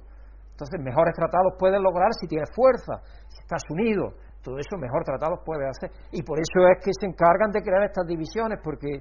Entonces, 0.51 0.79
mejores 0.81 1.13
tratados 1.15 1.53
pueden 1.57 1.81
lograr 1.81 2.09
si 2.19 2.27
tienes 2.27 2.49
fuerza. 2.53 2.99
Si 3.27 3.39
estás 3.41 3.63
unido, 3.69 4.13
todo 4.43 4.57
eso 4.57 4.77
mejor 4.77 5.03
tratados 5.03 5.39
puede 5.45 5.67
hacer. 5.67 5.91
Y 6.11 6.23
por 6.23 6.37
eso 6.39 6.67
es 6.67 6.83
que 6.83 6.91
se 6.99 7.07
encargan 7.07 7.51
de 7.51 7.61
crear 7.61 7.83
estas 7.83 8.05
divisiones, 8.05 8.59
porque 8.63 8.99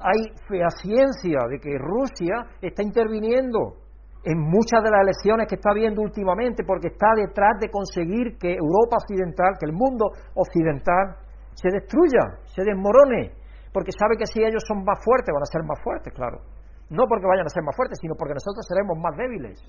hay 0.00 0.32
ciencia 0.80 1.40
de 1.48 1.58
que 1.60 1.76
Rusia 1.76 2.48
está 2.60 2.82
interviniendo 2.82 3.76
en 4.24 4.38
muchas 4.38 4.82
de 4.82 4.90
las 4.90 5.02
elecciones 5.02 5.46
que 5.48 5.56
está 5.56 5.72
viendo 5.72 6.02
últimamente, 6.02 6.64
porque 6.64 6.88
está 6.88 7.14
detrás 7.16 7.58
de 7.60 7.70
conseguir 7.70 8.36
que 8.38 8.52
Europa 8.52 8.96
occidental, 8.96 9.56
que 9.58 9.66
el 9.66 9.72
mundo 9.72 10.06
occidental 10.34 11.16
se 11.60 11.68
destruya, 11.68 12.40
se 12.48 12.64
desmorone, 12.64 13.36
porque 13.72 13.92
sabe 13.92 14.16
que 14.16 14.26
si 14.26 14.40
ellos 14.40 14.64
son 14.66 14.82
más 14.82 14.98
fuertes, 15.04 15.28
van 15.28 15.44
a 15.44 15.52
ser 15.52 15.62
más 15.62 15.78
fuertes, 15.84 16.12
claro. 16.14 16.40
No 16.88 17.04
porque 17.06 17.26
vayan 17.26 17.46
a 17.46 17.52
ser 17.52 17.62
más 17.62 17.76
fuertes, 17.76 17.98
sino 18.00 18.14
porque 18.16 18.34
nosotros 18.34 18.64
seremos 18.66 18.96
más 18.98 19.14
débiles. 19.16 19.60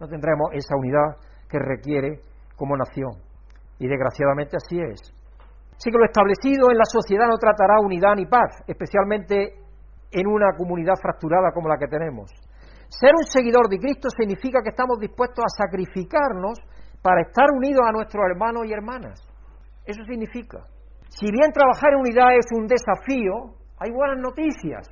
No 0.00 0.06
tendremos 0.06 0.54
esa 0.54 0.76
unidad 0.76 1.18
que 1.50 1.58
requiere 1.58 2.20
como 2.56 2.76
nación. 2.76 3.12
Y 3.78 3.88
desgraciadamente 3.88 4.56
así 4.56 4.80
es. 4.80 5.02
Así 5.76 5.90
que 5.90 5.98
lo 5.98 6.06
establecido 6.06 6.70
en 6.70 6.78
la 6.78 6.86
sociedad 6.86 7.26
no 7.26 7.36
tratará 7.36 7.80
unidad 7.82 8.14
ni 8.14 8.24
paz, 8.26 8.62
especialmente 8.66 9.58
en 10.12 10.26
una 10.26 10.54
comunidad 10.56 10.94
fracturada 11.00 11.50
como 11.52 11.68
la 11.68 11.76
que 11.76 11.88
tenemos. 11.88 12.30
Ser 12.88 13.12
un 13.18 13.24
seguidor 13.24 13.68
de 13.68 13.78
Cristo 13.78 14.08
significa 14.10 14.62
que 14.62 14.70
estamos 14.70 14.98
dispuestos 15.00 15.44
a 15.44 15.64
sacrificarnos 15.64 16.60
para 17.02 17.22
estar 17.22 17.50
unidos 17.50 17.82
a 17.84 17.92
nuestros 17.92 18.22
hermanos 18.30 18.64
y 18.66 18.72
hermanas. 18.72 19.20
Eso 19.84 20.04
significa. 20.04 20.71
Si 21.18 21.30
bien 21.30 21.52
trabajar 21.52 21.92
en 21.92 22.00
unidad 22.00 22.32
es 22.38 22.46
un 22.56 22.66
desafío, 22.66 23.52
hay 23.78 23.90
buenas 23.92 24.18
noticias. 24.18 24.88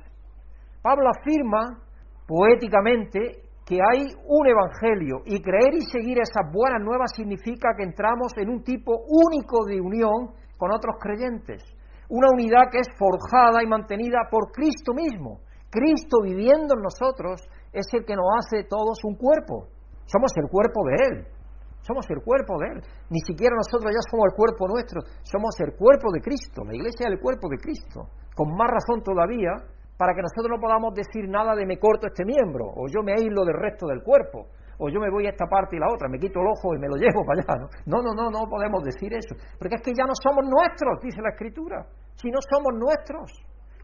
Pablo 0.81 1.09
afirma 1.09 1.81
poéticamente 2.27 3.41
que 3.65 3.79
hay 3.81 4.05
un 4.27 4.47
evangelio 4.47 5.21
y 5.25 5.41
creer 5.41 5.73
y 5.73 5.81
seguir 5.81 6.19
esas 6.19 6.45
buenas 6.53 6.81
nuevas 6.83 7.11
significa 7.15 7.69
que 7.75 7.83
entramos 7.83 8.33
en 8.37 8.49
un 8.49 8.63
tipo 8.63 9.01
único 9.07 9.65
de 9.65 9.81
unión 9.81 10.29
con 10.57 10.71
otros 10.71 10.97
creyentes. 10.99 11.63
Una 12.09 12.29
unidad 12.31 12.69
que 12.71 12.79
es 12.79 12.89
forjada 12.99 13.63
y 13.63 13.67
mantenida 13.67 14.29
por 14.29 14.51
Cristo 14.51 14.93
mismo. 14.93 15.39
Cristo 15.71 16.21
viviendo 16.21 16.75
en 16.75 16.83
nosotros 16.83 17.41
es 17.73 17.87
el 17.93 18.05
que 18.05 18.15
nos 18.15 18.27
hace 18.37 18.65
todos 18.65 19.03
un 19.05 19.15
cuerpo. 19.15 19.69
Somos 20.05 20.31
el 20.35 20.49
cuerpo 20.49 20.81
de 20.85 20.95
Él. 21.07 21.40
Somos 21.81 22.05
el 22.09 22.21
cuerpo 22.21 22.57
de 22.59 22.77
Él. 22.77 22.79
Ni 23.09 23.19
siquiera 23.25 23.55
nosotros 23.55 23.89
ya 23.89 24.01
somos 24.09 24.29
el 24.29 24.35
cuerpo 24.37 24.67
nuestro, 24.67 25.01
somos 25.23 25.57
el 25.59 25.73
cuerpo 25.75 26.11
de 26.13 26.21
Cristo. 26.21 26.63
La 26.63 26.75
iglesia 26.75 27.09
es 27.09 27.13
el 27.13 27.19
cuerpo 27.19 27.49
de 27.49 27.57
Cristo. 27.57 28.09
Con 28.35 28.53
más 28.55 28.69
razón 28.69 29.01
todavía, 29.03 29.57
para 29.97 30.13
que 30.13 30.21
nosotros 30.21 30.49
no 30.49 30.61
podamos 30.61 30.93
decir 30.93 31.29
nada 31.29 31.53
de 31.53 31.65
me 31.65 31.77
corto 31.77 32.07
este 32.07 32.25
miembro, 32.25 32.65
o 32.73 32.87
yo 32.87 33.03
me 33.03 33.13
aíslo 33.13 33.45
del 33.45 33.57
resto 33.57 33.85
del 33.85 34.01
cuerpo, 34.01 34.49
o 34.81 34.89
yo 34.89 34.99
me 34.99 35.11
voy 35.11 35.27
a 35.27 35.29
esta 35.29 35.45
parte 35.45 35.75
y 35.75 35.79
la 35.79 35.85
otra, 35.93 36.09
me 36.09 36.17
quito 36.17 36.41
el 36.41 36.47
ojo 36.47 36.73
y 36.73 36.79
me 36.79 36.87
lo 36.87 36.95
llevo 36.97 37.21
para 37.27 37.41
allá. 37.41 37.69
No, 37.85 38.01
no, 38.01 38.13
no, 38.13 38.29
no, 38.29 38.45
no 38.45 38.49
podemos 38.49 38.83
decir 38.83 39.13
eso. 39.13 39.35
Porque 39.59 39.75
es 39.75 39.81
que 39.81 39.93
ya 39.93 40.05
no 40.05 40.13
somos 40.17 40.45
nuestros, 40.49 41.01
dice 41.01 41.21
la 41.21 41.29
Escritura. 41.29 41.85
Si 42.15 42.29
no 42.29 42.39
somos 42.41 42.73
nuestros. 42.73 43.29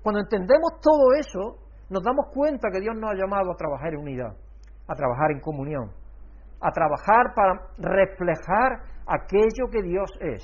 Cuando 0.02 0.22
entendemos 0.22 0.82
todo 0.82 1.14
eso, 1.18 1.62
nos 1.90 2.02
damos 2.02 2.28
cuenta 2.34 2.70
que 2.72 2.80
Dios 2.80 2.96
nos 2.96 3.12
ha 3.12 3.16
llamado 3.16 3.52
a 3.52 3.56
trabajar 3.56 3.94
en 3.94 4.00
unidad, 4.00 4.34
a 4.88 4.96
trabajar 4.96 5.32
en 5.32 5.40
comunión, 5.40 5.92
a 6.62 6.72
trabajar 6.72 7.34
para 7.36 7.54
reflejar 7.78 8.84
aquello 9.06 9.70
que 9.72 9.82
Dios 9.84 10.10
es. 10.20 10.44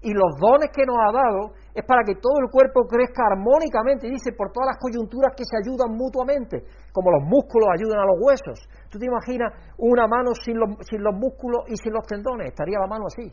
Y 0.00 0.14
los 0.14 0.30
dones 0.38 0.70
que 0.70 0.86
nos 0.86 0.96
ha 0.96 1.10
dado 1.10 1.58
es 1.74 1.84
para 1.84 2.04
que 2.04 2.14
todo 2.14 2.38
el 2.38 2.50
cuerpo 2.50 2.86
crezca 2.86 3.26
armónicamente, 3.26 4.06
dice, 4.06 4.30
por 4.32 4.52
todas 4.52 4.74
las 4.74 4.78
coyunturas 4.78 5.34
que 5.34 5.42
se 5.42 5.58
ayudan 5.58 5.90
mutuamente, 5.96 6.62
como 6.92 7.10
los 7.10 7.24
músculos 7.26 7.66
ayudan 7.74 7.98
a 7.98 8.06
los 8.06 8.18
huesos. 8.22 8.62
¿Tú 8.90 8.98
te 8.98 9.06
imaginas 9.06 9.52
una 9.76 10.06
mano 10.06 10.30
sin 10.38 10.58
los, 10.58 10.70
sin 10.86 11.02
los 11.02 11.14
músculos 11.14 11.66
y 11.66 11.76
sin 11.76 11.92
los 11.92 12.06
tendones? 12.06 12.54
Estaría 12.54 12.78
la 12.78 12.86
mano 12.86 13.06
así. 13.06 13.26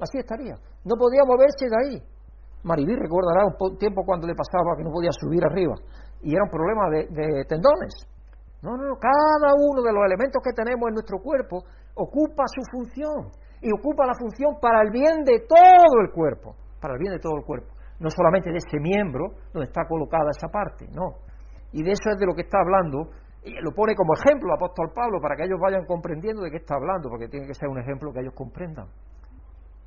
Así 0.00 0.18
estaría. 0.18 0.54
No 0.84 0.96
podía 0.96 1.24
moverse 1.24 1.64
de 1.64 1.76
ahí. 1.80 1.96
Maribí 2.64 2.94
recordará 2.96 3.44
un 3.46 3.78
tiempo 3.78 4.04
cuando 4.04 4.26
le 4.26 4.34
pasaba 4.34 4.76
que 4.76 4.84
no 4.84 4.90
podía 4.90 5.12
subir 5.12 5.44
arriba 5.44 5.74
y 6.24 6.32
era 6.32 6.44
un 6.44 6.50
problema 6.50 6.88
de, 6.90 7.44
tendones. 7.44 7.92
No, 8.64 8.78
no, 8.80 8.88
no, 8.88 8.96
cada 8.96 9.52
uno 9.52 9.84
de 9.84 9.92
los 9.92 10.08
elementos 10.08 10.40
que 10.40 10.56
tenemos 10.56 10.88
en 10.88 10.96
nuestro 10.96 11.20
cuerpo 11.20 11.60
ocupa 12.00 12.48
su 12.48 12.64
función 12.72 13.28
y 13.60 13.68
ocupa 13.68 14.06
la 14.08 14.16
función 14.16 14.56
para 14.56 14.80
el 14.80 14.90
bien 14.90 15.20
de 15.20 15.44
todo 15.44 16.00
el 16.00 16.08
cuerpo, 16.10 16.56
para 16.80 16.94
el 16.94 17.00
bien 17.00 17.12
de 17.12 17.20
todo 17.20 17.36
el 17.36 17.44
cuerpo, 17.44 17.68
no 18.00 18.08
solamente 18.08 18.48
de 18.48 18.56
ese 18.56 18.80
miembro 18.80 19.36
donde 19.52 19.68
está 19.68 19.84
colocada 19.84 20.32
esa 20.32 20.48
parte, 20.48 20.88
no. 20.96 21.20
Y 21.72 21.84
de 21.84 21.92
eso 21.92 22.08
es 22.08 22.16
de 22.16 22.24
lo 22.24 22.32
que 22.32 22.48
está 22.48 22.56
hablando, 22.64 23.12
y 23.44 23.52
lo 23.60 23.70
pone 23.76 23.94
como 23.94 24.14
ejemplo 24.16 24.48
el 24.48 24.56
apóstol 24.56 24.96
Pablo 24.96 25.20
para 25.20 25.36
que 25.36 25.44
ellos 25.44 25.60
vayan 25.60 25.84
comprendiendo 25.84 26.40
de 26.40 26.50
qué 26.50 26.56
está 26.56 26.76
hablando, 26.76 27.10
porque 27.10 27.28
tiene 27.28 27.46
que 27.46 27.52
ser 27.52 27.68
un 27.68 27.78
ejemplo 27.78 28.14
que 28.14 28.20
ellos 28.20 28.32
comprendan. 28.34 28.88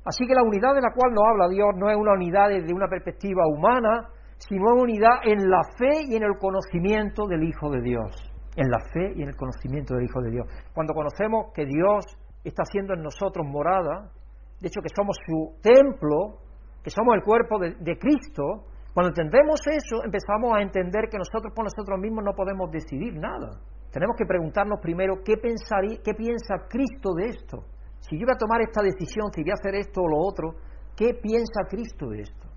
Así 0.06 0.24
que 0.24 0.38
la 0.38 0.46
unidad 0.46 0.78
de 0.78 0.82
la 0.86 0.94
cual 0.94 1.10
nos 1.10 1.26
habla 1.26 1.48
Dios 1.48 1.74
no 1.74 1.90
es 1.90 1.96
una 1.96 2.14
unidad 2.14 2.48
desde 2.48 2.72
una 2.72 2.86
perspectiva 2.86 3.42
humana, 3.50 4.06
sino 4.38 4.70
en 4.70 4.82
unidad 4.82 5.18
en 5.24 5.50
la 5.50 5.62
fe 5.76 6.06
y 6.06 6.14
en 6.14 6.22
el 6.22 6.38
conocimiento 6.38 7.26
del 7.26 7.42
Hijo 7.42 7.70
de 7.70 7.82
Dios. 7.82 8.37
En 8.58 8.68
la 8.70 8.80
fe 8.92 9.14
y 9.14 9.22
en 9.22 9.28
el 9.28 9.36
conocimiento 9.36 9.94
del 9.94 10.02
Hijo 10.02 10.20
de 10.20 10.32
Dios. 10.32 10.46
Cuando 10.74 10.92
conocemos 10.92 11.52
que 11.54 11.64
Dios 11.64 12.04
está 12.42 12.64
haciendo 12.66 12.92
en 12.94 13.02
nosotros 13.02 13.46
morada, 13.46 14.10
de 14.58 14.66
hecho 14.66 14.82
que 14.82 14.90
somos 14.90 15.16
su 15.24 15.54
templo, 15.62 16.42
que 16.82 16.90
somos 16.90 17.14
el 17.14 17.22
cuerpo 17.22 17.60
de, 17.60 17.98
Cristo, 17.98 18.66
cuando 18.92 19.14
entendemos 19.14 19.60
eso, 19.70 20.02
empezamos 20.02 20.58
a 20.58 20.62
entender 20.62 21.06
que 21.08 21.18
nosotros 21.18 21.54
por 21.54 21.70
nosotros 21.70 22.00
mismos 22.00 22.24
no 22.24 22.34
podemos 22.34 22.68
decidir 22.72 23.14
nada. 23.14 23.62
Tenemos 23.92 24.16
que 24.18 24.26
preguntarnos 24.26 24.80
primero 24.82 25.22
qué, 25.24 25.34
qué 25.38 26.14
piensa 26.14 26.66
Cristo 26.68 27.14
de 27.14 27.26
esto. 27.30 27.62
Si 28.00 28.18
yo 28.18 28.26
voy 28.26 28.34
a 28.34 28.42
tomar 28.42 28.60
esta 28.62 28.82
decisión, 28.82 29.30
si 29.30 29.42
voy 29.42 29.52
a 29.52 29.54
hacer 29.54 29.76
esto 29.76 30.02
o 30.02 30.08
lo 30.08 30.18
otro, 30.18 30.58
¿qué 30.96 31.14
piensa 31.14 31.62
Cristo 31.70 32.10
de 32.10 32.22
esto? 32.22 32.48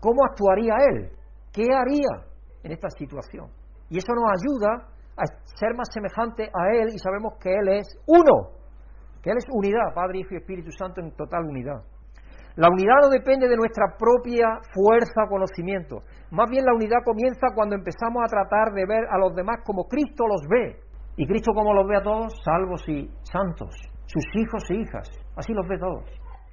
¿Cómo 0.00 0.18
actuaría 0.28 0.74
Él? 0.90 1.12
¿Qué 1.52 1.70
haría 1.70 2.26
en 2.64 2.72
esta 2.72 2.90
situación? 2.90 3.46
Y 3.88 3.98
eso 3.98 4.12
nos 4.14 4.26
ayuda 4.34 4.93
a 5.16 5.24
ser 5.56 5.74
más 5.76 5.88
semejante 5.92 6.44
a 6.44 6.74
Él 6.74 6.88
y 6.94 6.98
sabemos 6.98 7.34
que 7.40 7.54
Él 7.54 7.68
es 7.68 7.86
uno, 8.06 8.50
que 9.22 9.30
Él 9.30 9.38
es 9.38 9.46
unidad, 9.50 9.94
Padre, 9.94 10.20
Hijo 10.20 10.34
y 10.34 10.38
Espíritu 10.38 10.70
Santo 10.72 11.00
en 11.00 11.14
total 11.16 11.44
unidad. 11.44 11.82
La 12.56 12.68
unidad 12.70 13.02
no 13.02 13.08
depende 13.08 13.48
de 13.48 13.56
nuestra 13.56 13.96
propia 13.98 14.46
fuerza 14.72 15.26
o 15.26 15.28
conocimiento. 15.28 16.02
Más 16.30 16.48
bien 16.48 16.64
la 16.64 16.72
unidad 16.72 17.02
comienza 17.04 17.48
cuando 17.52 17.74
empezamos 17.74 18.22
a 18.22 18.30
tratar 18.30 18.72
de 18.72 18.86
ver 18.86 19.06
a 19.10 19.18
los 19.18 19.34
demás 19.34 19.58
como 19.64 19.88
Cristo 19.88 20.24
los 20.28 20.46
ve. 20.48 20.78
¿Y 21.16 21.26
Cristo 21.26 21.50
cómo 21.52 21.74
los 21.74 21.86
ve 21.86 21.96
a 21.96 22.02
todos? 22.02 22.32
Salvos 22.44 22.88
y 22.88 23.10
santos, 23.22 23.74
sus 24.06 24.24
hijos 24.34 24.62
e 24.70 24.74
hijas. 24.76 25.10
Así 25.36 25.52
los 25.52 25.66
ve 25.66 25.78
todos. 25.78 26.04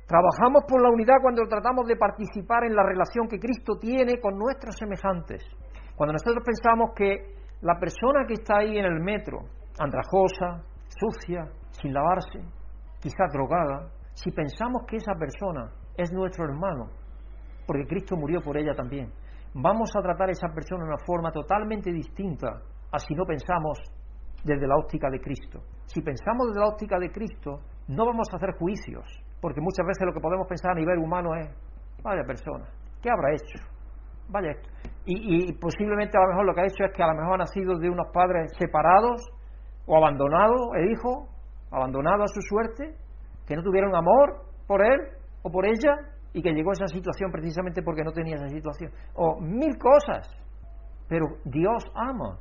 Trabajamos 0.07 0.66
por 0.68 0.82
la 0.82 0.89
unidad 0.89 1.22
cuando 1.22 1.47
tratamos 1.47 1.86
de 1.88 1.95
participar 1.95 2.64
en 2.66 2.76
la 2.76 2.84
relación 2.84 3.28
que 3.28 3.39
Cristo 3.39 3.78
tiene 3.80 4.20
con 4.20 4.38
nuestros 4.38 4.76
semejantes. 4.76 5.43
Cuando 5.95 6.14
nosotros 6.14 6.43
pensamos 6.43 6.91
que 6.95 7.41
la 7.62 7.80
persona 7.80 8.26
que 8.28 8.34
está 8.34 8.57
ahí 8.57 8.78
en 8.78 8.86
el 8.86 8.99
metro, 8.99 9.39
andrajosa, 9.80 10.64
sucia, 10.88 11.47
sin 11.72 11.93
lavarse, 11.93 12.39
quizás 12.99 13.32
drogada, 13.32 13.89
si 14.14 14.32
pensamos 14.32 14.84
que 14.88 14.97
esa 14.97 15.14
persona 15.14 15.72
es 15.95 16.12
nuestro 16.12 16.45
hermano, 16.45 16.89
porque 17.68 17.86
Cristo 17.86 18.16
murió 18.18 18.41
por 18.41 18.57
ella 18.57 18.74
también, 18.74 19.12
vamos 19.53 19.91
a 19.95 20.01
tratar 20.01 20.30
a 20.30 20.32
esa 20.32 20.47
persona 20.53 20.84
de 20.84 20.89
una 20.89 21.05
forma 21.05 21.32
totalmente 21.32 21.91
distinta 21.91 22.62
a 22.91 22.99
si 22.99 23.14
no 23.14 23.26
pensamos 23.26 23.78
desde 24.43 24.68
la 24.68 24.78
óptica 24.78 25.09
de 25.09 25.20
Cristo. 25.20 25.62
Si 25.86 26.01
pensamos 26.01 26.47
desde 26.47 26.62
la 26.62 26.68
óptica 26.68 26.97
de 26.97 27.12
Cristo, 27.12 27.59
no 27.88 28.05
vamos 28.05 28.28
a 28.32 28.38
hacer 28.38 28.57
juicios, 28.57 29.05
porque 29.39 29.62
muchas 29.62 29.86
veces 29.86 30.05
lo 30.05 30.14
que 30.14 30.20
podemos 30.20 30.47
pensar 30.47 30.72
a 30.72 30.80
nivel 30.80 30.97
humano 30.97 31.36
es, 31.36 31.47
vaya 32.01 32.24
persona, 32.26 32.66
¿qué 33.01 33.09
habrá 33.12 33.34
hecho? 33.34 33.70
Vaya 34.32 34.52
esto. 34.52 34.70
Y, 35.06 35.52
posiblemente 35.54 36.18
a 36.18 36.22
lo 36.22 36.28
mejor 36.30 36.46
lo 36.46 36.54
que 36.54 36.62
ha 36.62 36.66
hecho 36.66 36.86
es 36.86 36.94
que 36.94 37.04
a 37.04 37.08
lo 37.08 37.16
mejor 37.16 37.34
ha 37.36 37.38
nacido 37.38 37.78
de 37.78 37.90
unos 37.90 38.08
padres 38.14 38.52
separados 38.58 39.22
o 39.86 39.98
abandonado 39.98 40.74
el 40.76 40.92
hijo, 40.92 41.28
abandonado 41.72 42.24
a 42.24 42.28
su 42.28 42.42
suerte, 42.42 42.96
que 43.48 43.56
no 43.56 43.64
tuvieron 43.64 43.96
amor 43.96 44.46
por 44.68 44.86
él 44.86 45.00
o 45.42 45.52
por 45.52 45.66
ella 45.66 45.98
y 46.34 46.42
que 46.42 46.54
llegó 46.54 46.70
a 46.70 46.74
esa 46.74 46.88
situación 46.88 47.32
precisamente 47.32 47.82
porque 47.82 48.04
no 48.04 48.12
tenía 48.12 48.36
esa 48.36 48.48
situación. 48.48 48.92
O 49.16 49.42
mil 49.42 49.78
cosas. 49.78 50.30
Pero 51.10 51.26
Dios 51.44 51.84
ama. 51.96 52.38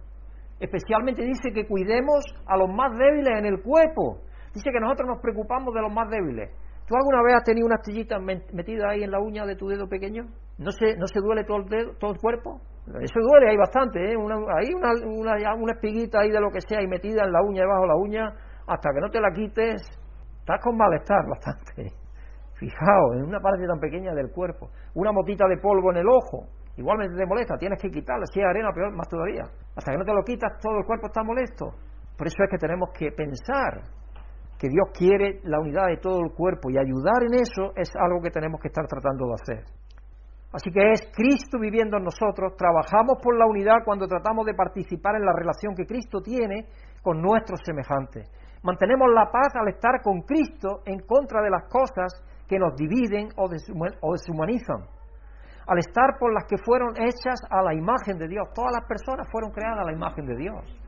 Especialmente 0.61 1.25
dice 1.25 1.53
que 1.53 1.67
cuidemos 1.67 2.25
a 2.47 2.57
los 2.57 2.69
más 2.69 2.97
débiles 2.97 3.39
en 3.39 3.47
el 3.47 3.63
cuerpo. 3.63 4.21
Dice 4.55 4.71
que 4.71 4.81
nosotros 4.81 5.09
nos 5.09 5.21
preocupamos 5.21 5.75
de 5.75 5.81
los 5.81 5.93
más 5.93 6.09
débiles. 6.11 6.51
¿Tú 6.91 6.97
alguna 6.97 7.23
vez 7.23 7.37
has 7.37 7.45
tenido 7.45 7.67
una 7.67 7.77
astillita 7.77 8.19
metida 8.19 8.91
ahí 8.91 9.05
en 9.05 9.13
la 9.13 9.21
uña 9.21 9.47
de 9.47 9.55
tu 9.55 9.69
dedo 9.69 9.87
pequeño? 9.89 10.25
¿No 10.59 10.73
se, 10.73 10.97
no 10.97 11.07
se 11.07 11.21
duele 11.21 11.45
todo 11.45 11.59
el, 11.59 11.67
dedo, 11.67 11.93
todo 12.01 12.11
el 12.11 12.19
cuerpo? 12.19 12.61
Eso 13.01 13.21
duele, 13.21 13.49
hay 13.49 13.57
bastante, 13.57 14.11
¿eh? 14.11 14.17
Una, 14.17 14.35
hay 14.59 14.75
una, 14.75 14.91
una, 15.07 15.55
una 15.55 15.73
espiguita 15.73 16.19
ahí 16.19 16.33
de 16.33 16.41
lo 16.41 16.51
que 16.51 16.61
sea 16.61 16.83
y 16.83 16.89
metida 16.89 17.23
en 17.23 17.31
la 17.31 17.43
uña, 17.43 17.63
debajo 17.63 17.83
de 17.83 17.87
la 17.87 17.95
uña, 17.95 18.35
hasta 18.67 18.91
que 18.93 19.01
no 19.01 19.09
te 19.09 19.21
la 19.21 19.31
quites, 19.31 19.83
estás 20.41 20.59
con 20.61 20.77
malestar 20.77 21.23
bastante. 21.29 21.95
Fijaos, 22.59 23.19
en 23.19 23.23
una 23.23 23.39
parte 23.39 23.69
tan 23.69 23.79
pequeña 23.79 24.13
del 24.13 24.33
cuerpo. 24.33 24.71
Una 24.95 25.13
motita 25.13 25.47
de 25.47 25.59
polvo 25.59 25.93
en 25.93 25.99
el 25.99 26.09
ojo, 26.09 26.49
igualmente 26.77 27.17
te 27.17 27.25
molesta, 27.25 27.57
tienes 27.57 27.81
que 27.81 27.89
quitarla. 27.89 28.27
Si 28.27 28.41
es 28.41 28.47
arena, 28.47 28.73
peor, 28.75 28.91
más 28.97 29.09
todavía. 29.09 29.45
Hasta 29.77 29.93
que 29.93 29.99
no 29.99 30.05
te 30.05 30.13
lo 30.13 30.25
quitas, 30.25 30.59
todo 30.61 30.77
el 30.77 30.85
cuerpo 30.85 31.07
está 31.07 31.23
molesto. 31.23 31.71
Por 32.19 32.27
eso 32.27 32.43
es 32.43 32.51
que 32.51 32.59
tenemos 32.59 32.91
que 32.99 33.13
pensar 33.13 34.00
que 34.61 34.69
Dios 34.69 34.93
quiere 34.93 35.41
la 35.45 35.59
unidad 35.59 35.87
de 35.89 35.97
todo 35.97 36.21
el 36.21 36.33
cuerpo 36.37 36.69
y 36.69 36.77
ayudar 36.77 37.25
en 37.25 37.41
eso 37.41 37.73
es 37.77 37.89
algo 37.97 38.21
que 38.21 38.29
tenemos 38.29 38.61
que 38.61 38.69
estar 38.69 38.87
tratando 38.87 39.25
de 39.27 39.35
hacer. 39.41 39.65
Así 40.53 40.71
que 40.71 40.93
es 40.93 41.01
Cristo 41.17 41.59
viviendo 41.59 41.97
en 41.97 42.05
nosotros, 42.05 42.57
trabajamos 42.59 43.17
por 43.23 43.39
la 43.39 43.47
unidad 43.47 43.85
cuando 43.87 44.07
tratamos 44.07 44.45
de 44.45 44.53
participar 44.53 45.17
en 45.17 45.25
la 45.25 45.33
relación 45.33 45.75
que 45.75 45.87
Cristo 45.87 46.21
tiene 46.21 46.67
con 47.01 47.23
nuestros 47.23 47.61
semejantes. 47.65 48.29
Mantenemos 48.63 49.09
la 49.15 49.31
paz 49.33 49.57
al 49.57 49.69
estar 49.69 50.03
con 50.03 50.21
Cristo 50.23 50.83
en 50.85 51.01
contra 51.07 51.41
de 51.41 51.49
las 51.49 51.65
cosas 51.65 52.13
que 52.47 52.59
nos 52.59 52.77
dividen 52.77 53.31
o 53.37 53.49
deshumanizan. 53.49 54.85
Al 55.69 55.79
estar 55.79 56.19
por 56.19 56.35
las 56.35 56.45
que 56.45 56.59
fueron 56.59 56.91
hechas 57.01 57.41
a 57.49 57.63
la 57.63 57.73
imagen 57.73 58.19
de 58.19 58.29
Dios. 58.29 58.49
Todas 58.53 58.73
las 58.75 58.87
personas 58.87 59.27
fueron 59.31 59.53
creadas 59.53 59.79
a 59.81 59.85
la 59.85 59.93
imagen 59.93 60.27
de 60.27 60.37
Dios. 60.37 60.80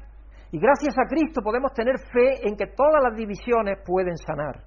Y 0.52 0.58
gracias 0.60 0.94
a 0.98 1.08
Cristo 1.08 1.40
podemos 1.42 1.72
tener 1.72 1.96
fe 2.12 2.46
en 2.46 2.56
que 2.56 2.66
todas 2.76 3.02
las 3.02 3.16
divisiones 3.16 3.78
pueden 3.86 4.18
sanar. 4.18 4.62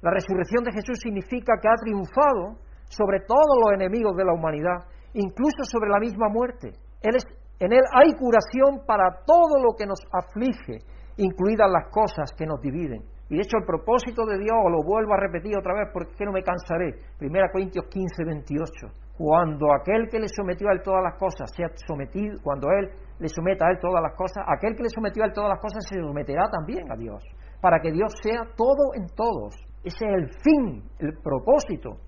La 0.00 0.12
resurrección 0.12 0.62
de 0.62 0.70
Jesús 0.70 0.96
significa 1.02 1.58
que 1.60 1.68
ha 1.68 1.74
triunfado 1.74 2.62
sobre 2.84 3.26
todos 3.26 3.58
los 3.66 3.74
enemigos 3.74 4.16
de 4.16 4.24
la 4.24 4.32
humanidad, 4.32 4.86
incluso 5.14 5.64
sobre 5.64 5.90
la 5.90 5.98
misma 5.98 6.28
muerte. 6.28 6.70
En 7.02 7.72
Él 7.72 7.82
hay 7.92 8.14
curación 8.14 8.86
para 8.86 9.24
todo 9.26 9.58
lo 9.58 9.74
que 9.76 9.86
nos 9.86 9.98
aflige, 10.12 10.86
incluidas 11.16 11.68
las 11.68 11.90
cosas 11.90 12.30
que 12.38 12.46
nos 12.46 12.60
dividen. 12.60 13.02
Y 13.28 13.34
de 13.34 13.42
hecho 13.42 13.58
el 13.58 13.66
propósito 13.66 14.24
de 14.24 14.38
Dios, 14.38 14.54
lo 14.70 14.86
vuelvo 14.86 15.14
a 15.14 15.20
repetir 15.20 15.58
otra 15.58 15.74
vez 15.74 15.90
porque 15.92 16.24
no 16.24 16.30
me 16.30 16.44
cansaré, 16.44 16.94
1 17.20 17.30
Corintios 17.52 17.86
15, 17.90 18.24
28, 18.24 18.86
cuando 19.18 19.74
aquel 19.74 20.06
que 20.08 20.20
le 20.20 20.28
sometió 20.28 20.68
a 20.68 20.72
él 20.72 20.80
todas 20.80 21.02
las 21.02 21.18
cosas 21.18 21.50
sea 21.50 21.66
sometido, 21.74 22.38
cuando 22.40 22.70
él 22.70 22.88
le 23.18 23.28
someta 23.28 23.66
a 23.66 23.70
él 23.72 23.78
todas 23.82 24.00
las 24.00 24.14
cosas, 24.14 24.46
aquel 24.46 24.76
que 24.76 24.84
le 24.84 24.90
sometió 24.94 25.24
a 25.24 25.26
él 25.26 25.32
todas 25.32 25.50
las 25.50 25.58
cosas 25.58 25.82
se 25.90 25.98
someterá 25.98 26.46
también 26.48 26.86
a 26.86 26.94
Dios, 26.94 27.18
para 27.60 27.80
que 27.80 27.90
Dios 27.90 28.14
sea 28.22 28.46
todo 28.56 28.94
en 28.94 29.10
todos. 29.16 29.58
Ese 29.82 30.06
es 30.06 30.14
el 30.14 30.30
fin, 30.38 30.86
el 31.00 31.18
propósito 31.18 31.98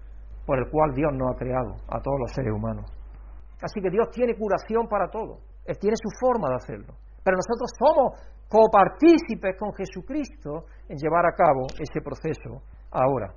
por 0.46 0.58
el 0.58 0.70
cual 0.70 0.94
Dios 0.94 1.10
nos 1.12 1.34
ha 1.34 1.36
creado 1.36 1.74
a 1.90 1.98
todos 1.98 2.18
los 2.20 2.30
seres 2.30 2.54
humanos. 2.54 2.86
Así 3.60 3.80
que 3.82 3.90
Dios 3.90 4.06
tiene 4.12 4.38
curación 4.38 4.86
para 4.86 5.10
todo, 5.10 5.42
Él 5.66 5.76
tiene 5.80 5.96
su 5.96 6.08
forma 6.14 6.48
de 6.48 6.62
hacerlo. 6.62 6.94
Pero 7.24 7.36
nosotros 7.36 7.70
somos 7.74 8.22
copartícipes 8.48 9.58
con 9.58 9.74
Jesucristo 9.74 10.66
en 10.88 10.96
llevar 10.96 11.26
a 11.26 11.34
cabo 11.34 11.66
ese 11.74 12.00
proceso 12.00 12.62
ahora. 12.92 13.34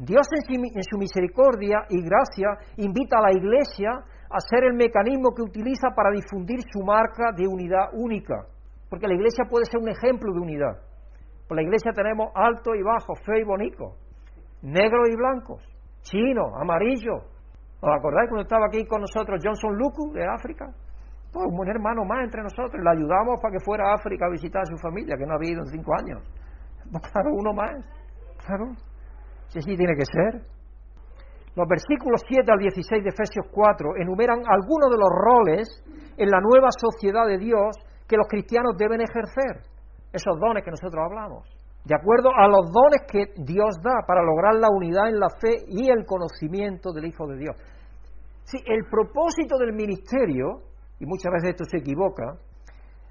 Dios 0.00 0.26
en 0.32 0.82
su 0.82 0.96
misericordia 0.96 1.84
y 1.90 2.00
gracia 2.00 2.56
invita 2.78 3.18
a 3.18 3.28
la 3.28 3.32
Iglesia 3.36 3.90
a 4.30 4.40
ser 4.40 4.64
el 4.64 4.72
mecanismo 4.72 5.34
que 5.36 5.42
utiliza 5.42 5.88
para 5.94 6.10
difundir 6.10 6.60
su 6.72 6.80
marca 6.82 7.32
de 7.36 7.46
unidad 7.46 7.92
única, 7.92 8.46
porque 8.88 9.06
la 9.06 9.12
Iglesia 9.12 9.44
puede 9.44 9.66
ser 9.66 9.78
un 9.78 9.90
ejemplo 9.90 10.32
de 10.32 10.40
unidad. 10.40 10.80
Por 11.46 11.58
la 11.58 11.64
Iglesia 11.64 11.92
tenemos 11.92 12.32
alto 12.34 12.74
y 12.74 12.82
bajo, 12.82 13.12
feo 13.26 13.40
y 13.40 13.44
bonito, 13.44 13.96
negros 14.62 15.06
y 15.12 15.16
blancos, 15.16 15.62
chino, 16.00 16.56
amarillo. 16.56 17.16
¿Os 17.82 17.92
acordáis 17.92 18.30
cuando 18.30 18.48
estaba 18.48 18.66
aquí 18.68 18.86
con 18.86 19.02
nosotros 19.02 19.38
Johnson 19.44 19.76
Luku 19.76 20.12
de 20.14 20.24
África? 20.24 20.64
Pues 21.30 21.44
un 21.46 21.68
hermano 21.68 22.04
más 22.06 22.24
entre 22.24 22.42
nosotros, 22.42 22.82
le 22.82 22.90
ayudamos 22.90 23.38
para 23.42 23.52
que 23.52 23.60
fuera 23.60 23.90
a 23.90 23.94
África 23.96 24.24
a 24.24 24.30
visitar 24.30 24.62
a 24.62 24.66
su 24.66 24.78
familia, 24.78 25.16
que 25.18 25.26
no 25.26 25.34
había 25.34 25.52
ido 25.52 25.60
en 25.60 25.68
cinco 25.68 25.92
años. 25.92 26.24
Claro, 27.12 27.30
uno 27.34 27.52
más. 27.52 27.76
Claro. 28.46 28.89
Si 29.50 29.58
así 29.58 29.76
tiene 29.76 29.94
que 29.94 30.06
ser. 30.06 30.42
Los 31.54 31.68
versículos 31.68 32.22
7 32.26 32.50
al 32.50 32.58
16 32.58 33.04
de 33.04 33.10
Efesios 33.10 33.46
4 33.52 33.96
enumeran 34.00 34.40
algunos 34.46 34.90
de 34.90 34.98
los 34.98 35.10
roles 35.10 35.68
en 36.16 36.30
la 36.30 36.40
nueva 36.40 36.68
sociedad 36.70 37.26
de 37.26 37.38
Dios 37.38 37.76
que 38.08 38.16
los 38.16 38.26
cristianos 38.28 38.76
deben 38.78 39.00
ejercer. 39.00 39.62
Esos 40.12 40.38
dones 40.40 40.64
que 40.64 40.70
nosotros 40.70 41.04
hablamos 41.04 41.60
de 41.84 41.94
acuerdo 41.94 42.30
a 42.36 42.46
los 42.46 42.70
dones 42.70 43.02
que 43.10 43.32
Dios 43.42 43.76
da 43.82 44.04
para 44.06 44.22
lograr 44.22 44.54
la 44.54 44.68
unidad 44.68 45.08
en 45.08 45.18
la 45.18 45.30
fe 45.30 45.64
y 45.66 45.90
el 45.90 46.04
conocimiento 46.04 46.92
del 46.92 47.06
Hijo 47.06 47.26
de 47.26 47.38
Dios. 47.38 47.56
Sí, 48.44 48.58
el 48.66 48.84
propósito 48.90 49.56
del 49.58 49.72
ministerio, 49.72 50.62
y 50.98 51.06
muchas 51.06 51.32
veces 51.32 51.50
esto 51.50 51.64
se 51.64 51.78
equivoca, 51.78 52.36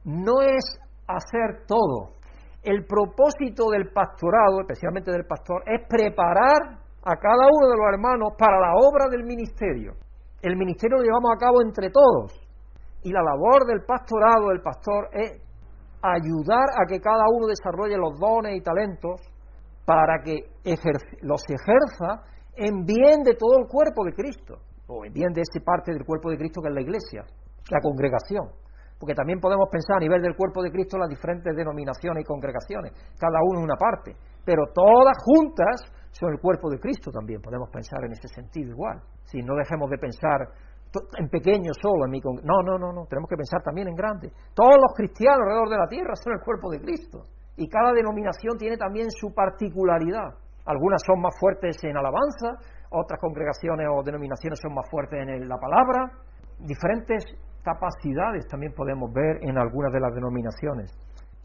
no 0.06 0.42
es 0.42 0.80
hacer 1.08 1.66
todo. 1.68 2.19
El 2.64 2.86
propósito 2.86 3.70
del 3.72 3.92
pastorado, 3.92 4.62
especialmente 4.62 5.12
del 5.12 5.26
pastor, 5.26 5.64
es 5.66 5.88
preparar 5.88 6.80
a 7.04 7.16
cada 7.16 7.48
uno 7.48 7.70
de 7.70 7.78
los 7.78 7.88
hermanos 7.94 8.34
para 8.38 8.60
la 8.60 8.74
obra 8.76 9.08
del 9.10 9.24
ministerio. 9.24 9.94
El 10.42 10.58
ministerio 10.58 10.98
lo 10.98 11.04
llevamos 11.04 11.32
a 11.36 11.40
cabo 11.40 11.62
entre 11.62 11.90
todos. 11.90 12.34
Y 13.04 13.12
la 13.12 13.24
labor 13.24 13.66
del 13.66 13.86
pastorado, 13.86 14.50
del 14.50 14.62
pastor, 14.62 15.10
es 15.14 15.42
ayudar 16.02 16.68
a 16.76 16.86
que 16.88 17.00
cada 17.00 17.24
uno 17.34 17.48
desarrolle 17.48 17.98
los 17.98 18.20
dones 18.20 18.56
y 18.56 18.62
talentos 18.62 19.22
para 19.86 20.22
que 20.24 20.52
los 21.22 21.42
ejerza 21.50 22.24
en 22.56 22.86
bien 22.86 23.24
de 23.24 23.36
todo 23.36 23.58
el 23.60 23.68
cuerpo 23.68 24.04
de 24.04 24.14
Cristo, 24.14 24.60
o 24.88 25.06
en 25.06 25.14
bien 25.14 25.32
de 25.34 25.42
esa 25.42 25.64
parte 25.64 25.94
del 25.94 26.06
cuerpo 26.06 26.30
de 26.30 26.38
Cristo 26.38 26.62
que 26.62 26.70
es 26.70 26.76
la 26.76 26.82
iglesia, 26.82 27.24
la 27.70 27.80
congregación. 27.80 28.50
Porque 29.00 29.16
también 29.16 29.40
podemos 29.40 29.70
pensar 29.72 29.98
a 29.98 30.00
nivel 30.00 30.22
del 30.22 30.36
cuerpo 30.36 30.62
de 30.62 30.72
Cristo 30.72 30.98
las 30.98 31.10
diferentes 31.10 31.56
denominaciones 31.56 32.22
y 32.22 32.28
congregaciones, 32.28 32.92
cada 33.18 33.40
uno 33.42 33.60
en 33.60 33.66
una 33.66 33.78
parte, 33.78 34.16
pero 34.44 34.66
todas 34.74 35.16
juntas 35.24 35.88
son 36.12 36.34
el 36.34 36.40
cuerpo 36.40 36.70
de 36.70 36.80
Cristo 36.80 37.12
también, 37.12 37.42
podemos 37.42 37.70
pensar 37.70 38.04
en 38.04 38.12
ese 38.12 38.28
sentido 38.28 38.72
igual. 38.72 39.00
Si 39.24 39.42
no 39.42 39.56
dejemos 39.56 39.90
de 39.90 39.98
pensar 39.98 40.50
en 41.18 41.30
pequeño 41.30 41.72
solo, 41.80 42.06
en 42.06 42.12
mi 42.12 42.20
No, 42.20 42.62
no, 42.66 42.78
no, 42.78 42.92
no, 42.92 43.06
tenemos 43.06 43.30
que 43.30 43.38
pensar 43.38 43.62
también 43.62 43.88
en 43.88 43.96
grande. 43.96 44.32
Todos 44.54 44.76
los 44.76 44.94
cristianos 44.96 45.42
alrededor 45.42 45.70
de 45.70 45.78
la 45.78 45.88
tierra 45.88 46.16
son 46.16 46.34
el 46.34 46.42
cuerpo 46.44 46.72
de 46.72 46.82
Cristo. 46.82 47.26
Y 47.58 47.68
cada 47.68 47.94
denominación 47.94 48.58
tiene 48.58 48.78
también 48.78 49.12
su 49.12 49.34
particularidad. 49.34 50.34
Algunas 50.66 51.02
son 51.06 51.22
más 51.22 51.34
fuertes 51.40 51.78
en 51.84 51.98
alabanza, 51.98 52.58
otras 52.90 53.20
congregaciones 53.20 53.88
o 53.92 54.04
denominaciones 54.04 54.60
son 54.60 54.74
más 54.74 54.90
fuertes 54.90 55.20
en 55.22 55.48
la 55.48 55.58
palabra. 55.58 56.12
Diferentes 56.60 57.26
capacidades 57.64 58.48
también 58.48 58.74
podemos 58.74 59.12
ver 59.14 59.40
en 59.42 59.58
algunas 59.58 59.92
de 59.92 60.00
las 60.00 60.14
denominaciones. 60.14 60.92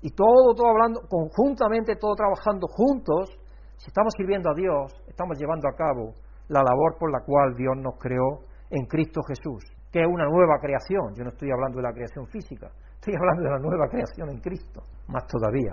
Y 0.01 0.11
todo, 0.11 0.55
todo 0.55 0.69
hablando 0.69 1.01
conjuntamente, 1.09 1.97
todo 1.97 2.15
trabajando 2.15 2.67
juntos, 2.69 3.39
si 3.77 3.89
estamos 3.89 4.13
sirviendo 4.17 4.51
a 4.51 4.55
Dios, 4.55 4.93
estamos 5.09 5.39
llevando 5.39 5.69
a 5.69 5.75
cabo 5.75 6.15
la 6.49 6.63
labor 6.63 6.97
por 6.99 7.11
la 7.11 7.21
cual 7.25 7.55
Dios 7.57 7.75
nos 7.77 7.95
creó 7.99 8.45
en 8.71 8.87
Cristo 8.87 9.23
Jesús, 9.27 9.65
que 9.91 10.01
es 10.01 10.07
una 10.07 10.27
nueva 10.27 10.59
creación. 10.61 11.15
Yo 11.17 11.25
no 11.25 11.31
estoy 11.31 11.51
hablando 11.51 11.79
de 11.79 11.85
la 11.85 11.93
creación 11.93 12.27
física, 12.27 12.69
estoy 12.95 13.15
hablando 13.17 13.43
de 13.45 13.51
la 13.51 13.59
nueva 13.59 13.89
creación 13.89 14.31
en 14.31 14.41
Cristo, 14.41 14.83
más 15.09 15.27
todavía. 15.27 15.73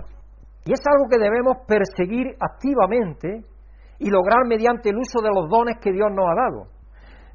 Y 0.64 0.72
es 0.72 0.80
algo 0.86 1.08
que 1.10 1.18
debemos 1.18 1.66
perseguir 1.66 2.36
activamente 2.40 3.44
y 3.98 4.10
lograr 4.10 4.46
mediante 4.46 4.90
el 4.90 4.96
uso 4.96 5.20
de 5.20 5.28
los 5.28 5.48
dones 5.48 5.76
que 5.80 5.92
Dios 5.92 6.08
nos 6.10 6.26
ha 6.26 6.34
dado. 6.34 6.71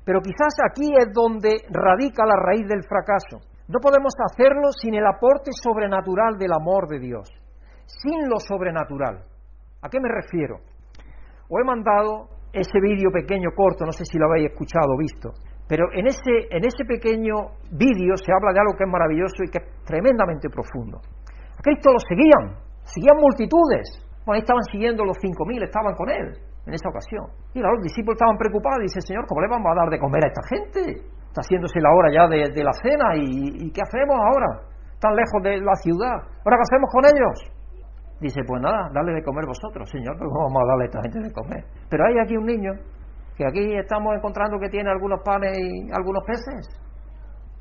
Pero 0.08 0.22
quizás 0.22 0.56
aquí 0.64 0.88
es 0.96 1.12
donde 1.12 1.68
radica 1.68 2.24
la 2.24 2.40
raíz 2.40 2.66
del 2.66 2.88
fracaso. 2.88 3.44
No 3.68 3.84
podemos 3.84 4.14
hacerlo 4.16 4.72
sin 4.72 4.96
el 4.96 5.06
aporte 5.06 5.52
sobrenatural 5.52 6.38
del 6.40 6.54
amor 6.54 6.88
de 6.88 6.98
Dios, 6.98 7.28
sin 7.84 8.30
lo 8.30 8.40
sobrenatural. 8.40 9.20
¿A 9.82 9.90
qué 9.90 10.00
me 10.00 10.08
refiero? 10.08 10.64
Os 11.50 11.60
he 11.60 11.66
mandado 11.66 12.30
ese 12.54 12.80
vídeo 12.80 13.12
pequeño, 13.12 13.52
corto, 13.54 13.84
no 13.84 13.92
sé 13.92 14.06
si 14.06 14.18
lo 14.18 14.32
habéis 14.32 14.48
escuchado 14.52 14.96
o 14.96 14.98
visto, 14.98 15.34
pero 15.68 15.92
en 15.92 16.08
ese, 16.08 16.48
en 16.56 16.64
ese 16.64 16.86
pequeño 16.88 17.60
vídeo 17.76 18.16
se 18.16 18.32
habla 18.32 18.54
de 18.54 18.64
algo 18.64 18.80
que 18.80 18.86
es 18.86 18.90
maravilloso 18.90 19.44
y 19.44 19.52
que 19.52 19.60
es 19.60 19.84
tremendamente 19.84 20.48
profundo. 20.48 21.02
A 21.52 21.62
Cristo 21.62 21.92
lo 21.92 22.00
seguían, 22.00 22.56
seguían 22.88 23.20
multitudes. 23.20 24.08
Bueno, 24.24 24.40
ahí 24.40 24.40
estaban 24.40 24.64
siguiendo 24.72 25.04
los 25.04 25.18
cinco 25.20 25.44
mil, 25.44 25.62
estaban 25.62 25.96
con 25.96 26.10
él 26.10 26.47
en 26.68 26.74
esa 26.74 26.90
ocasión. 26.90 27.26
Y 27.56 27.60
los 27.60 27.82
discípulos 27.82 28.20
estaban 28.20 28.38
preocupados, 28.38 28.84
dice, 28.84 29.00
Señor, 29.02 29.26
¿cómo 29.26 29.42
le 29.42 29.48
vamos 29.48 29.72
a 29.72 29.76
dar 29.76 29.90
de 29.90 30.00
comer 30.00 30.22
a 30.26 30.28
esta 30.28 30.44
gente? 30.52 31.00
Está 31.32 31.42
haciéndose 31.42 31.80
la 31.80 31.92
hora 31.96 32.12
ya 32.12 32.28
de, 32.28 32.64
la 32.64 32.74
cena 32.74 33.16
y, 33.16 33.72
¿qué 33.72 33.82
hacemos 33.82 34.20
ahora? 34.20 34.68
Tan 35.00 35.16
lejos 35.16 35.40
de 35.44 35.62
la 35.64 35.76
ciudad. 35.80 36.18
¿Ahora 36.44 36.58
qué 36.60 36.66
hacemos 36.68 36.90
con 36.92 37.04
ellos? 37.08 37.36
Dice, 38.20 38.42
pues 38.46 38.62
nada, 38.62 38.90
dale 38.94 39.14
de 39.14 39.24
comer 39.24 39.46
vosotros, 39.46 39.88
Señor, 39.90 40.18
pero 40.18 40.30
vamos 40.30 40.60
a 40.60 40.68
darle 40.68 40.84
a 40.84 40.88
esta 40.88 41.02
gente 41.04 41.20
de 41.22 41.32
comer. 41.32 41.64
Pero 41.90 42.04
hay 42.04 42.20
aquí 42.20 42.36
un 42.36 42.46
niño 42.46 42.74
que 43.38 43.46
aquí 43.46 43.78
estamos 43.78 44.16
encontrando 44.18 44.58
que 44.60 44.70
tiene 44.70 44.90
algunos 44.90 45.22
panes 45.24 45.56
y 45.56 45.88
algunos 45.94 46.24
peces. 46.26 46.68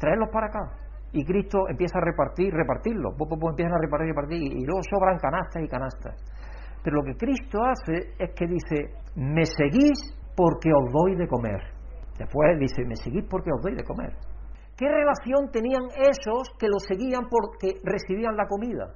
Traerlos 0.00 0.30
para 0.32 0.46
acá. 0.48 0.64
Y 1.12 1.24
Cristo 1.24 1.68
empieza 1.68 1.98
a 1.98 2.04
repartir, 2.04 2.52
repartirlos. 2.52 3.14
Pues, 3.16 3.30
empiezan 3.30 3.74
a 3.74 3.78
repartir, 3.80 4.08
repartir. 4.08 4.40
Y 4.40 4.64
luego 4.64 4.80
sobran 4.82 5.18
canastas 5.18 5.62
y 5.62 5.68
canastas. 5.68 6.16
Pero 6.86 7.02
lo 7.02 7.02
que 7.02 7.18
Cristo 7.18 7.58
hace 7.66 8.14
es 8.16 8.30
que 8.38 8.46
dice, 8.46 8.94
me 9.16 9.44
seguís 9.44 9.98
porque 10.36 10.70
os 10.70 10.92
doy 10.92 11.16
de 11.16 11.26
comer. 11.26 11.58
Después 12.16 12.60
dice, 12.60 12.86
me 12.86 12.94
seguís 12.94 13.24
porque 13.28 13.50
os 13.50 13.60
doy 13.60 13.74
de 13.74 13.82
comer. 13.82 14.14
¿Qué 14.76 14.86
relación 14.86 15.50
tenían 15.50 15.82
esos 15.98 16.46
que 16.56 16.68
lo 16.68 16.78
seguían 16.78 17.26
porque 17.28 17.80
recibían 17.82 18.36
la 18.36 18.46
comida? 18.46 18.94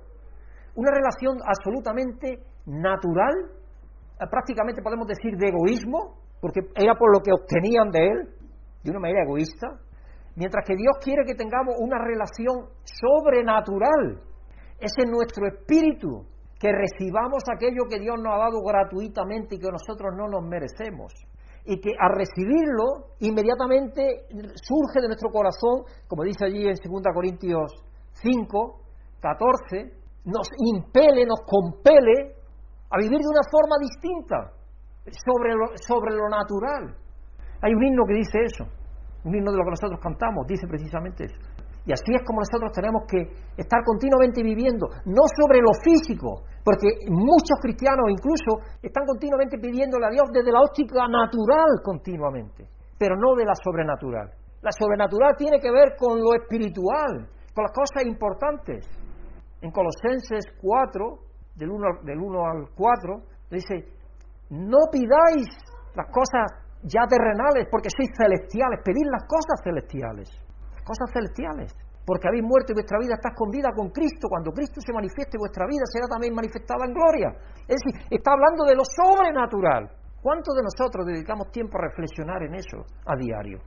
Una 0.77 0.93
relación 0.95 1.39
absolutamente 1.43 2.39
natural, 2.67 3.59
eh, 3.59 4.27
prácticamente 4.31 4.83
podemos 4.83 5.09
decir 5.09 5.37
de 5.37 5.49
egoísmo, 5.49 6.15
porque 6.41 6.61
era 6.77 6.95
por 6.95 7.13
lo 7.13 7.19
que 7.19 7.33
obtenían 7.33 7.91
de 7.91 8.07
él, 8.07 8.29
de 8.85 8.91
una 8.93 9.01
manera 9.01 9.25
egoísta, 9.25 9.67
mientras 10.37 10.65
que 10.65 10.77
Dios 10.77 10.95
quiere 11.03 11.25
que 11.27 11.35
tengamos 11.35 11.75
una 11.81 11.99
relación 11.99 12.71
sobrenatural. 12.85 14.23
Es 14.79 14.93
en 14.97 15.11
nuestro 15.11 15.49
espíritu 15.49 16.31
que 16.61 16.71
recibamos 16.71 17.43
aquello 17.49 17.89
que 17.89 17.99
Dios 17.99 18.21
nos 18.21 18.35
ha 18.35 18.39
dado 18.39 18.61
gratuitamente 18.63 19.57
y 19.57 19.59
que 19.59 19.73
nosotros 19.73 20.13
no 20.15 20.29
nos 20.29 20.45
merecemos. 20.45 21.11
Y 21.65 21.81
que 21.81 21.91
al 21.99 22.13
recibirlo, 22.13 23.17
inmediatamente 23.21 24.29
surge 24.61 25.01
de 25.01 25.09
nuestro 25.09 25.31
corazón, 25.31 25.89
como 26.07 26.23
dice 26.23 26.45
allí 26.45 26.69
en 26.69 26.77
2 26.77 27.03
Corintios 27.15 27.73
5, 28.13 28.81
14, 29.21 29.89
nos 30.27 30.49
impele, 30.59 31.25
nos 31.25 31.41
compele 31.49 32.37
a 32.91 32.99
vivir 32.99 33.19
de 33.19 33.29
una 33.29 33.47
forma 33.51 33.77
distinta, 33.81 34.53
sobre 35.25 35.55
lo, 35.55 35.67
sobre 35.81 36.15
lo 36.15 36.29
natural. 36.29 36.95
Hay 37.63 37.73
un 37.73 37.83
himno 37.83 38.05
que 38.07 38.15
dice 38.15 38.39
eso, 38.45 38.65
un 39.25 39.35
himno 39.35 39.51
de 39.51 39.59
lo 39.59 39.65
que 39.65 39.71
nosotros 39.71 40.01
cantamos, 40.03 40.47
dice 40.47 40.67
precisamente 40.67 41.25
eso. 41.25 41.37
Y 41.87 41.93
así 41.93 42.13
es 42.13 42.23
como 42.27 42.41
nosotros 42.41 42.73
tenemos 42.73 43.03
que 43.09 43.25
estar 43.57 43.81
continuamente 43.85 44.43
viviendo, 44.43 44.87
no 45.07 45.25
sobre 45.41 45.61
lo 45.61 45.73
físico, 45.83 46.45
porque 46.63 47.09
muchos 47.09 47.57
cristianos 47.63 48.11
incluso 48.11 48.61
están 48.83 49.07
continuamente 49.07 49.59
pidiéndole 49.59 50.07
a 50.07 50.11
Dios 50.11 50.29
desde 50.33 50.53
la 50.53 50.61
óptica 50.61 51.09
natural 51.09 51.81
continuamente, 51.83 52.69
pero 52.99 53.17
no 53.17 53.35
de 53.35 53.45
la 53.45 53.55
sobrenatural. 53.55 54.31
La 54.61 54.71
sobrenatural 54.73 55.35
tiene 55.37 55.59
que 55.59 55.71
ver 55.73 55.97
con 55.97 56.21
lo 56.21 56.35
espiritual, 56.35 57.27
con 57.55 57.65
las 57.65 57.73
cosas 57.73 58.05
importantes. 58.05 58.87
En 59.63 59.71
Colosenses 59.73 60.45
4, 60.61 61.19
del 61.57 61.71
1, 61.71 61.87
del 62.05 62.19
1 62.19 62.47
al 62.47 62.69
4, 62.77 63.23
dice, 63.51 63.89
no 64.51 64.79
pidáis 64.93 65.49
las 65.97 66.07
cosas 66.13 66.45
ya 66.83 67.07
terrenales 67.09 67.69
porque 67.71 67.89
sois 67.89 68.09
celestiales, 68.17 68.81
pedid 68.85 69.09
las 69.11 69.25
cosas 69.25 69.61
celestiales, 69.65 70.29
cosas 70.91 71.07
celestiales, 71.15 71.71
porque 72.03 72.27
habéis 72.27 72.43
muerto 72.43 72.75
y 72.75 72.83
vuestra 72.83 72.99
vida 72.99 73.15
está 73.15 73.31
escondida 73.31 73.71
con 73.71 73.95
Cristo, 73.95 74.27
cuando 74.27 74.51
Cristo 74.51 74.83
se 74.83 74.91
manifieste 74.91 75.39
vuestra 75.39 75.71
vida 75.71 75.87
será 75.87 76.11
también 76.11 76.35
manifestada 76.35 76.83
en 76.83 76.93
gloria. 76.93 77.31
Es 77.71 77.79
decir, 77.79 77.95
está 78.11 78.35
hablando 78.35 78.67
de 78.67 78.75
lo 78.75 78.83
sobrenatural. 78.83 79.87
¿Cuántos 80.19 80.53
de 80.59 80.67
nosotros 80.67 81.07
dedicamos 81.07 81.55
tiempo 81.55 81.79
a 81.79 81.87
reflexionar 81.87 82.43
en 82.43 82.59
eso 82.59 82.83
a 83.07 83.15
diario? 83.15 83.63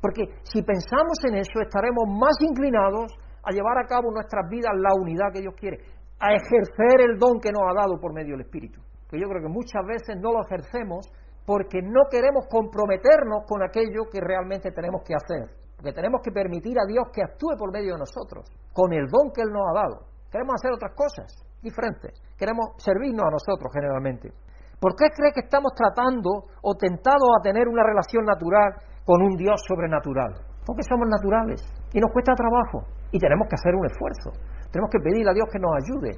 Porque 0.00 0.22
si 0.46 0.62
pensamos 0.62 1.18
en 1.26 1.42
eso 1.42 1.58
estaremos 1.58 2.06
más 2.06 2.38
inclinados 2.40 3.10
a 3.42 3.50
llevar 3.50 3.76
a 3.82 3.88
cabo 3.90 4.14
nuestras 4.14 4.48
vidas 4.48 4.72
la 4.78 4.94
unidad 4.94 5.34
que 5.34 5.42
Dios 5.42 5.54
quiere, 5.58 5.82
a 6.20 6.32
ejercer 6.32 7.02
el 7.02 7.18
don 7.18 7.40
que 7.42 7.50
nos 7.50 7.62
ha 7.66 7.74
dado 7.74 7.98
por 7.98 8.14
medio 8.14 8.38
del 8.38 8.46
Espíritu 8.46 8.80
que 9.08 9.18
yo 9.18 9.26
creo 9.28 9.42
que 9.42 9.48
muchas 9.48 9.84
veces 9.86 10.16
no 10.20 10.32
lo 10.32 10.44
ejercemos 10.44 11.08
porque 11.46 11.80
no 11.80 12.04
queremos 12.10 12.46
comprometernos 12.50 13.44
con 13.48 13.62
aquello 13.62 14.04
que 14.12 14.20
realmente 14.20 14.70
tenemos 14.70 15.02
que 15.02 15.14
hacer, 15.14 15.48
porque 15.78 15.94
tenemos 15.94 16.20
que 16.26 16.34
permitir 16.34 16.74
a 16.74 16.86
Dios 16.90 17.06
que 17.14 17.22
actúe 17.22 17.54
por 17.56 17.70
medio 17.70 17.94
de 17.94 18.02
nosotros, 18.02 18.50
con 18.74 18.92
el 18.92 19.06
don 19.06 19.30
que 19.30 19.42
Él 19.46 19.54
nos 19.54 19.62
ha 19.70 19.78
dado. 19.78 20.10
Queremos 20.26 20.58
hacer 20.58 20.74
otras 20.74 20.90
cosas 20.90 21.30
diferentes, 21.62 22.18
queremos 22.36 22.74
servirnos 22.82 23.22
a 23.22 23.30
nosotros 23.30 23.70
generalmente. 23.72 24.34
¿Por 24.82 24.98
qué 24.98 25.06
cree 25.14 25.30
que 25.32 25.46
estamos 25.46 25.70
tratando 25.78 26.50
o 26.62 26.74
tentados 26.74 27.30
a 27.38 27.42
tener 27.42 27.66
una 27.70 27.86
relación 27.86 28.26
natural 28.26 28.74
con 29.06 29.22
un 29.22 29.38
Dios 29.38 29.62
sobrenatural? 29.66 30.34
Porque 30.66 30.82
somos 30.82 31.06
naturales 31.06 31.62
y 31.94 32.00
nos 32.00 32.10
cuesta 32.10 32.34
trabajo 32.34 32.82
y 33.10 33.18
tenemos 33.18 33.46
que 33.48 33.54
hacer 33.54 33.74
un 33.74 33.86
esfuerzo. 33.86 34.34
Tenemos 34.70 34.90
que 34.90 34.98
pedirle 34.98 35.30
a 35.30 35.34
Dios 35.34 35.46
que 35.50 35.62
nos 35.62 35.72
ayude 35.78 36.10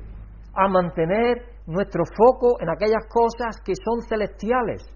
a 0.57 0.69
mantener 0.69 1.61
nuestro 1.67 2.03
foco 2.17 2.57
en 2.61 2.71
aquellas 2.71 3.05
cosas 3.13 3.61
que 3.63 3.75
son 3.77 4.01
celestiales, 4.09 4.89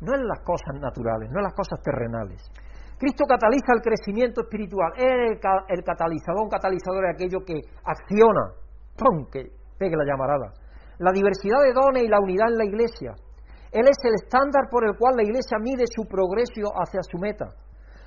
no 0.00 0.14
en 0.14 0.26
las 0.26 0.40
cosas 0.46 0.78
naturales, 0.80 1.28
no 1.30 1.38
en 1.38 1.44
las 1.44 1.54
cosas 1.54 1.82
terrenales. 1.82 2.40
Cristo 3.02 3.26
cataliza 3.26 3.74
el 3.74 3.82
crecimiento 3.82 4.42
espiritual, 4.46 4.94
es 4.94 5.10
el, 5.10 5.82
catalizador, 5.82 6.46
catalizador 6.46 7.10
es 7.10 7.14
aquello 7.18 7.42
que 7.42 7.58
acciona, 7.82 8.54
¡pum! 8.94 9.26
que 9.26 9.50
pegue 9.76 9.98
la 9.98 10.06
llamarada. 10.06 10.54
La 11.02 11.10
diversidad 11.10 11.66
de 11.66 11.74
dones 11.74 12.04
y 12.04 12.06
la 12.06 12.20
unidad 12.22 12.54
en 12.54 12.58
la 12.58 12.64
iglesia. 12.64 13.10
Él 13.72 13.90
es 13.90 13.98
el 14.06 14.14
estándar 14.22 14.70
por 14.70 14.86
el 14.86 14.94
cual 14.94 15.16
la 15.16 15.24
iglesia 15.24 15.58
mide 15.58 15.82
su 15.90 16.06
progreso 16.06 16.70
hacia 16.78 17.02
su 17.02 17.18
meta, 17.18 17.50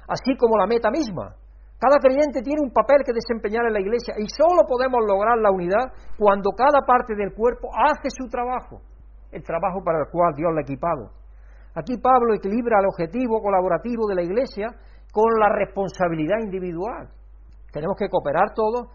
así 0.08 0.32
como 0.40 0.56
la 0.56 0.66
meta 0.66 0.90
misma. 0.90 1.36
Cada 1.76 2.00
creyente 2.00 2.40
tiene 2.40 2.64
un 2.64 2.72
papel 2.72 3.04
que 3.04 3.12
desempeñar 3.12 3.68
en 3.68 3.74
la 3.74 3.82
iglesia 3.84 4.16
y 4.16 4.32
solo 4.32 4.64
podemos 4.64 5.04
lograr 5.04 5.36
la 5.44 5.52
unidad 5.52 5.92
cuando 6.18 6.52
cada 6.56 6.88
parte 6.88 7.20
del 7.20 7.36
cuerpo 7.36 7.68
hace 7.76 8.08
su 8.16 8.30
trabajo, 8.30 8.80
el 9.34 9.44
trabajo 9.44 9.84
para 9.84 10.00
el 10.00 10.08
cual 10.08 10.32
Dios 10.40 10.54
la 10.56 10.60
ha 10.60 10.64
equipado. 10.64 11.25
Aquí 11.76 11.98
Pablo 11.98 12.34
equilibra 12.34 12.80
el 12.80 12.88
objetivo 12.88 13.42
colaborativo 13.42 14.08
de 14.08 14.16
la 14.16 14.24
iglesia 14.24 14.68
con 15.12 15.28
la 15.40 15.50
responsabilidad 15.52 16.40
individual. 16.40 17.12
Tenemos 17.72 17.96
que 18.00 18.08
cooperar 18.08 18.56
todos, 18.56 18.88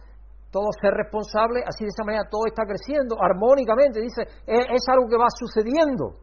todos 0.50 0.72
ser 0.80 0.96
responsables, 0.96 1.64
así 1.68 1.84
de 1.84 1.92
esa 1.92 2.04
manera 2.04 2.24
todo 2.28 2.48
está 2.48 2.64
creciendo 2.64 3.20
armónicamente. 3.20 4.00
Dice, 4.00 4.24
es, 4.48 4.84
algo 4.88 5.08
que 5.08 5.20
va 5.20 5.28
sucediendo. 5.28 6.16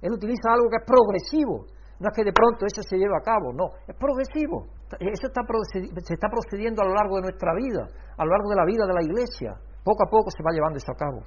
Él 0.00 0.12
utiliza 0.14 0.54
algo 0.54 0.70
que 0.70 0.78
es 0.78 0.86
progresivo. 0.86 1.66
No 1.98 2.10
es 2.10 2.14
que 2.14 2.22
de 2.22 2.32
pronto 2.32 2.66
eso 2.66 2.82
se 2.82 2.96
lleve 2.98 3.14
a 3.14 3.22
cabo, 3.22 3.54
no, 3.54 3.74
es 3.86 3.94
progresivo. 3.98 4.66
Eso 4.98 5.26
está, 5.26 5.42
se 5.42 6.14
está 6.14 6.28
procediendo 6.30 6.82
a 6.82 6.86
lo 6.86 6.94
largo 6.94 7.16
de 7.16 7.22
nuestra 7.22 7.54
vida, 7.54 7.90
a 8.18 8.22
lo 8.24 8.30
largo 8.30 8.50
de 8.50 8.56
la 8.56 8.66
vida 8.66 8.86
de 8.86 8.94
la 8.94 9.02
iglesia. 9.02 9.54
Poco 9.82 10.06
a 10.06 10.10
poco 10.10 10.30
se 10.30 10.42
va 10.42 10.54
llevando 10.54 10.78
eso 10.78 10.90
a 10.90 10.98
cabo. 10.98 11.22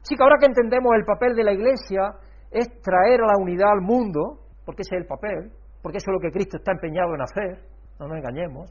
Así 0.00 0.16
que 0.16 0.22
ahora 0.22 0.36
que 0.40 0.46
entendemos 0.46 0.92
el 0.96 1.04
papel 1.04 1.36
de 1.36 1.44
la 1.44 1.52
iglesia 1.52 2.16
es 2.50 2.68
traer 2.82 3.20
a 3.22 3.26
la 3.26 3.38
unidad 3.38 3.72
al 3.72 3.80
mundo, 3.80 4.40
porque 4.64 4.82
ese 4.82 4.96
es 4.96 5.02
el 5.02 5.06
papel, 5.06 5.52
porque 5.82 5.98
eso 5.98 6.10
es 6.10 6.14
lo 6.14 6.20
que 6.20 6.30
Cristo 6.30 6.56
está 6.58 6.72
empeñado 6.72 7.14
en 7.14 7.22
hacer, 7.22 7.64
no 7.98 8.08
nos 8.08 8.18
engañemos. 8.18 8.70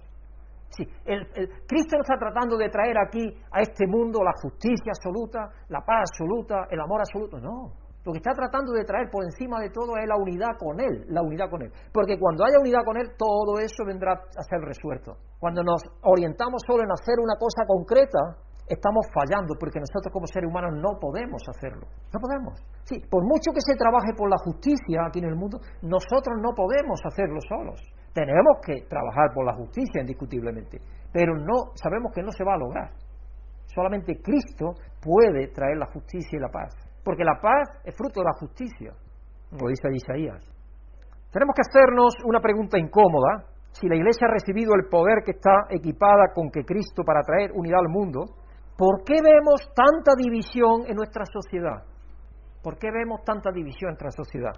Sí, 0.70 0.84
el, 1.06 1.26
Cristo 1.66 1.98
no 1.98 2.04
está 2.04 2.18
tratando 2.20 2.58
de 2.58 2.70
traer 2.70 2.96
aquí 2.98 3.34
a 3.52 3.62
este 3.62 3.88
mundo 3.88 4.20
la 4.24 4.34
justicia 4.42 4.92
absoluta, 4.94 5.50
la 5.70 5.82
paz 5.82 6.12
absoluta, 6.12 6.68
el 6.70 6.80
amor 6.80 7.02
absoluto, 7.02 7.40
no. 7.40 7.74
Lo 8.06 8.14
que 8.14 8.20
está 8.20 8.34
tratando 8.34 8.72
de 8.74 8.86
traer 8.86 9.10
por 9.12 9.24
encima 9.24 9.60
de 9.60 9.70
todo 9.70 9.98
es 9.98 10.08
la 10.08 10.16
unidad 10.16 10.56
con 10.58 10.80
Él, 10.80 11.06
la 11.10 11.22
unidad 11.22 11.50
con 11.50 11.62
Él. 11.62 11.72
Porque 11.92 12.18
cuando 12.18 12.46
haya 12.46 12.60
unidad 12.60 12.86
con 12.86 12.98
Él, 12.98 13.12
todo 13.18 13.60
eso 13.60 13.84
vendrá 13.86 14.14
a 14.14 14.44
ser 14.44 14.62
resuelto. 14.62 15.18
Cuando 15.38 15.64
nos 15.64 15.82
orientamos 16.04 16.62
solo 16.66 16.84
en 16.84 16.92
hacer 16.92 17.16
una 17.20 17.36
cosa 17.38 17.66
concreta, 17.68 18.38
estamos 18.70 19.10
fallando 19.12 19.58
porque 19.60 19.80
nosotros 19.80 20.14
como 20.14 20.28
seres 20.28 20.48
humanos 20.48 20.78
no 20.78 21.00
podemos 21.02 21.42
hacerlo. 21.50 21.90
No 22.14 22.20
podemos. 22.22 22.54
Sí, 22.86 23.02
por 23.10 23.26
mucho 23.26 23.52
que 23.52 23.66
se 23.66 23.76
trabaje 23.76 24.14
por 24.16 24.30
la 24.30 24.38
justicia 24.38 25.10
aquí 25.10 25.20
en 25.20 25.26
el 25.26 25.36
mundo, 25.36 25.60
nosotros 25.82 26.38
no 26.40 26.54
podemos 26.54 27.02
hacerlo 27.04 27.42
solos. 27.42 27.82
Tenemos 28.14 28.62
que 28.66 28.86
trabajar 28.88 29.34
por 29.34 29.46
la 29.46 29.54
justicia 29.54 30.02
indiscutiblemente, 30.02 30.80
pero 31.12 31.36
no 31.36 31.74
sabemos 31.74 32.14
que 32.14 32.22
no 32.22 32.32
se 32.32 32.44
va 32.44 32.54
a 32.54 32.58
lograr. 32.58 32.92
Solamente 33.66 34.22
Cristo 34.22 34.74
puede 35.02 35.50
traer 35.50 35.78
la 35.78 35.86
justicia 35.88 36.38
y 36.38 36.42
la 36.42 36.50
paz. 36.50 36.74
Porque 37.04 37.24
la 37.24 37.40
paz 37.42 37.70
es 37.86 37.96
fruto 37.96 38.22
de 38.22 38.26
la 38.26 38.38
justicia, 38.40 38.94
como 39.50 39.70
dice 39.70 39.90
Isaías. 39.94 40.44
Tenemos 41.32 41.54
que 41.56 41.62
hacernos 41.62 42.14
una 42.26 42.40
pregunta 42.40 42.78
incómoda. 42.78 43.46
Si 43.72 43.88
la 43.88 43.96
Iglesia 43.96 44.28
ha 44.28 44.34
recibido 44.34 44.74
el 44.74 44.90
poder 44.90 45.22
que 45.24 45.32
está 45.32 45.66
equipada 45.70 46.34
con 46.34 46.50
que 46.50 46.66
Cristo 46.66 47.04
para 47.06 47.22
traer 47.22 47.52
unidad 47.54 47.80
al 47.80 47.90
mundo, 47.90 48.26
¿por 48.80 49.04
qué 49.04 49.20
vemos 49.22 49.60
tanta 49.76 50.16
división 50.16 50.88
en 50.88 50.96
nuestra 50.96 51.26
sociedad? 51.26 51.84
¿Por 52.64 52.80
qué 52.80 52.88
vemos 52.90 53.20
tanta 53.26 53.52
división 53.52 53.92
en 53.92 53.98
nuestra 54.00 54.12
sociedad? 54.12 54.56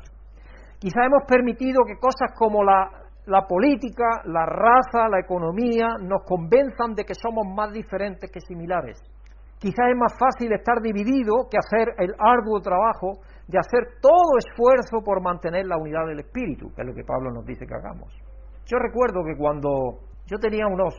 Quizá 0.77 1.05
hemos 1.05 1.25
permitido 1.27 1.81
que 1.85 1.97
cosas 1.97 2.29
como 2.37 2.63
la, 2.63 2.85
la 3.25 3.47
política, 3.47 4.21
la 4.25 4.45
raza, 4.45 5.09
la 5.09 5.19
economía 5.19 5.97
nos 5.99 6.21
convenzan 6.23 6.93
de 6.93 7.03
que 7.03 7.15
somos 7.15 7.47
más 7.49 7.73
diferentes 7.73 8.29
que 8.31 8.41
similares. 8.41 9.01
Quizás 9.57 9.89
es 9.89 9.97
más 9.97 10.13
fácil 10.17 10.53
estar 10.53 10.81
dividido 10.81 11.49
que 11.49 11.57
hacer 11.57 11.93
el 11.97 12.13
arduo 12.17 12.61
trabajo 12.61 13.25
de 13.47 13.57
hacer 13.57 14.01
todo 14.01 14.37
esfuerzo 14.37 15.01
por 15.03 15.21
mantener 15.21 15.65
la 15.65 15.77
unidad 15.77 16.05
del 16.05 16.19
espíritu, 16.19 16.69
que 16.75 16.81
es 16.81 16.87
lo 16.87 16.93
que 16.93 17.03
Pablo 17.03 17.31
nos 17.31 17.45
dice 17.45 17.65
que 17.65 17.73
hagamos. 17.73 18.13
Yo 18.65 18.77
recuerdo 18.77 19.23
que 19.25 19.35
cuando 19.35 19.97
yo 20.25 20.37
tenía 20.37 20.65
unos 20.67 20.93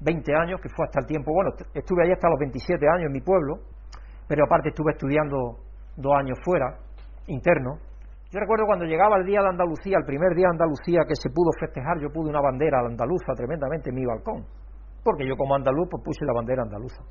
20 0.00 0.34
años, 0.34 0.60
que 0.60 0.68
fue 0.68 0.86
hasta 0.86 1.00
el 1.00 1.06
tiempo, 1.06 1.32
bueno, 1.32 1.50
estuve 1.74 2.04
ahí 2.04 2.12
hasta 2.12 2.28
los 2.28 2.38
27 2.38 2.86
años 2.88 3.06
en 3.06 3.12
mi 3.12 3.20
pueblo, 3.20 3.60
pero 4.26 4.44
aparte 4.44 4.70
estuve 4.70 4.92
estudiando 4.92 5.60
dos 5.96 6.12
años 6.16 6.38
fuera, 6.44 6.78
interno. 7.26 7.78
Yo 8.30 8.40
recuerdo 8.40 8.64
cuando 8.64 8.84
llegaba 8.84 9.18
el 9.18 9.26
día 9.26 9.42
de 9.42 9.48
Andalucía, 9.48 9.98
el 9.98 10.06
primer 10.06 10.34
día 10.34 10.46
de 10.46 10.54
Andalucía 10.54 11.00
que 11.06 11.16
se 11.16 11.28
pudo 11.30 11.50
festejar, 11.58 11.98
yo 12.00 12.08
pude 12.10 12.30
una 12.30 12.40
bandera 12.40 12.80
andaluza 12.80 13.34
tremendamente 13.34 13.90
en 13.90 13.96
mi 13.96 14.06
balcón, 14.06 14.46
porque 15.04 15.26
yo 15.26 15.36
como 15.36 15.54
andaluz 15.54 15.88
pues 15.90 16.02
puse 16.04 16.24
la 16.24 16.32
bandera 16.32 16.62
andaluza. 16.62 17.02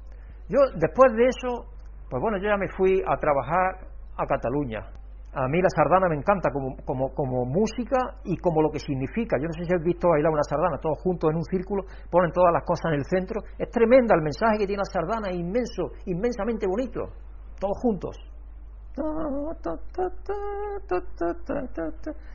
Yo 0.47 0.59
después 0.75 1.13
de 1.13 1.25
eso, 1.27 1.65
pues 2.09 2.21
bueno, 2.21 2.37
yo 2.37 2.49
ya 2.49 2.57
me 2.57 2.69
fui 2.69 3.03
a 3.05 3.17
trabajar 3.17 3.85
a 4.17 4.25
Cataluña, 4.25 4.98
a 5.31 5.47
mí 5.47 5.61
la 5.61 5.69
sardana 5.69 6.09
me 6.09 6.15
encanta 6.15 6.49
como, 6.51 6.75
como, 6.83 7.13
como, 7.13 7.45
música 7.45 8.17
y 8.23 8.35
como 8.37 8.63
lo 8.63 8.71
que 8.71 8.79
significa. 8.79 9.37
Yo 9.37 9.45
no 9.45 9.53
sé 9.53 9.63
si 9.65 9.73
has 9.73 9.83
visto 9.83 10.09
bailar 10.09 10.33
una 10.33 10.41
sardana, 10.41 10.79
todos 10.81 10.97
juntos 11.03 11.29
en 11.29 11.37
un 11.37 11.45
círculo, 11.45 11.83
ponen 12.09 12.31
todas 12.31 12.51
las 12.51 12.63
cosas 12.65 12.93
en 12.93 12.99
el 12.99 13.05
centro. 13.05 13.41
Es 13.57 13.69
tremenda 13.69 14.15
el 14.15 14.23
mensaje 14.23 14.57
que 14.57 14.65
tiene 14.65 14.81
la 14.81 14.89
sardana, 14.89 15.31
inmenso, 15.31 15.93
inmensamente 16.05 16.65
bonito. 16.65 17.13
Todos 17.59 17.77
juntos. 17.81 18.17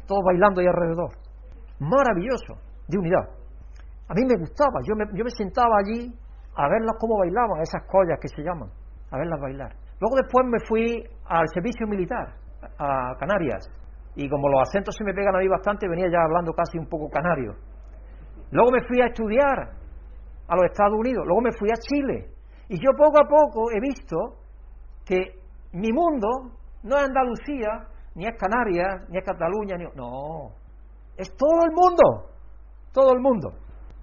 Todos 0.06 0.22
bailando 0.24 0.60
ahí 0.60 0.66
alrededor. 0.68 1.10
Maravilloso, 1.80 2.54
de 2.86 2.98
unidad. 2.98 3.26
A 4.06 4.14
mí 4.14 4.22
me 4.24 4.38
gustaba, 4.38 4.78
yo 4.86 4.94
me, 4.94 5.04
yo 5.18 5.24
me 5.24 5.30
sentaba 5.30 5.78
allí 5.82 6.14
a 6.54 6.68
verlas 6.68 6.94
cómo 7.00 7.18
bailaban, 7.18 7.60
esas 7.60 7.82
collas 7.90 8.20
que 8.20 8.28
se 8.28 8.42
llaman, 8.42 8.70
a 9.10 9.18
verlas 9.18 9.40
bailar. 9.40 9.74
Luego 9.98 10.16
después 10.22 10.46
me 10.46 10.58
fui 10.68 11.02
al 11.26 11.48
servicio 11.48 11.88
militar 11.88 12.43
a 12.78 13.14
Canarias 13.18 13.68
y 14.16 14.28
como 14.28 14.48
los 14.48 14.60
acentos 14.62 14.94
se 14.96 15.04
me 15.04 15.12
pegan 15.12 15.34
a 15.34 15.38
mí 15.38 15.48
bastante, 15.48 15.88
venía 15.88 16.06
ya 16.10 16.22
hablando 16.22 16.52
casi 16.52 16.78
un 16.78 16.86
poco 16.86 17.08
canario. 17.10 17.54
Luego 18.50 18.70
me 18.70 18.86
fui 18.86 19.00
a 19.00 19.06
estudiar 19.06 19.58
a 20.46 20.56
los 20.56 20.64
Estados 20.66 20.94
Unidos, 20.96 21.24
luego 21.26 21.40
me 21.40 21.52
fui 21.58 21.70
a 21.70 21.80
Chile 21.80 22.30
y 22.68 22.76
yo 22.78 22.92
poco 22.96 23.18
a 23.18 23.26
poco 23.26 23.70
he 23.72 23.80
visto 23.80 24.16
que 25.04 25.40
mi 25.72 25.90
mundo 25.92 26.28
no 26.84 26.96
es 26.96 27.04
Andalucía, 27.04 27.88
ni 28.14 28.26
es 28.26 28.36
Canarias, 28.38 29.08
ni 29.08 29.18
es 29.18 29.24
Cataluña, 29.24 29.76
ni... 29.76 29.84
no, 29.96 30.52
es 31.16 31.34
todo 31.36 31.64
el 31.64 31.72
mundo, 31.72 32.30
todo 32.92 33.12
el 33.12 33.20
mundo. 33.20 33.50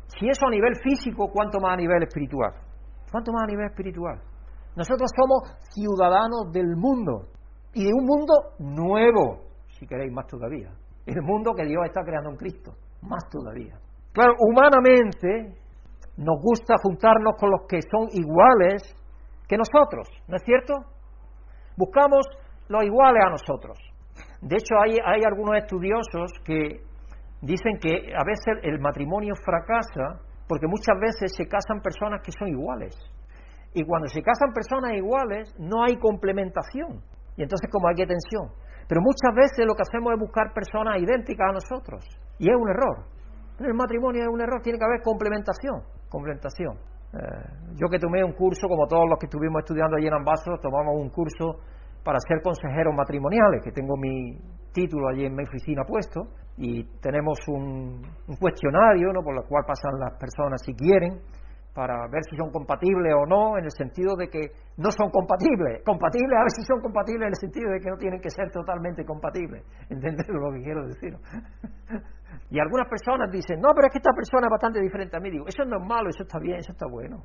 Si 0.08 0.28
eso 0.28 0.46
a 0.46 0.50
nivel 0.50 0.76
físico, 0.84 1.30
¿cuánto 1.32 1.60
más 1.60 1.74
a 1.74 1.78
nivel 1.78 2.04
espiritual? 2.04 2.52
¿Cuánto 3.10 3.32
más 3.32 3.44
a 3.44 3.48
nivel 3.48 3.68
espiritual? 3.68 4.20
Nosotros 4.76 5.10
somos 5.16 5.58
ciudadanos 5.74 6.52
del 6.52 6.76
mundo 6.76 7.28
y 7.74 7.86
de 7.86 7.94
un 7.94 8.06
mundo 8.06 8.34
nuevo, 8.60 9.46
si 9.68 9.88
queréis 9.88 10.12
más 10.12 10.28
todavía. 10.28 10.70
El 11.06 11.22
mundo 11.22 11.54
que 11.54 11.66
Dios 11.66 11.84
está 11.86 12.02
creando 12.04 12.30
en 12.30 12.38
Cristo, 12.38 12.74
más 13.02 13.28
todavía. 13.30 13.76
Claro, 14.12 14.34
humanamente 14.40 15.56
nos 16.18 16.42
gusta 16.42 16.76
juntarnos 16.84 17.36
con 17.40 17.50
los 17.50 17.62
que 17.68 17.80
son 17.82 18.08
iguales 18.12 18.96
que 19.48 19.58
nosotros, 19.58 20.08
¿no 20.28 20.36
es 20.36 20.44
cierto? 20.44 20.74
Buscamos 21.78 22.28
los 22.68 22.84
iguales 22.84 23.24
a 23.26 23.30
nosotros. 23.30 23.78
De 24.42 24.56
hecho, 24.56 24.76
hay, 24.82 24.98
hay 25.04 25.22
algunos 25.26 25.58
estudiosos 25.58 26.32
que 26.46 26.82
dicen 27.42 27.80
que 27.80 28.14
a 28.14 28.24
veces 28.24 28.64
el 28.64 28.80
matrimonio 28.80 29.34
fracasa 29.44 30.22
porque 30.48 30.68
muchas 30.68 31.00
veces 31.00 31.34
se 31.36 31.48
casan 31.48 31.82
personas 31.82 32.22
que 32.24 32.32
son 32.32 32.50
iguales. 32.50 32.96
Y 33.74 33.86
cuando 33.86 34.08
se 34.08 34.22
casan 34.22 34.52
personas 34.54 34.94
iguales, 34.94 35.56
no 35.58 35.84
hay 35.84 35.96
complementación. 35.98 37.02
Y 37.36 37.44
entonces 37.44 37.70
como 37.72 37.88
hay 37.88 37.96
tensión. 37.96 38.52
Pero 38.88 39.02
muchas 39.02 39.34
veces 39.36 39.66
lo 39.66 39.74
que 39.74 39.84
hacemos 39.84 40.14
es 40.14 40.20
buscar 40.20 40.54
personas 40.54 41.02
idénticas 41.02 41.50
a 41.50 41.54
nosotros. 41.54 42.04
Y 42.40 42.50
es 42.50 42.56
un 42.56 42.70
error. 42.70 43.06
El 43.60 43.74
matrimonio 43.74 44.24
es 44.24 44.28
un 44.28 44.42
error, 44.42 44.62
tiene 44.62 44.80
que 44.80 44.86
haber 44.86 45.02
complementación. 45.02 45.82
Complementación. 46.10 46.76
Eh, 47.14 47.76
yo 47.76 47.88
que 47.90 48.00
tomé 48.00 48.24
un 48.24 48.34
curso, 48.34 48.68
como 48.68 48.88
todos 48.88 49.08
los 49.08 49.20
que 49.20 49.28
estuvimos 49.28 49.64
estudiando 49.64 49.98
allí 49.98 50.08
en 50.08 50.14
Ambaso, 50.14 50.58
tomamos 50.62 50.96
un 50.96 51.10
curso 51.10 51.60
para 52.04 52.18
ser 52.20 52.42
consejeros 52.42 52.94
matrimoniales, 52.96 53.62
que 53.64 53.72
tengo 53.72 53.96
mi 53.96 54.38
título 54.74 55.10
allí 55.10 55.26
en 55.26 55.36
mi 55.36 55.44
oficina 55.44 55.84
puesto, 55.84 56.22
y 56.58 56.84
tenemos 57.00 57.40
un, 57.48 58.02
un 58.28 58.36
cuestionario 58.38 59.14
¿no? 59.14 59.22
por 59.24 59.36
el 59.36 59.44
cual 59.48 59.64
pasan 59.68 60.00
las 60.00 60.18
personas 60.20 60.62
si 60.66 60.74
quieren, 60.74 61.22
para 61.74 62.08
ver 62.12 62.24
si 62.30 62.36
son 62.36 62.52
compatibles 62.52 63.14
o 63.16 63.26
no, 63.26 63.58
en 63.58 63.64
el 63.64 63.72
sentido 63.72 64.16
de 64.16 64.28
que 64.28 64.52
no 64.78 64.92
son 64.92 65.10
compatibles. 65.10 65.84
Compatibles, 65.86 66.36
a 66.36 66.44
ver 66.44 66.52
si 66.52 66.64
son 66.64 66.82
compatibles 66.82 67.28
en 67.28 67.34
el 67.34 67.40
sentido 67.40 67.72
de 67.72 67.80
que 67.80 67.90
no 67.90 67.98
tienen 67.98 68.20
que 68.20 68.30
ser 68.30 68.52
totalmente 68.52 69.06
compatibles. 69.06 69.64
¿Entendés 69.90 70.28
lo 70.28 70.52
que 70.52 70.62
quiero 70.62 70.86
decir? 70.86 71.16
y 72.50 72.60
algunas 72.60 72.88
personas 72.90 73.32
dicen, 73.32 73.62
no, 73.62 73.70
pero 73.74 73.88
es 73.88 73.94
que 73.94 74.00
esta 74.00 74.12
persona 74.12 74.48
es 74.48 74.52
bastante 74.52 74.82
diferente 74.82 75.16
a 75.16 75.20
mí. 75.20 75.32
Digo, 75.32 75.48
eso 75.48 75.64
no 75.64 75.80
es 75.80 75.88
malo, 75.88 76.10
eso 76.10 76.24
está 76.24 76.40
bien, 76.40 76.60
eso 76.60 76.74
está 76.74 76.88
bueno. 76.88 77.24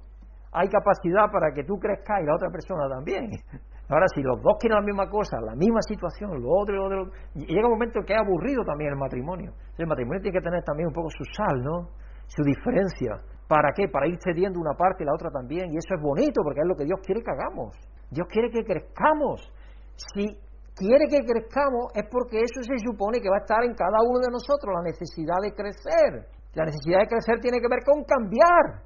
Hay 0.53 0.68
capacidad 0.68 1.26
para 1.30 1.53
que 1.53 1.64
tú 1.64 1.74
crezcas 1.78 2.22
y 2.22 2.26
la 2.26 2.36
otra 2.36 2.49
persona 2.49 2.88
también. 2.88 3.30
Ahora, 3.88 4.07
si 4.14 4.22
los 4.22 4.40
dos 4.42 4.57
quieren 4.59 4.78
la 4.78 4.84
misma 4.84 5.09
cosa, 5.11 5.38
la 5.40 5.55
misma 5.55 5.82
situación, 5.82 6.42
lo 6.42 6.51
otro, 6.51 6.74
lo 6.74 6.86
otro, 6.86 7.12
llega 7.34 7.66
un 7.66 7.74
momento 7.74 8.01
que 8.03 8.14
es 8.14 8.18
aburrido 8.18 8.64
también 8.64 8.90
el 8.90 8.99
matrimonio. 8.99 9.53
El 9.78 9.86
matrimonio 9.86 10.22
tiene 10.22 10.38
que 10.38 10.42
tener 10.42 10.62
también 10.64 10.88
un 10.88 10.94
poco 10.94 11.09
su 11.11 11.22
sal, 11.34 11.62
¿no? 11.62 11.90
Su 12.26 12.42
diferencia 12.42 13.14
¿Para 13.49 13.72
qué? 13.72 13.88
Para 13.88 14.09
ir 14.09 14.18
cediendo 14.22 14.59
una 14.59 14.74
parte 14.74 15.05
y 15.05 15.07
la 15.07 15.14
otra 15.14 15.30
también. 15.30 15.70
Y 15.70 15.78
eso 15.78 15.94
es 15.94 16.03
bonito 16.03 16.42
porque 16.42 16.61
es 16.61 16.66
lo 16.66 16.74
que 16.74 16.84
Dios 16.84 16.99
quiere 17.05 17.22
que 17.22 17.30
hagamos. 17.30 17.76
Dios 18.11 18.26
quiere 18.30 18.51
que 18.51 18.64
crezcamos. 18.64 19.47
Si 19.94 20.34
quiere 20.74 21.07
que 21.09 21.24
crezcamos 21.24 21.94
es 21.94 22.05
porque 22.11 22.42
eso 22.42 22.61
se 22.61 22.76
supone 22.82 23.20
que 23.20 23.30
va 23.30 23.38
a 23.38 23.44
estar 23.47 23.62
en 23.62 23.74
cada 23.74 24.03
uno 24.03 24.18
de 24.18 24.30
nosotros, 24.30 24.74
la 24.74 24.82
necesidad 24.82 25.38
de 25.40 25.55
crecer. 25.55 26.26
La 26.55 26.64
necesidad 26.64 27.01
de 27.01 27.09
crecer 27.09 27.38
tiene 27.40 27.61
que 27.61 27.68
ver 27.70 27.84
con 27.86 28.03
cambiar. 28.03 28.82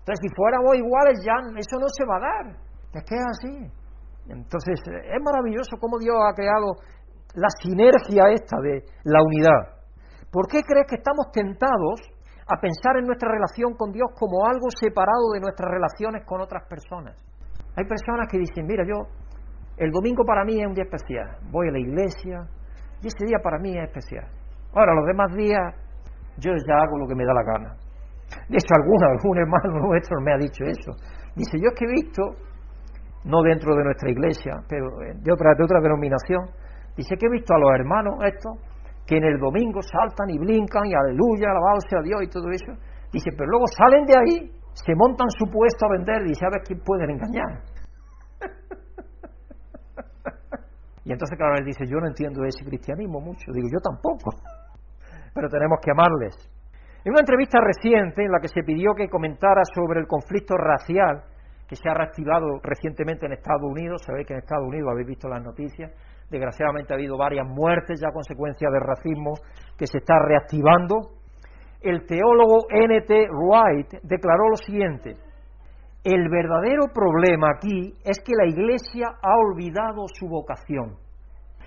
Entonces, 0.00 0.20
si 0.22 0.30
fuéramos 0.32 0.76
iguales, 0.76 1.20
ya 1.24 1.36
eso 1.58 1.76
no 1.76 1.88
se 1.88 2.04
va 2.06 2.16
a 2.16 2.24
dar. 2.24 2.46
Es 2.94 3.04
que 3.04 3.14
es 3.14 3.26
así. 3.28 3.54
Entonces, 4.28 4.80
es 4.80 5.20
maravilloso 5.22 5.76
cómo 5.80 5.98
Dios 5.98 6.16
ha 6.16 6.34
creado 6.34 6.76
la 7.34 7.48
sinergia 7.60 8.30
esta 8.32 8.56
de 8.60 8.84
la 9.04 9.20
unidad. 9.22 9.78
¿Por 10.30 10.46
qué 10.48 10.62
crees 10.62 10.86
que 10.88 10.96
estamos 10.96 11.30
tentados 11.32 12.00
a 12.48 12.56
pensar 12.60 12.96
en 12.96 13.06
nuestra 13.06 13.30
relación 13.30 13.74
con 13.74 13.92
Dios 13.92 14.08
como 14.18 14.46
algo 14.46 14.70
separado 14.70 15.32
de 15.34 15.40
nuestras 15.40 15.70
relaciones 15.70 16.24
con 16.24 16.40
otras 16.40 16.66
personas. 16.66 17.14
Hay 17.76 17.84
personas 17.84 18.26
que 18.30 18.38
dicen, 18.38 18.66
mira, 18.66 18.84
yo, 18.88 19.06
el 19.76 19.90
domingo 19.90 20.24
para 20.24 20.44
mí 20.44 20.58
es 20.58 20.66
un 20.66 20.74
día 20.74 20.84
especial, 20.84 21.36
voy 21.52 21.68
a 21.68 21.72
la 21.72 21.78
iglesia 21.78 22.48
y 23.02 23.06
ese 23.06 23.24
día 23.26 23.38
para 23.42 23.58
mí 23.58 23.76
es 23.76 23.84
especial. 23.84 24.26
Ahora, 24.74 24.94
los 24.94 25.06
demás 25.06 25.34
días 25.36 25.60
yo 26.38 26.52
ya 26.52 26.74
hago 26.74 26.98
lo 26.98 27.06
que 27.06 27.14
me 27.14 27.24
da 27.24 27.34
la 27.34 27.44
gana. 27.44 27.76
De 28.48 28.56
hecho, 28.56 28.74
alguno, 28.74 29.06
algún 29.06 29.38
hermano 29.38 29.86
nuestro 29.88 30.20
me 30.20 30.32
ha 30.32 30.38
dicho 30.38 30.64
eso. 30.64 30.92
Dice, 31.36 31.58
yo 31.60 31.68
es 31.68 31.74
que 31.78 31.84
he 31.84 31.92
visto, 31.92 32.22
no 33.24 33.42
dentro 33.42 33.76
de 33.76 33.84
nuestra 33.84 34.10
iglesia, 34.10 34.54
pero 34.68 34.88
de 34.98 35.32
otra, 35.32 35.54
de 35.54 35.64
otra 35.64 35.80
denominación, 35.80 36.48
dice 36.96 37.14
que 37.16 37.26
he 37.26 37.30
visto 37.30 37.54
a 37.54 37.58
los 37.58 37.70
hermanos 37.78 38.14
estos 38.24 38.56
que 39.08 39.16
en 39.16 39.24
el 39.24 39.40
domingo 39.40 39.80
saltan 39.80 40.28
y 40.28 40.38
brincan 40.38 40.84
y 40.84 40.92
aleluya, 40.92 41.48
alabado 41.48 41.80
sea 41.88 42.02
Dios 42.02 42.20
y 42.22 42.28
todo 42.28 42.50
eso. 42.50 42.76
Dice, 43.10 43.32
pero 43.32 43.48
luego 43.48 43.64
salen 43.66 44.04
de 44.04 44.12
ahí, 44.12 44.52
se 44.74 44.94
montan 44.94 45.30
su 45.30 45.46
puesto 45.50 45.86
a 45.86 45.92
vender 45.96 46.26
y 46.26 46.28
dice, 46.28 46.44
a 46.44 46.50
ver 46.52 46.60
quién 46.60 46.78
pueden 46.84 47.16
engañar. 47.16 47.64
y 51.04 51.12
entonces, 51.12 51.38
claro, 51.38 51.56
él 51.56 51.64
dice, 51.64 51.86
yo 51.88 51.96
no 52.00 52.06
entiendo 52.06 52.44
ese 52.44 52.62
cristianismo 52.66 53.18
mucho. 53.18 53.50
Digo, 53.50 53.66
yo 53.72 53.80
tampoco. 53.80 54.36
pero 55.34 55.48
tenemos 55.48 55.78
que 55.82 55.90
amarles. 55.90 56.36
En 57.02 57.12
una 57.12 57.20
entrevista 57.20 57.60
reciente 57.64 58.24
en 58.24 58.30
la 58.30 58.40
que 58.40 58.48
se 58.48 58.62
pidió 58.62 58.94
que 58.94 59.08
comentara 59.08 59.62
sobre 59.74 60.00
el 60.00 60.06
conflicto 60.06 60.54
racial 60.58 61.24
que 61.66 61.76
se 61.76 61.88
ha 61.88 61.94
reactivado 61.94 62.60
recientemente 62.62 63.24
en 63.24 63.32
Estados 63.32 63.62
Unidos, 63.62 64.02
sabéis 64.04 64.26
que 64.26 64.34
en 64.34 64.40
Estados 64.40 64.66
Unidos 64.66 64.90
habéis 64.92 65.06
visto 65.06 65.28
las 65.28 65.42
noticias, 65.42 65.92
Desgraciadamente 66.30 66.92
ha 66.92 66.96
habido 66.96 67.16
varias 67.16 67.46
muertes 67.46 68.00
ya 68.00 68.08
a 68.08 68.12
consecuencia 68.12 68.68
del 68.70 68.82
racismo 68.82 69.34
que 69.76 69.86
se 69.86 69.98
está 69.98 70.18
reactivando. 70.18 71.18
El 71.80 72.06
teólogo 72.06 72.66
N.T. 72.70 73.28
Wright 73.30 74.02
declaró 74.02 74.50
lo 74.50 74.56
siguiente, 74.56 75.16
el 76.04 76.28
verdadero 76.28 76.86
problema 76.94 77.48
aquí 77.56 77.92
es 78.04 78.18
que 78.24 78.32
la 78.34 78.46
Iglesia 78.46 79.08
ha 79.20 79.36
olvidado 79.36 80.06
su 80.06 80.28
vocación. 80.28 80.96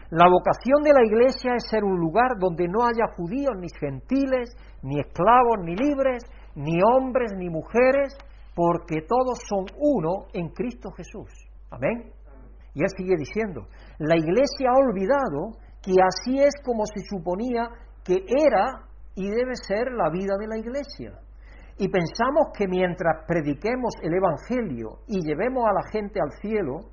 La 0.10 0.28
vocación 0.30 0.84
de 0.84 0.94
la 0.94 1.06
Iglesia 1.06 1.54
es 1.56 1.70
ser 1.70 1.84
un 1.84 2.00
lugar 2.00 2.38
donde 2.40 2.68
no 2.68 2.84
haya 2.84 3.14
judíos 3.16 3.56
ni 3.58 3.68
gentiles, 3.80 4.56
ni 4.84 5.00
esclavos 5.00 5.60
ni 5.64 5.76
libres, 5.76 6.24
ni 6.56 6.82
hombres 6.82 7.32
ni 7.38 7.50
mujeres, 7.50 8.18
porque 8.56 9.02
todos 9.08 9.40
son 9.48 9.66
uno 9.78 10.26
en 10.34 10.50
Cristo 10.50 10.92
Jesús. 10.92 11.30
Amén. 11.70 12.12
Y 12.74 12.84
él 12.84 12.90
sigue 12.96 13.16
diciendo, 13.18 13.68
la 14.00 14.16
Iglesia 14.16 14.70
ha 14.70 14.78
olvidado 14.78 15.58
que 15.82 15.94
así 16.02 16.40
es 16.40 16.54
como 16.64 16.86
se 16.86 17.02
suponía 17.10 17.70
que 18.04 18.24
era 18.28 18.86
y 19.16 19.30
debe 19.30 19.56
ser 19.56 19.92
la 19.92 20.10
vida 20.10 20.36
de 20.40 20.48
la 20.48 20.58
Iglesia. 20.58 21.20
Y 21.78 21.90
pensamos 21.90 22.50
que 22.56 22.68
mientras 22.68 23.26
prediquemos 23.28 23.96
el 24.02 24.14
Evangelio 24.14 25.00
y 25.08 25.22
llevemos 25.26 25.66
a 25.68 25.74
la 25.74 25.84
gente 25.92 26.20
al 26.22 26.32
cielo, 26.40 26.92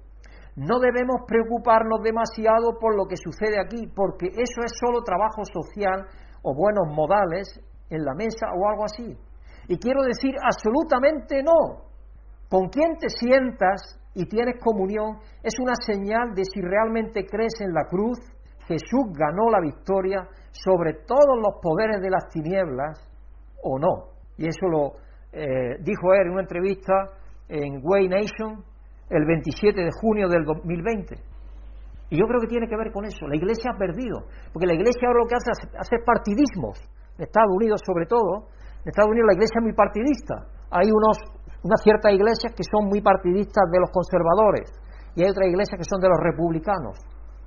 no 0.57 0.81
debemos 0.81 1.23
preocuparnos 1.27 2.01
demasiado 2.03 2.79
por 2.81 2.97
lo 2.97 3.07
que 3.07 3.17
sucede 3.17 3.61
aquí, 3.61 3.87
porque 3.95 4.27
eso 4.27 4.61
es 4.65 4.73
solo 4.81 5.03
trabajo 5.03 5.43
social 5.45 6.07
o 6.43 6.55
buenos 6.55 6.89
modales 6.89 7.61
en 7.91 8.05
la 8.05 8.15
mesa 8.15 8.47
o 8.57 8.69
algo 8.69 8.85
así. 8.85 9.17
Y 9.69 9.79
quiero 9.79 10.03
decir 10.03 10.35
absolutamente 10.43 11.43
no. 11.43 11.85
Con 12.49 12.69
quién 12.71 12.97
te 12.97 13.11
sientas 13.11 13.98
y 14.15 14.27
tienes 14.27 14.57
comunión, 14.63 15.19
es 15.43 15.55
una 15.61 15.75
señal 15.75 16.35
de 16.35 16.45
si 16.45 16.61
realmente 16.61 17.27
crees 17.27 17.61
en 17.61 17.73
la 17.73 17.85
cruz, 17.89 18.19
Jesús 18.67 19.13
ganó 19.13 19.51
la 19.51 19.61
victoria 19.61 20.29
sobre 20.53 20.95
todos 21.07 21.37
los 21.37 21.61
poderes 21.63 22.01
de 22.01 22.11
las 22.11 22.29
tinieblas 22.29 22.99
o 23.63 23.79
no. 23.79 24.13
Y 24.37 24.47
eso 24.47 24.67
lo 24.69 24.93
eh, 25.33 25.77
dijo 25.81 26.13
él 26.15 26.27
en 26.27 26.33
una 26.33 26.43
entrevista 26.43 26.93
en 27.49 27.81
Way 27.83 28.09
Nation 28.09 28.63
el 29.11 29.25
27 29.25 29.81
de 29.81 29.91
junio 30.01 30.29
del 30.29 30.45
2020. 30.45 31.17
Y 32.11 32.19
yo 32.19 32.27
creo 32.27 32.41
que 32.41 32.47
tiene 32.47 32.69
que 32.69 32.77
ver 32.77 32.91
con 32.93 33.05
eso. 33.05 33.27
La 33.27 33.37
iglesia 33.37 33.73
ha 33.75 33.79
perdido, 33.79 34.25
porque 34.53 34.67
la 34.67 34.75
iglesia 34.75 35.09
ahora 35.09 35.21
lo 35.21 35.29
que 35.29 35.37
hace 35.37 35.51
es 35.53 35.61
hacer 35.77 36.01
partidismos. 36.05 36.81
En 37.17 37.25
Estados 37.25 37.53
Unidos, 37.53 37.81
sobre 37.85 38.07
todo, 38.07 38.49
en 38.85 38.89
Estados 38.89 39.11
Unidos 39.11 39.29
la 39.29 39.35
iglesia 39.35 39.59
es 39.59 39.65
muy 39.65 39.75
partidista. 39.75 40.35
Hay 40.71 40.89
unos, 40.89 41.19
unas 41.63 41.81
ciertas 41.83 42.13
iglesias 42.13 42.55
que 42.55 42.63
son 42.65 42.87
muy 42.87 43.01
partidistas 43.01 43.71
de 43.71 43.81
los 43.81 43.91
conservadores 43.91 44.71
y 45.15 45.25
hay 45.25 45.31
otras 45.31 45.49
iglesias 45.49 45.79
que 45.79 45.89
son 45.89 46.01
de 46.01 46.09
los 46.09 46.19
republicanos, 46.23 46.99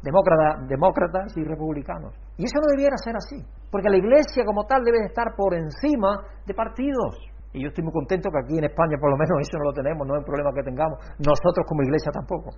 demócratas, 0.04 1.38
y 1.38 1.44
republicanos. 1.44 2.14
Y 2.36 2.44
eso 2.44 2.60
no 2.60 2.68
debiera 2.68 2.98
ser 2.98 3.16
así, 3.16 3.40
porque 3.72 3.90
la 3.90 3.98
iglesia 3.98 4.44
como 4.46 4.66
tal 4.66 4.84
debe 4.84 5.06
estar 5.06 5.36
por 5.38 5.54
encima 5.56 6.20
de 6.46 6.54
partidos. 6.54 7.16
Y 7.54 7.64
yo 7.64 7.68
estoy 7.68 7.84
muy 7.84 7.94
contento 7.94 8.30
que 8.32 8.40
aquí 8.44 8.58
en 8.58 8.66
España 8.66 8.98
por 9.00 9.12
lo 9.12 9.18
menos 9.18 9.40
eso 9.40 9.58
no 9.60 9.72
lo 9.72 9.74
tenemos, 9.74 10.08
no 10.08 10.16
es 10.16 10.20
un 10.20 10.26
problema 10.26 10.52
que 10.54 10.64
tengamos, 10.64 11.00
nosotros 11.20 11.66
como 11.68 11.84
iglesia 11.84 12.12
tampoco. 12.12 12.52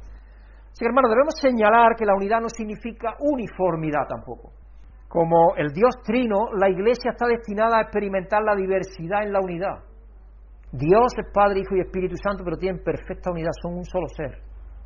Sí, 0.74 0.86
hermanos, 0.86 1.12
debemos 1.12 1.36
señalar 1.38 1.96
que 1.96 2.06
la 2.06 2.16
unidad 2.16 2.42
no 2.42 2.50
significa 2.50 3.14
uniformidad 3.20 4.08
tampoco. 4.10 4.52
Como 5.08 5.54
el 5.56 5.72
Dios 5.72 5.94
trino, 6.04 6.50
la 6.58 6.68
Iglesia 6.70 7.12
está 7.12 7.28
destinada 7.28 7.78
a 7.78 7.82
experimentar 7.82 8.42
la 8.42 8.56
diversidad 8.56 9.22
en 9.22 9.32
la 9.32 9.42
unidad. 9.42 9.93
Dios 10.74 11.14
es 11.18 11.32
Padre, 11.32 11.62
Hijo 11.62 11.76
y 11.76 11.82
Espíritu 11.82 12.16
Santo, 12.18 12.44
pero 12.44 12.58
tienen 12.58 12.84
perfecta 12.84 13.32
unidad, 13.32 13.52
son 13.62 13.78
un 13.78 13.86
solo 13.86 14.08
ser. 14.10 14.42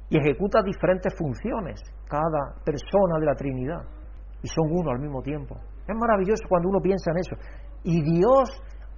Y 0.10 0.20
ejecuta 0.20 0.62
diferentes 0.62 1.14
funciones, 1.18 1.82
cada 2.08 2.62
persona 2.64 3.20
de 3.20 3.26
la 3.26 3.36
Trinidad. 3.36 3.82
Y 4.44 4.48
son 4.48 4.68
uno 4.70 4.92
al 4.92 5.00
mismo 5.00 5.22
tiempo. 5.22 5.56
Es 5.88 5.96
maravilloso 5.96 6.44
cuando 6.48 6.70
uno 6.70 6.80
piensa 6.82 7.12
en 7.12 7.18
eso. 7.18 7.36
Y 7.84 8.02
Dios 8.04 8.50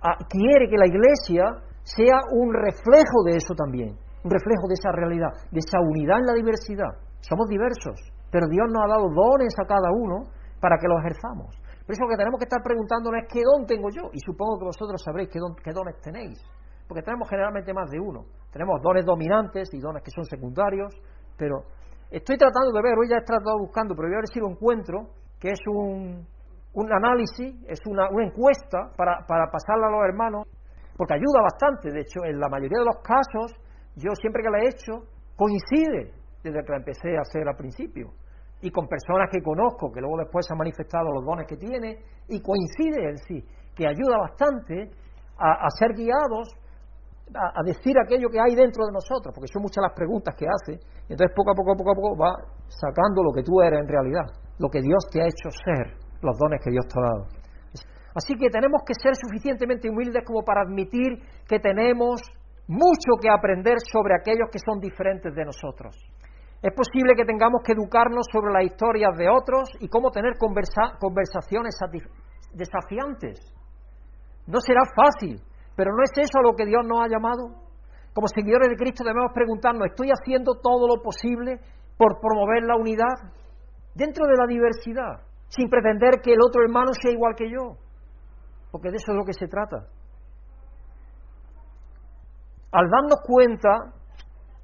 ah, 0.02 0.18
quiere 0.28 0.68
que 0.68 0.78
la 0.78 0.88
Iglesia 0.88 1.46
sea 1.84 2.18
un 2.34 2.54
reflejo 2.54 3.24
de 3.26 3.38
eso 3.38 3.54
también 3.56 3.96
un 4.24 4.32
reflejo 4.32 4.68
de 4.68 4.76
esa 4.76 4.92
realidad, 4.92 5.32
de 5.52 5.60
esa 5.60 5.80
unidad 5.80 6.20
en 6.20 6.28
la 6.28 6.34
diversidad. 6.34 6.92
Somos 7.22 7.48
diversos, 7.48 8.00
pero 8.32 8.48
Dios 8.48 8.68
nos 8.68 8.84
ha 8.84 9.00
dado 9.00 9.08
dones 9.08 9.54
a 9.60 9.68
cada 9.68 9.92
uno 9.92 10.28
para 10.60 10.78
que 10.78 10.88
los 10.88 11.00
ejerzamos. 11.00 11.56
Por 11.86 11.96
eso 11.96 12.04
lo 12.04 12.10
que 12.10 12.20
tenemos 12.20 12.38
que 12.38 12.46
estar 12.46 12.62
preguntándonos 12.62 13.24
es 13.24 13.28
qué 13.32 13.42
don 13.44 13.66
tengo 13.66 13.88
yo, 13.90 14.12
y 14.12 14.20
supongo 14.20 14.60
que 14.60 14.66
vosotros 14.66 15.02
sabréis 15.02 15.30
qué, 15.32 15.40
qué 15.64 15.72
dones 15.72 15.96
tenéis, 16.02 16.38
porque 16.90 17.04
tenemos 17.04 17.30
generalmente 17.30 17.72
más 17.72 17.90
de 17.92 18.00
uno. 18.00 18.26
Tenemos 18.52 18.82
dones 18.82 19.06
dominantes 19.06 19.70
y 19.74 19.80
dones 19.80 20.02
que 20.02 20.10
son 20.10 20.26
secundarios, 20.26 20.92
pero 21.38 21.62
estoy 22.10 22.36
tratando 22.36 22.74
de 22.74 22.82
ver, 22.82 22.98
hoy 22.98 23.08
ya 23.08 23.18
he 23.18 23.24
tratado 23.24 23.60
buscando, 23.60 23.94
pero 23.94 24.10
voy 24.10 24.16
a 24.16 24.26
ver 24.26 24.28
si 24.34 24.40
lo 24.40 24.50
encuentro, 24.50 25.14
que 25.40 25.52
es 25.52 25.60
un, 25.68 26.26
un 26.74 26.92
análisis, 26.92 27.56
es 27.70 27.80
una, 27.86 28.10
una 28.10 28.26
encuesta 28.26 28.90
para, 28.98 29.24
para 29.28 29.46
pasarla 29.52 29.86
a 29.86 29.92
los 29.92 30.04
hermanos, 30.04 30.48
porque 30.98 31.14
ayuda 31.14 31.44
bastante, 31.44 31.92
de 31.94 32.02
hecho, 32.02 32.26
en 32.26 32.40
la 32.40 32.50
mayoría 32.50 32.80
de 32.80 32.86
los 32.86 32.98
casos 33.04 33.54
yo 33.96 34.12
siempre 34.16 34.42
que 34.42 34.50
la 34.50 34.60
he 34.60 34.70
hecho, 34.70 35.06
coincide 35.36 36.14
desde 36.44 36.64
que 36.64 36.72
la 36.72 36.78
empecé 36.78 37.18
a 37.18 37.22
hacer 37.22 37.48
al 37.48 37.56
principio. 37.56 38.12
Y 38.62 38.72
con 38.72 38.88
personas 38.88 39.30
que 39.32 39.42
conozco, 39.42 39.92
que 39.92 40.02
luego 40.02 40.18
después 40.18 40.46
se 40.46 40.54
han 40.54 40.58
manifestado 40.58 41.12
los 41.12 41.24
dones 41.24 41.48
que 41.48 41.56
tiene, 41.56 42.00
y 42.28 42.42
coincide 42.42 43.10
en 43.10 43.18
sí, 43.18 43.46
que 43.76 43.88
ayuda 43.88 44.18
bastante 44.18 44.90
a, 45.38 45.70
ser 45.78 45.94
guiados, 45.94 46.50
a, 47.36 47.64
decir 47.64 47.96
aquello 48.00 48.30
que 48.30 48.40
hay 48.40 48.56
dentro 48.56 48.86
de 48.86 48.92
nosotros, 48.92 49.34
porque 49.34 49.52
son 49.52 49.62
muchas 49.62 49.82
las 49.82 49.94
preguntas 49.94 50.36
que 50.36 50.46
hace, 50.46 50.80
y 51.08 51.14
entonces 51.14 51.36
poco 51.36 51.52
a 51.52 51.56
poco, 51.56 51.76
poco 51.76 51.92
a 51.92 51.96
poco 51.96 52.18
va 52.18 52.34
sacando 52.68 53.24
lo 53.24 53.32
que 53.32 53.44
tú 53.44 53.62
eres 53.62 53.80
en 53.80 53.88
realidad, 53.88 54.26
lo 54.58 54.70
que 54.70 54.82
Dios 54.82 55.06
te 55.12 55.22
ha 55.22 55.26
hecho 55.26 55.50
ser, 55.52 55.94
los 56.22 56.38
dones 56.38 56.62
que 56.64 56.72
Dios 56.72 56.86
te 56.88 57.00
ha 57.00 57.04
dado. 57.04 57.26
Así 58.16 58.34
que 58.36 58.50
tenemos 58.50 58.82
que 58.86 58.94
ser 58.96 59.14
suficientemente 59.16 59.90
humildes 59.90 60.24
como 60.26 60.44
para 60.44 60.62
admitir 60.62 61.22
que 61.48 61.60
tenemos 61.60 62.22
mucho 62.68 63.18
que 63.22 63.30
aprender 63.30 63.78
sobre 63.92 64.16
aquellos 64.16 64.50
que 64.52 64.60
son 64.60 64.80
diferentes 64.80 65.34
de 65.34 65.46
nosotros. 65.46 65.96
Es 66.62 66.74
posible 66.74 67.16
que 67.16 67.24
tengamos 67.24 67.62
que 67.64 67.72
educarnos 67.72 68.26
sobre 68.32 68.52
las 68.52 68.64
historias 68.64 69.16
de 69.18 69.30
otros 69.30 69.70
y 69.80 69.88
cómo 69.88 70.12
tener 70.12 70.34
conversaciones 70.38 71.78
desafiantes. 72.54 73.40
No 74.46 74.60
será 74.60 74.82
fácil, 74.94 75.40
pero 75.80 75.96
¿no 75.96 76.04
es 76.04 76.12
eso 76.12 76.40
a 76.40 76.44
lo 76.44 76.58
que 76.58 76.66
Dios 76.66 76.84
nos 76.84 77.00
ha 77.00 77.08
llamado? 77.08 77.56
Como 78.14 78.28
seguidores 78.28 78.68
de 78.68 78.76
Cristo 78.76 79.06
debemos 79.06 79.32
preguntarnos, 79.34 79.88
¿estoy 79.88 80.10
haciendo 80.12 80.60
todo 80.60 80.94
lo 80.94 81.02
posible 81.02 81.58
por 81.96 82.20
promover 82.20 82.64
la 82.64 82.76
unidad 82.76 83.32
dentro 83.96 84.28
de 84.28 84.36
la 84.36 84.46
diversidad, 84.46 85.24
sin 85.48 85.70
pretender 85.70 86.20
que 86.22 86.34
el 86.34 86.42
otro 86.46 86.64
hermano 86.64 86.92
sea 86.92 87.14
igual 87.14 87.34
que 87.34 87.50
yo? 87.50 87.78
Porque 88.74 88.90
de 88.90 88.98
eso 88.98 89.14
es 89.14 89.18
lo 89.18 89.24
que 89.24 89.32
se 89.32 89.48
trata 89.48 89.88
al 92.74 92.90
darnos 92.90 93.22
cuenta 93.26 93.94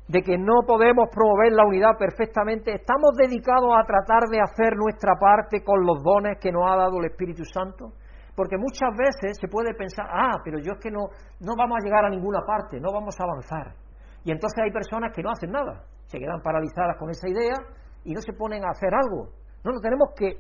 de 0.10 0.22
que 0.22 0.38
no 0.38 0.68
podemos 0.68 1.08
promover 1.16 1.54
la 1.54 1.66
unidad 1.66 1.98
perfectamente, 1.98 2.76
estamos 2.76 3.16
dedicados 3.16 3.72
a 3.74 3.86
tratar 3.86 4.28
de 4.30 4.42
hacer 4.42 4.76
nuestra 4.76 5.14
parte 5.18 5.64
con 5.64 5.86
los 5.86 6.04
dones 6.04 6.40
que 6.42 6.52
nos 6.52 6.70
ha 6.70 6.76
dado 6.76 7.00
el 7.00 7.06
Espíritu 7.06 7.46
Santo. 7.46 7.94
Porque 8.36 8.58
muchas 8.58 8.90
veces 8.98 9.38
se 9.40 9.48
puede 9.48 9.74
pensar, 9.74 10.06
ah, 10.10 10.38
pero 10.44 10.60
yo 10.60 10.74
es 10.74 10.80
que 10.80 10.92
no, 10.92 11.08
no 11.40 11.56
vamos 11.58 11.78
a 11.80 11.86
llegar 11.86 12.06
a 12.06 12.10
ninguna 12.10 12.42
parte, 12.46 12.80
no 12.80 12.92
vamos 12.92 13.16
a 13.20 13.24
avanzar. 13.24 13.76
Y 14.24 14.32
entonces 14.32 14.62
hay 14.64 14.72
personas 14.72 15.14
que 15.16 15.24
no 15.24 15.32
hacen 15.32 15.52
nada, 15.52 15.84
se 16.08 16.20
quedan 16.20 16.42
paralizadas 16.42 16.98
con 16.98 17.10
esa 17.10 17.30
idea 17.30 17.56
y 18.04 18.14
no 18.14 18.22
se 18.22 18.34
ponen 18.34 18.66
a 18.66 18.72
hacer 18.72 18.94
algo. 18.94 19.32
No, 19.64 19.72
no 19.72 19.80
tenemos 19.80 20.10
que 20.16 20.36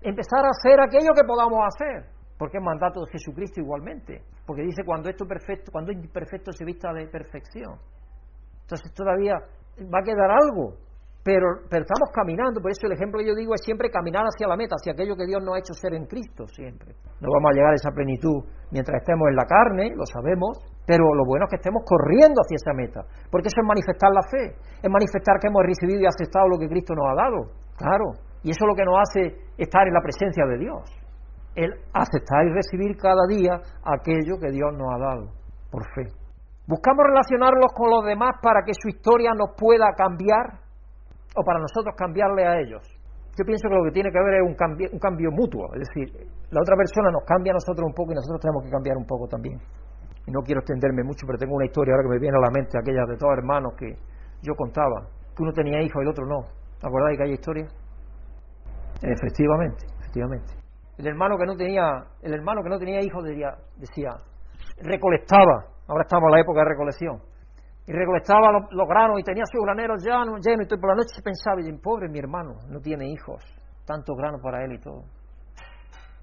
empezar 0.00 0.44
a 0.44 0.50
hacer 0.50 0.80
aquello 0.80 1.12
que 1.14 1.26
podamos 1.26 1.60
hacer 1.66 2.14
porque 2.38 2.58
es 2.58 2.64
mandato 2.64 3.04
de 3.04 3.12
Jesucristo 3.12 3.60
igualmente, 3.60 4.22
porque 4.46 4.62
dice 4.62 4.82
cuando 4.84 5.08
esto 5.08 5.24
perfecto, 5.24 5.70
cuando 5.70 5.92
imperfecto 5.92 6.52
se 6.52 6.64
vista 6.64 6.92
de 6.92 7.06
perfección. 7.06 7.78
Entonces 8.62 8.92
todavía 8.92 9.34
va 9.82 10.00
a 10.00 10.02
quedar 10.02 10.30
algo, 10.30 10.76
pero, 11.24 11.64
pero 11.72 11.88
estamos 11.88 12.12
caminando, 12.12 12.60
por 12.60 12.70
eso 12.70 12.86
el 12.86 12.92
ejemplo 12.92 13.18
que 13.18 13.26
yo 13.26 13.34
digo 13.34 13.54
es 13.56 13.64
siempre 13.64 13.88
caminar 13.88 14.28
hacia 14.28 14.46
la 14.46 14.56
meta, 14.56 14.76
hacia 14.76 14.92
aquello 14.92 15.16
que 15.16 15.24
Dios 15.24 15.42
nos 15.42 15.56
ha 15.56 15.58
hecho 15.58 15.72
ser 15.72 15.94
en 15.94 16.04
Cristo 16.04 16.46
siempre. 16.46 16.92
No 17.20 17.32
vamos 17.32 17.48
a 17.50 17.54
llegar 17.56 17.72
a 17.72 17.80
esa 17.80 17.90
plenitud 17.90 18.44
mientras 18.70 19.00
estemos 19.00 19.32
en 19.32 19.36
la 19.36 19.48
carne, 19.48 19.96
lo 19.96 20.04
sabemos, 20.04 20.60
pero 20.84 21.02
lo 21.16 21.24
bueno 21.24 21.48
es 21.48 21.50
que 21.50 21.56
estemos 21.56 21.80
corriendo 21.88 22.44
hacia 22.44 22.60
esa 22.60 22.76
meta, 22.76 23.00
porque 23.32 23.48
eso 23.48 23.56
es 23.56 23.66
manifestar 23.66 24.12
la 24.12 24.22
fe, 24.28 24.44
es 24.84 24.90
manifestar 24.92 25.40
que 25.40 25.48
hemos 25.48 25.64
recibido 25.64 26.04
y 26.04 26.06
aceptado 26.06 26.44
lo 26.46 26.60
que 26.60 26.68
Cristo 26.68 26.92
nos 26.92 27.08
ha 27.08 27.16
dado, 27.16 27.38
claro, 27.80 28.20
y 28.44 28.52
eso 28.52 28.60
es 28.60 28.68
lo 28.68 28.76
que 28.76 28.84
nos 28.84 29.00
hace 29.00 29.22
estar 29.56 29.88
en 29.88 29.94
la 29.96 30.04
presencia 30.04 30.44
de 30.44 30.58
Dios 30.60 30.84
el 31.54 31.70
aceptar 31.92 32.46
y 32.46 32.52
recibir 32.52 32.96
cada 32.96 33.26
día 33.28 33.60
aquello 33.84 34.38
que 34.40 34.50
Dios 34.50 34.74
nos 34.76 34.92
ha 34.92 34.98
dado 34.98 35.30
por 35.70 35.84
fe. 35.94 36.10
¿Buscamos 36.66 37.04
relacionarlos 37.06 37.72
con 37.74 37.90
los 37.90 38.04
demás 38.04 38.36
para 38.42 38.62
que 38.64 38.72
su 38.74 38.88
historia 38.88 39.30
nos 39.36 39.50
pueda 39.56 39.92
cambiar 39.96 40.63
o 41.34 41.42
para 41.42 41.58
nosotros 41.58 41.94
cambiarle 41.96 42.46
a 42.46 42.60
ellos? 42.60 42.82
Yo 43.36 43.44
pienso 43.44 43.68
que 43.68 43.74
lo 43.74 43.84
que 43.84 43.90
tiene 43.90 44.10
que 44.12 44.18
haber 44.18 44.34
es 44.34 44.46
un 44.46 44.54
cambio, 44.54 44.88
un 44.92 44.98
cambio 44.98 45.30
mutuo, 45.32 45.66
es 45.74 45.82
decir, 45.88 46.06
la 46.50 46.60
otra 46.60 46.76
persona 46.76 47.10
nos 47.10 47.24
cambia 47.24 47.50
a 47.50 47.58
nosotros 47.58 47.84
un 47.84 47.94
poco 47.94 48.12
y 48.12 48.14
nosotros 48.14 48.40
tenemos 48.40 48.62
que 48.62 48.70
cambiar 48.70 48.96
un 48.96 49.06
poco 49.06 49.26
también. 49.26 49.58
Y 50.26 50.30
no 50.30 50.40
quiero 50.40 50.60
extenderme 50.60 51.02
mucho, 51.02 51.26
pero 51.26 51.36
tengo 51.36 51.56
una 51.56 51.66
historia 51.66 51.94
ahora 51.94 52.04
que 52.04 52.14
me 52.14 52.20
viene 52.20 52.38
a 52.38 52.40
la 52.40 52.50
mente, 52.50 52.78
aquella 52.78 53.04
de 53.06 53.16
todos 53.18 53.36
hermanos 53.36 53.74
que 53.76 53.90
yo 54.42 54.54
contaba, 54.54 55.10
que 55.34 55.42
uno 55.42 55.52
tenía 55.52 55.82
hijos 55.82 55.98
y 55.98 56.02
el 56.02 56.08
otro 56.08 56.24
no. 56.26 56.46
¿Acordáis 56.80 57.18
que 57.18 57.24
hay 57.24 57.32
historia? 57.32 57.66
Efectivamente, 59.02 59.84
efectivamente. 59.98 60.54
El 60.96 61.08
hermano 61.08 61.36
que 61.36 61.46
no 61.46 61.56
tenía, 61.56 62.04
el 62.22 62.34
hermano 62.34 62.62
que 62.62 62.68
no 62.68 62.78
tenía 62.78 63.00
hijos 63.02 63.24
decía, 63.24 63.50
decía, 63.76 64.10
recolectaba, 64.80 65.66
ahora 65.88 66.02
estamos 66.02 66.28
en 66.28 66.34
la 66.36 66.40
época 66.40 66.60
de 66.60 66.68
recolección, 66.70 67.20
y 67.86 67.92
recolectaba 67.92 68.50
los, 68.70 68.88
granos 68.88 69.20
y 69.20 69.22
tenía 69.22 69.44
sus 69.44 69.62
graneros 69.62 70.02
llenos, 70.02 70.40
llenos, 70.40 70.66
y 70.66 70.76
por 70.76 70.88
la 70.88 70.96
noche 70.96 71.20
pensaba, 71.22 71.60
y 71.60 71.70
pobre 71.78 72.08
mi 72.08 72.18
hermano, 72.18 72.54
no 72.68 72.80
tiene 72.80 73.10
hijos, 73.10 73.42
tanto 73.84 74.14
grano 74.14 74.38
para 74.42 74.64
él 74.64 74.72
y 74.72 74.80
todo. 74.80 75.04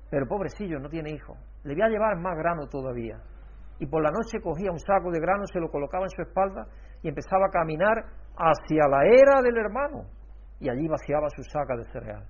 Pero 0.09 0.27
pobrecillo, 0.27 0.79
no 0.79 0.89
tiene 0.89 1.11
hijos. 1.11 1.37
Le 1.63 1.75
voy 1.75 1.83
a 1.83 1.87
llevar 1.87 2.17
más 2.17 2.35
grano 2.37 2.67
todavía. 2.67 3.21
Y 3.79 3.85
por 3.85 4.03
la 4.03 4.09
noche 4.09 4.41
cogía 4.41 4.71
un 4.71 4.79
saco 4.79 5.11
de 5.11 5.19
grano, 5.19 5.45
se 5.45 5.59
lo 5.59 5.69
colocaba 5.69 6.05
en 6.05 6.09
su 6.09 6.21
espalda 6.21 6.65
y 7.01 7.09
empezaba 7.09 7.47
a 7.47 7.49
caminar 7.49 8.05
hacia 8.35 8.87
la 8.89 9.05
era 9.05 9.41
del 9.41 9.57
hermano. 9.57 10.05
Y 10.59 10.69
allí 10.69 10.87
vaciaba 10.87 11.29
su 11.29 11.43
saca 11.43 11.77
de 11.77 11.85
cereal. 11.91 12.25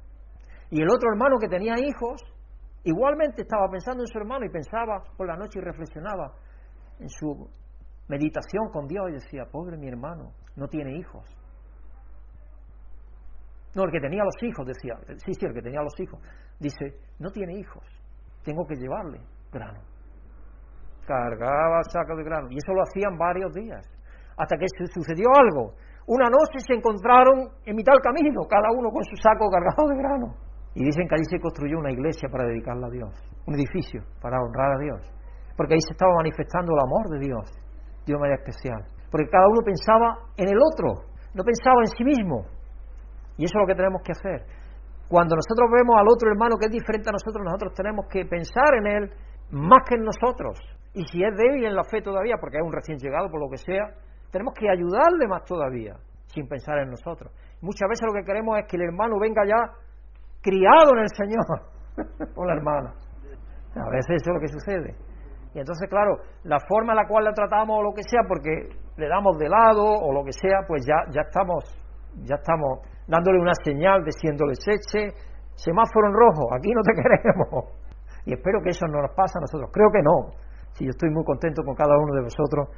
Y 0.70 0.82
el 0.82 0.90
otro 0.90 1.10
hermano 1.12 1.38
que 1.40 1.48
tenía 1.48 1.76
hijos, 1.80 2.22
igualmente 2.84 3.42
estaba 3.42 3.70
pensando 3.70 4.04
en 4.04 4.08
su 4.08 4.18
hermano 4.18 4.46
y 4.46 4.50
pensaba 4.50 5.04
por 5.18 5.28
la 5.28 5.36
noche 5.36 5.60
y 5.60 5.62
reflexionaba 5.62 6.34
en 7.00 7.10
su 7.10 7.50
meditación 8.12 8.68
con 8.74 8.88
Dios 8.88 9.09
y 9.09 9.14
decía, 9.14 9.45
pobre 9.49 9.78
mi 9.78 9.88
hermano, 9.88 10.34
no 10.57 10.68
tiene 10.68 10.97
hijos. 10.99 11.24
No, 13.74 13.86
el 13.86 13.91
que 13.91 14.01
tenía 14.01 14.24
los 14.26 14.36
hijos, 14.43 14.68
decía, 14.68 14.95
sí, 15.24 15.32
sí, 15.34 15.45
el 15.45 15.53
que 15.53 15.62
tenía 15.62 15.82
los 15.82 15.97
hijos, 15.97 16.20
dice, 16.59 16.91
no 17.20 17.32
tiene 17.32 17.53
hijos, 17.57 17.84
tengo 18.43 18.68
que 18.68 18.76
llevarle 18.76 19.22
grano. 19.49 19.80
Cargaba 21.07 21.82
saco 21.88 22.18
de 22.18 22.24
grano, 22.24 22.47
y 22.51 22.57
eso 22.57 22.74
lo 22.74 22.84
hacían 22.84 23.18
varios 23.18 23.53
días, 23.53 23.88
hasta 24.38 24.57
que 24.57 24.68
sucedió 24.93 25.28
algo. 25.34 25.72
Una 26.07 26.28
noche 26.28 26.59
se 26.68 26.74
encontraron 26.74 27.47
en 27.64 27.76
mitad 27.78 27.93
del 27.93 28.01
camino, 28.01 28.43
cada 28.43 28.76
uno 28.76 28.91
con 28.91 29.03
su 29.05 29.16
saco 29.16 29.47
cargado 29.49 29.88
de 29.88 29.95
grano. 29.95 30.36
Y 30.76 30.84
dicen 30.84 31.07
que 31.07 31.16
allí 31.16 31.26
se 31.30 31.39
construyó 31.39 31.80
una 31.80 31.91
iglesia 31.91 32.28
para 32.30 32.45
dedicarla 32.45 32.88
a 32.88 32.89
Dios, 32.89 33.14
un 33.45 33.55
edificio 33.55 34.03
para 34.22 34.39
honrar 34.39 34.74
a 34.76 34.80
Dios. 34.80 35.01
Porque 35.55 35.76
ahí 35.76 35.82
se 35.82 35.93
estaba 35.93 36.16
manifestando 36.16 36.74
el 36.74 36.80
amor 36.80 37.09
de 37.09 37.20
Dios 37.20 37.61
de 38.06 38.14
una 38.14 38.22
manera 38.22 38.41
especial. 38.41 38.84
Porque 39.10 39.30
cada 39.30 39.47
uno 39.47 39.62
pensaba 39.64 40.20
en 40.38 40.47
el 40.49 40.58
otro, 40.58 41.06
no 41.34 41.43
pensaba 41.43 41.82
en 41.82 41.91
sí 41.91 42.04
mismo. 42.04 42.45
Y 43.38 43.45
eso 43.45 43.58
es 43.58 43.62
lo 43.62 43.68
que 43.68 43.76
tenemos 43.76 44.02
que 44.04 44.12
hacer. 44.12 44.45
Cuando 45.08 45.36
nosotros 45.36 45.68
vemos 45.72 45.95
al 45.99 46.08
otro 46.08 46.32
hermano 46.32 46.56
que 46.56 46.68
es 46.68 46.72
diferente 46.72 47.10
a 47.10 47.12
nosotros, 47.12 47.43
nosotros 47.43 47.74
tenemos 47.76 48.08
que 48.08 48.24
pensar 48.26 48.76
en 48.80 48.88
él 48.88 49.12
más 49.52 49.84
que 49.88 49.95
en 49.95 50.04
nosotros. 50.08 50.58
Y 50.93 51.04
si 51.06 51.24
es 51.24 51.36
débil 51.36 51.66
en 51.66 51.76
la 51.76 51.84
fe 51.84 52.02
todavía, 52.02 52.36
porque 52.39 52.58
es 52.58 52.64
un 52.64 52.72
recién 52.72 52.97
llegado, 52.97 53.30
por 53.30 53.39
lo 53.39 53.49
que 53.49 53.58
sea, 53.58 53.91
tenemos 54.32 54.54
que 54.54 54.70
ayudarle 54.70 55.28
más 55.28 55.43
todavía, 55.43 55.95
sin 56.28 56.47
pensar 56.47 56.80
en 56.80 56.89
nosotros. 56.89 57.32
Muchas 57.62 57.88
veces 57.89 58.08
lo 58.08 58.14
que 58.14 58.26
queremos 58.26 58.58
es 58.60 58.66
que 58.68 58.78
el 58.78 58.84
hermano 58.84 59.20
venga 59.20 59.43
ya 59.45 59.76
criado 60.41 60.95
en 60.95 60.99
el 60.99 61.10
Señor, 61.12 62.32
o 62.36 62.45
la 62.45 62.54
hermana. 62.56 62.93
A 63.76 63.89
veces 63.89 64.22
eso 64.22 64.32
es 64.32 64.34
lo 64.34 64.39
que 64.39 64.47
sucede. 64.47 64.95
Y 65.54 65.60
entonces, 65.60 65.89
claro, 65.89 66.18
la 66.43 66.60
forma 66.60 66.93
en 66.93 66.97
la 66.97 67.08
cual 67.08 67.26
la 67.26 67.34
tratamos 67.34 67.80
o 67.80 67.84
lo 67.84 67.93
que 67.93 68.04
sea, 68.04 68.22
porque 68.28 68.70
le 68.97 69.08
damos 69.08 69.38
de 69.38 69.49
lado 69.49 69.84
o 69.84 70.14
lo 70.14 70.24
que 70.24 70.32
sea, 70.32 70.64
pues 70.68 70.86
ya, 70.86 71.04
ya 71.12 71.22
estamos, 71.22 71.66
ya 72.24 72.36
estamos 72.36 72.80
dándole 73.08 73.39
una 73.39 73.54
señal, 73.64 74.04
diciéndole 74.04 74.54
eche, 74.54 75.12
semáforo 75.56 76.08
en 76.08 76.14
rojo, 76.14 76.54
aquí 76.56 76.72
no 76.72 76.82
te 76.82 76.93
queremos. 77.02 77.66
Y 78.26 78.34
espero 78.34 78.62
que 78.64 78.70
eso 78.70 78.86
no 78.88 79.02
nos 79.02 79.12
pase 79.12 79.38
a 79.38 79.41
nosotros. 79.41 79.70
Creo 79.74 79.89
que 79.91 80.02
no. 80.02 80.32
Si 80.74 80.86
yo 80.86 80.91
estoy 80.91 81.10
muy 81.10 81.24
contento 81.26 81.64
con 81.64 81.76
cada 81.76 81.97
uno 81.97 82.14
de 82.14 82.22
vosotros, 82.22 82.70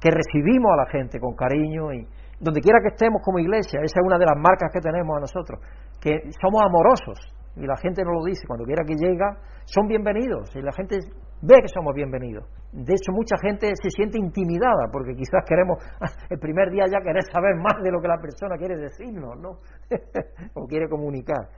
que 0.00 0.10
recibimos 0.10 0.72
a 0.72 0.76
la 0.76 0.86
gente 0.86 1.18
con 1.18 1.34
cariño 1.34 1.92
y 1.92 2.06
donde 2.40 2.60
quiera 2.60 2.78
que 2.82 2.94
estemos 2.94 3.22
como 3.24 3.38
iglesia, 3.38 3.80
esa 3.82 4.00
es 4.00 4.06
una 4.06 4.18
de 4.18 4.26
las 4.26 4.36
marcas 4.36 4.70
que 4.72 4.80
tenemos 4.80 5.16
a 5.16 5.20
nosotros, 5.20 5.60
que 6.00 6.30
somos 6.40 6.62
amorosos 6.62 7.18
y 7.56 7.66
la 7.66 7.76
gente 7.76 8.04
nos 8.04 8.14
lo 8.14 8.24
dice, 8.24 8.46
cuando 8.46 8.64
quiera 8.64 8.84
que 8.86 8.94
llega, 8.94 9.38
son 9.64 9.88
bienvenidos 9.88 10.54
y 10.54 10.62
la 10.62 10.72
gente 10.72 10.98
ve 11.42 11.54
que 11.62 11.68
somos 11.68 11.94
bienvenidos. 11.94 12.44
De 12.72 12.92
hecho, 12.92 13.12
mucha 13.12 13.36
gente 13.40 13.70
se 13.80 13.90
siente 13.90 14.18
intimidada 14.18 14.90
porque 14.92 15.14
quizás 15.14 15.44
queremos 15.46 15.78
el 16.30 16.38
primer 16.38 16.70
día 16.70 16.84
ya 16.90 17.00
querer 17.00 17.22
saber 17.32 17.56
más 17.56 17.82
de 17.82 17.90
lo 17.90 18.00
que 18.00 18.08
la 18.08 18.18
persona 18.18 18.56
quiere 18.56 18.76
decirnos, 18.76 19.38
¿no? 19.38 19.58
o 20.54 20.66
quiere 20.66 20.88
comunicar. 20.88 21.48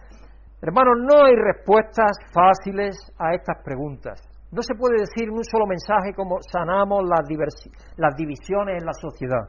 Hermanos, 0.63 0.99
no 1.09 1.25
hay 1.25 1.35
respuestas 1.35 2.13
fáciles 2.33 2.97
a 3.19 3.33
estas 3.35 3.63
preguntas. 3.65 4.21
No 4.53 4.63
se 4.63 4.75
puede 4.75 5.01
decir 5.01 5.29
en 5.29 5.35
un 5.35 5.45
solo 5.45 5.65
mensaje 5.67 6.13
cómo 6.15 6.37
sanamos 6.43 7.01
las, 7.09 7.25
las 7.97 8.15
divisiones 8.17 8.77
en 8.79 8.85
la 8.85 8.93
sociedad. 8.93 9.49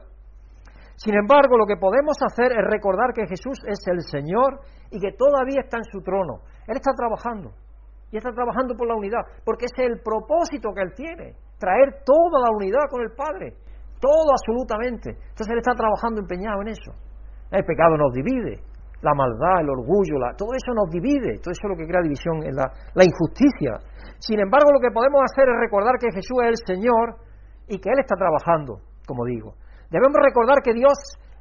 Sin 0.96 1.14
embargo, 1.14 1.58
lo 1.58 1.66
que 1.66 1.76
podemos 1.76 2.16
hacer 2.22 2.52
es 2.52 2.64
recordar 2.70 3.12
que 3.12 3.26
Jesús 3.26 3.58
es 3.66 3.80
el 3.88 4.00
Señor 4.00 4.60
y 4.90 5.00
que 5.00 5.12
todavía 5.12 5.60
está 5.60 5.78
en 5.78 5.84
su 5.84 6.00
trono. 6.00 6.40
Él 6.66 6.76
está 6.76 6.92
trabajando 6.94 7.52
y 8.12 8.18
está 8.18 8.30
trabajando 8.30 8.76
por 8.76 8.86
la 8.86 8.94
unidad, 8.94 9.24
porque 9.42 9.64
ese 9.64 9.88
es 9.88 9.90
el 9.96 10.00
propósito 10.04 10.68
que 10.76 10.82
Él 10.82 10.92
tiene, 10.94 11.32
traer 11.58 12.04
toda 12.04 12.44
la 12.44 12.52
unidad 12.52 12.84
con 12.90 13.00
el 13.00 13.10
Padre, 13.16 13.56
todo 13.98 14.36
absolutamente. 14.36 15.16
Entonces 15.16 15.48
Él 15.48 15.58
está 15.58 15.72
trabajando 15.72 16.20
empeñado 16.20 16.60
en 16.60 16.68
eso. 16.68 16.92
El 17.50 17.64
pecado 17.64 17.96
nos 17.96 18.12
divide, 18.12 18.60
la 19.00 19.14
maldad, 19.16 19.64
el 19.64 19.70
orgullo, 19.70 20.20
todo 20.36 20.52
eso 20.52 20.76
nos 20.76 20.92
divide, 20.92 21.40
todo 21.40 21.56
eso 21.56 21.64
es 21.64 21.70
lo 21.72 21.76
que 21.76 21.88
crea 21.88 22.04
división, 22.04 22.44
en 22.44 22.54
la, 22.54 22.68
la 22.92 23.04
injusticia. 23.04 23.80
Sin 24.20 24.38
embargo, 24.38 24.70
lo 24.72 24.80
que 24.80 24.92
podemos 24.92 25.20
hacer 25.24 25.48
es 25.48 25.56
recordar 25.56 25.96
que 25.96 26.12
Jesús 26.12 26.36
es 26.44 26.60
el 26.60 26.76
Señor 26.76 27.16
y 27.66 27.80
que 27.80 27.88
Él 27.88 27.98
está 27.98 28.14
trabajando, 28.14 28.84
como 29.08 29.24
digo. 29.24 29.56
Debemos 29.88 30.20
recordar 30.20 30.60
que 30.62 30.74
Dios 30.76 30.92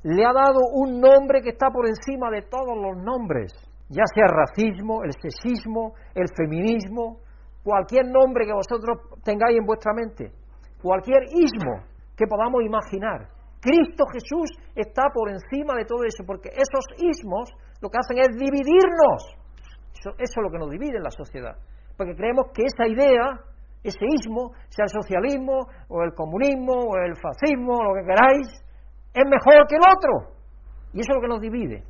le 0.04 0.24
ha 0.24 0.32
dado 0.32 0.72
un 0.72 1.00
nombre 1.00 1.42
que 1.42 1.50
está 1.50 1.68
por 1.70 1.86
encima 1.86 2.32
de 2.32 2.44
todos 2.44 2.76
los 2.80 2.96
nombres 3.04 3.52
ya 3.92 4.04
sea 4.16 4.26
racismo, 4.28 5.04
el 5.04 5.12
sexismo, 5.22 5.94
el 6.16 6.28
feminismo, 6.36 7.20
cualquier 7.64 8.08
nombre 8.08 8.46
que 8.46 8.54
vosotros 8.54 9.20
tengáis 9.24 9.58
en 9.60 9.66
vuestra 9.66 9.94
mente, 9.94 10.32
cualquier 10.82 11.24
ismo 11.28 11.84
que 12.16 12.26
podamos 12.26 12.64
imaginar. 12.64 13.28
Cristo 13.60 14.06
Jesús 14.14 14.50
está 14.76 15.04
por 15.14 15.30
encima 15.30 15.76
de 15.76 15.86
todo 15.86 16.04
eso, 16.04 16.24
porque 16.26 16.50
esos 16.50 16.86
ismos 16.98 17.52
lo 17.82 17.90
que 17.90 17.98
hacen 18.00 18.18
es 18.18 18.30
dividirnos. 18.38 19.38
Eso, 19.94 20.16
es 20.18 20.32
lo 20.42 20.50
que 20.50 20.58
nos 20.58 20.72
divide 20.72 20.98
en 20.98 21.04
la 21.04 21.12
sociedad. 21.12 21.56
Porque 21.96 22.16
creemos 22.16 22.48
que 22.56 22.64
esa 22.64 22.88
idea, 22.88 23.38
ese 23.84 24.06
ismo, 24.18 24.54
sea 24.70 24.86
el 24.86 24.90
socialismo, 24.90 25.68
o 25.90 26.02
el 26.02 26.14
comunismo, 26.16 26.74
o 26.74 26.98
el 26.98 27.14
fascismo, 27.22 27.84
lo 27.84 27.94
que 27.94 28.08
queráis, 28.08 28.48
es 29.14 29.26
mejor 29.26 29.68
que 29.68 29.76
el 29.76 29.86
otro. 29.86 30.34
Y 30.94 31.02
eso 31.02 31.12
es 31.12 31.16
lo 31.16 31.22
que 31.22 31.28
nos 31.28 31.42
divide. 31.42 31.84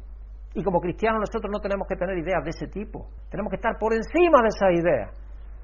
Y 0.54 0.64
como 0.64 0.82
cristianos 0.82 1.22
nosotros 1.22 1.50
no 1.52 1.60
tenemos 1.60 1.88
que 1.88 1.96
tener 1.96 2.18
ideas 2.18 2.44
de 2.44 2.50
ese 2.50 2.68
tipo. 2.68 3.08
Tenemos 3.30 3.50
que 3.50 3.56
estar 3.56 3.78
por 3.80 3.94
encima 3.94 4.44
de 4.44 4.50
esas 4.52 4.72
ideas. 4.76 5.10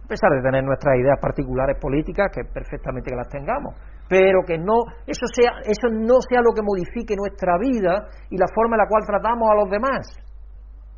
A 0.03 0.07
pesar 0.07 0.31
de 0.31 0.41
tener 0.41 0.63
nuestras 0.63 0.95
ideas 0.95 1.19
particulares 1.19 1.75
políticas, 1.81 2.31
que 2.31 2.45
perfectamente 2.47 3.11
que 3.11 3.17
las 3.17 3.27
tengamos. 3.27 3.75
Pero 4.07 4.39
que 4.47 4.57
no, 4.57 4.87
eso, 5.05 5.27
sea, 5.27 5.59
eso 5.67 5.91
no 5.91 6.23
sea 6.23 6.39
lo 6.39 6.55
que 6.55 6.63
modifique 6.63 7.19
nuestra 7.19 7.59
vida 7.59 8.07
y 8.31 8.37
la 8.37 8.47
forma 8.47 8.79
en 8.79 8.87
la 8.87 8.87
cual 8.87 9.03
tratamos 9.03 9.49
a 9.51 9.55
los 9.55 9.69
demás. 9.69 10.07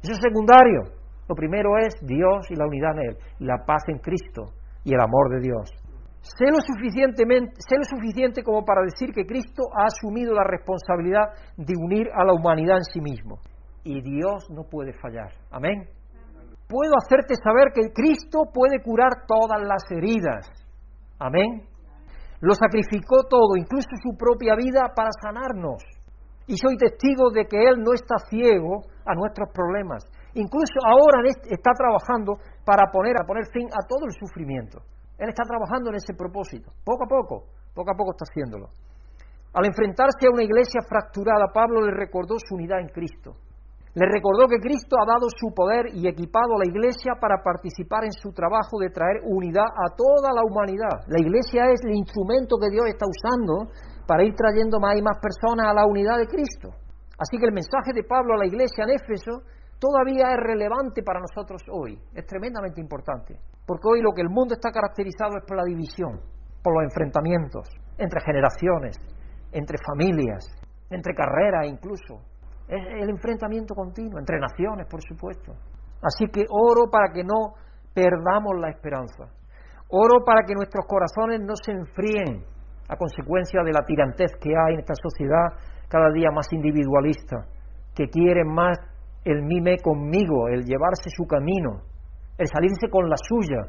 Eso 0.03 0.13
es 0.13 0.19
secundario. 0.21 0.93
Lo 1.27 1.33
primero 1.33 1.77
es 1.81 1.97
Dios 2.05 2.45
y 2.51 2.55
la 2.55 2.67
unidad 2.67 2.93
en 3.01 3.09
Él, 3.09 3.17
y 3.39 3.45
la 3.45 3.65
paz 3.65 3.83
en 3.87 3.97
Cristo 3.97 4.53
y 4.83 4.93
el 4.93 5.01
amor 5.01 5.29
de 5.29 5.41
Dios. 5.41 5.73
Sé 6.21 6.45
lo, 6.45 6.61
suficientemente, 6.61 7.53
sé 7.57 7.77
lo 7.77 7.83
suficiente 7.83 8.43
como 8.43 8.63
para 8.63 8.81
decir 8.81 9.09
que 9.13 9.25
Cristo 9.25 9.63
ha 9.73 9.85
asumido 9.85 10.33
la 10.33 10.43
responsabilidad 10.43 11.33
de 11.57 11.73
unir 11.77 12.09
a 12.13 12.23
la 12.25 12.33
humanidad 12.33 12.77
en 12.77 12.83
sí 12.83 13.01
mismo 13.01 13.39
y 13.89 14.01
Dios 14.01 14.45
no 14.51 14.69
puede 14.69 14.93
fallar. 14.93 15.31
Amén. 15.49 15.89
Puedo 16.67 16.93
hacerte 17.01 17.33
saber 17.41 17.73
que 17.73 17.91
Cristo 17.91 18.45
puede 18.53 18.83
curar 18.83 19.25
todas 19.25 19.59
las 19.65 19.81
heridas. 19.89 20.45
Amén. 21.17 21.65
Lo 22.39 22.53
sacrificó 22.53 23.23
todo, 23.27 23.57
incluso 23.57 23.89
su 24.03 24.15
propia 24.15 24.53
vida, 24.55 24.93
para 24.95 25.09
sanarnos. 25.23 25.81
Y 26.45 26.55
soy 26.57 26.77
testigo 26.77 27.31
de 27.31 27.45
que 27.45 27.57
Él 27.57 27.81
no 27.81 27.93
está 27.93 28.17
ciego 28.29 28.85
a 29.05 29.15
nuestros 29.15 29.49
problemas. 29.51 30.05
Incluso 30.35 30.77
ahora 30.85 31.25
está 31.25 31.71
trabajando 31.73 32.37
para 32.63 32.91
poner, 32.91 33.15
a 33.19 33.25
poner 33.25 33.45
fin 33.51 33.67
a 33.73 33.87
todo 33.87 34.05
el 34.05 34.13
sufrimiento. 34.13 34.77
Él 35.17 35.29
está 35.29 35.41
trabajando 35.43 35.89
en 35.89 35.95
ese 35.95 36.13
propósito. 36.13 36.69
Poco 36.85 37.05
a 37.05 37.07
poco, 37.07 37.45
poco 37.73 37.91
a 37.91 37.97
poco 37.97 38.11
está 38.11 38.29
haciéndolo. 38.29 38.69
Al 39.53 39.65
enfrentarse 39.65 40.27
a 40.27 40.31
una 40.31 40.43
iglesia 40.43 40.81
fracturada, 40.87 41.47
Pablo 41.51 41.81
le 41.81 41.91
recordó 41.97 42.35
su 42.37 42.53
unidad 42.53 42.79
en 42.79 42.89
Cristo. 42.89 43.48
Le 43.95 44.05
recordó 44.05 44.47
que 44.47 44.61
Cristo 44.61 44.97
ha 45.01 45.05
dado 45.05 45.25
su 45.33 45.49
poder 45.53 45.89
y 45.93 46.07
equipado 46.07 46.55
a 46.55 46.59
la 46.61 46.69
Iglesia 46.69 47.17
para 47.19 47.41
participar 47.41 48.05
en 48.05 48.13
su 48.13 48.31
trabajo 48.31 48.77
de 48.77 48.91
traer 48.91 49.25
unidad 49.25 49.65
a 49.65 49.89
toda 49.97 50.29
la 50.29 50.45
humanidad. 50.45 51.01
La 51.07 51.19
Iglesia 51.19 51.65
es 51.73 51.81
el 51.83 51.97
instrumento 51.97 52.57
que 52.61 52.69
Dios 52.69 52.85
está 52.85 53.05
usando 53.09 53.73
para 54.05 54.23
ir 54.23 54.35
trayendo 54.35 54.79
más 54.79 54.95
y 54.95 55.01
más 55.01 55.17
personas 55.17 55.67
a 55.69 55.73
la 55.73 55.85
unidad 55.85 56.17
de 56.17 56.27
Cristo. 56.27 56.69
Así 57.17 57.37
que 57.37 57.45
el 57.45 57.53
mensaje 57.53 57.91
de 57.93 58.03
Pablo 58.03 58.35
a 58.35 58.37
la 58.37 58.45
Iglesia 58.45 58.85
en 58.85 58.93
Éfeso 58.93 59.41
todavía 59.79 60.31
es 60.31 60.37
relevante 60.37 61.01
para 61.01 61.19
nosotros 61.19 61.61
hoy, 61.71 61.97
es 62.13 62.25
tremendamente 62.25 62.79
importante, 62.79 63.39
porque 63.65 63.87
hoy 63.89 64.01
lo 64.01 64.11
que 64.13 64.21
el 64.21 64.29
mundo 64.29 64.53
está 64.53 64.71
caracterizado 64.71 65.37
es 65.37 65.45
por 65.47 65.57
la 65.57 65.63
división, 65.63 66.21
por 66.61 66.75
los 66.75 66.83
enfrentamientos 66.83 67.67
entre 67.97 68.21
generaciones, 68.21 68.97
entre 69.51 69.77
familias, 69.83 70.45
entre 70.89 71.13
carreras 71.13 71.67
incluso, 71.67 72.21
es 72.69 73.01
el 73.01 73.09
enfrentamiento 73.09 73.73
continuo, 73.73 74.19
entre 74.19 74.39
naciones, 74.39 74.85
por 74.87 75.01
supuesto. 75.01 75.53
Así 76.01 76.27
que 76.31 76.45
oro 76.49 76.89
para 76.91 77.11
que 77.11 77.23
no 77.23 77.55
perdamos 77.93 78.53
la 78.59 78.69
esperanza. 78.69 79.25
Oro 79.89 80.23
para 80.23 80.45
que 80.45 80.53
nuestros 80.53 80.85
corazones 80.85 81.41
no 81.41 81.55
se 81.55 81.71
enfríen 81.71 82.45
a 82.87 82.95
consecuencia 82.95 83.63
de 83.63 83.73
la 83.73 83.83
tirantez 83.85 84.31
que 84.39 84.49
hay 84.49 84.75
en 84.75 84.79
esta 84.81 84.93
sociedad 84.93 85.57
cada 85.89 86.11
día 86.11 86.29
más 86.31 86.45
individualista, 86.53 87.47
que 87.95 88.07
quiere 88.07 88.45
más 88.45 88.77
el 89.25 89.41
mime 89.41 89.77
conmigo, 89.83 90.47
el 90.47 90.63
llevarse 90.63 91.09
su 91.09 91.25
camino, 91.25 91.81
el 92.37 92.47
salirse 92.47 92.87
con 92.89 93.09
la 93.09 93.17
suya. 93.17 93.65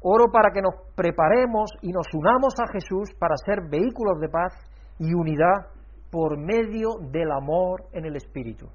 Oro 0.00 0.32
para 0.32 0.50
que 0.50 0.60
nos 0.60 0.74
preparemos 0.96 1.70
y 1.80 1.92
nos 1.92 2.06
unamos 2.12 2.54
a 2.58 2.72
Jesús 2.72 3.14
para 3.18 3.36
ser 3.36 3.70
vehículos 3.70 4.20
de 4.20 4.28
paz 4.28 4.52
y 4.98 5.14
unidad 5.14 5.70
por 6.12 6.36
medio 6.36 7.00
del 7.10 7.32
amor 7.32 7.88
en 7.92 8.04
el 8.04 8.16
Espíritu. 8.16 8.68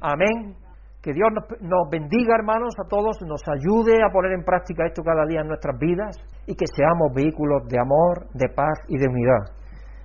Amén. 0.00 0.56
Que 1.00 1.12
Dios 1.12 1.30
nos, 1.60 1.88
bendiga, 1.90 2.34
hermanos, 2.34 2.74
a 2.78 2.88
todos, 2.88 3.22
nos 3.22 3.40
ayude 3.46 4.02
a 4.02 4.10
poner 4.12 4.32
en 4.32 4.42
práctica 4.42 4.86
esto 4.86 5.02
cada 5.02 5.24
día 5.26 5.40
en 5.40 5.48
nuestras 5.48 5.78
vidas 5.78 6.18
y 6.46 6.54
que 6.54 6.66
seamos 6.66 7.14
vehículos 7.14 7.66
de 7.68 7.78
amor, 7.78 8.26
de 8.34 8.48
paz 8.48 8.82
y 8.88 8.98
de 8.98 9.06
unidad. 9.06 9.54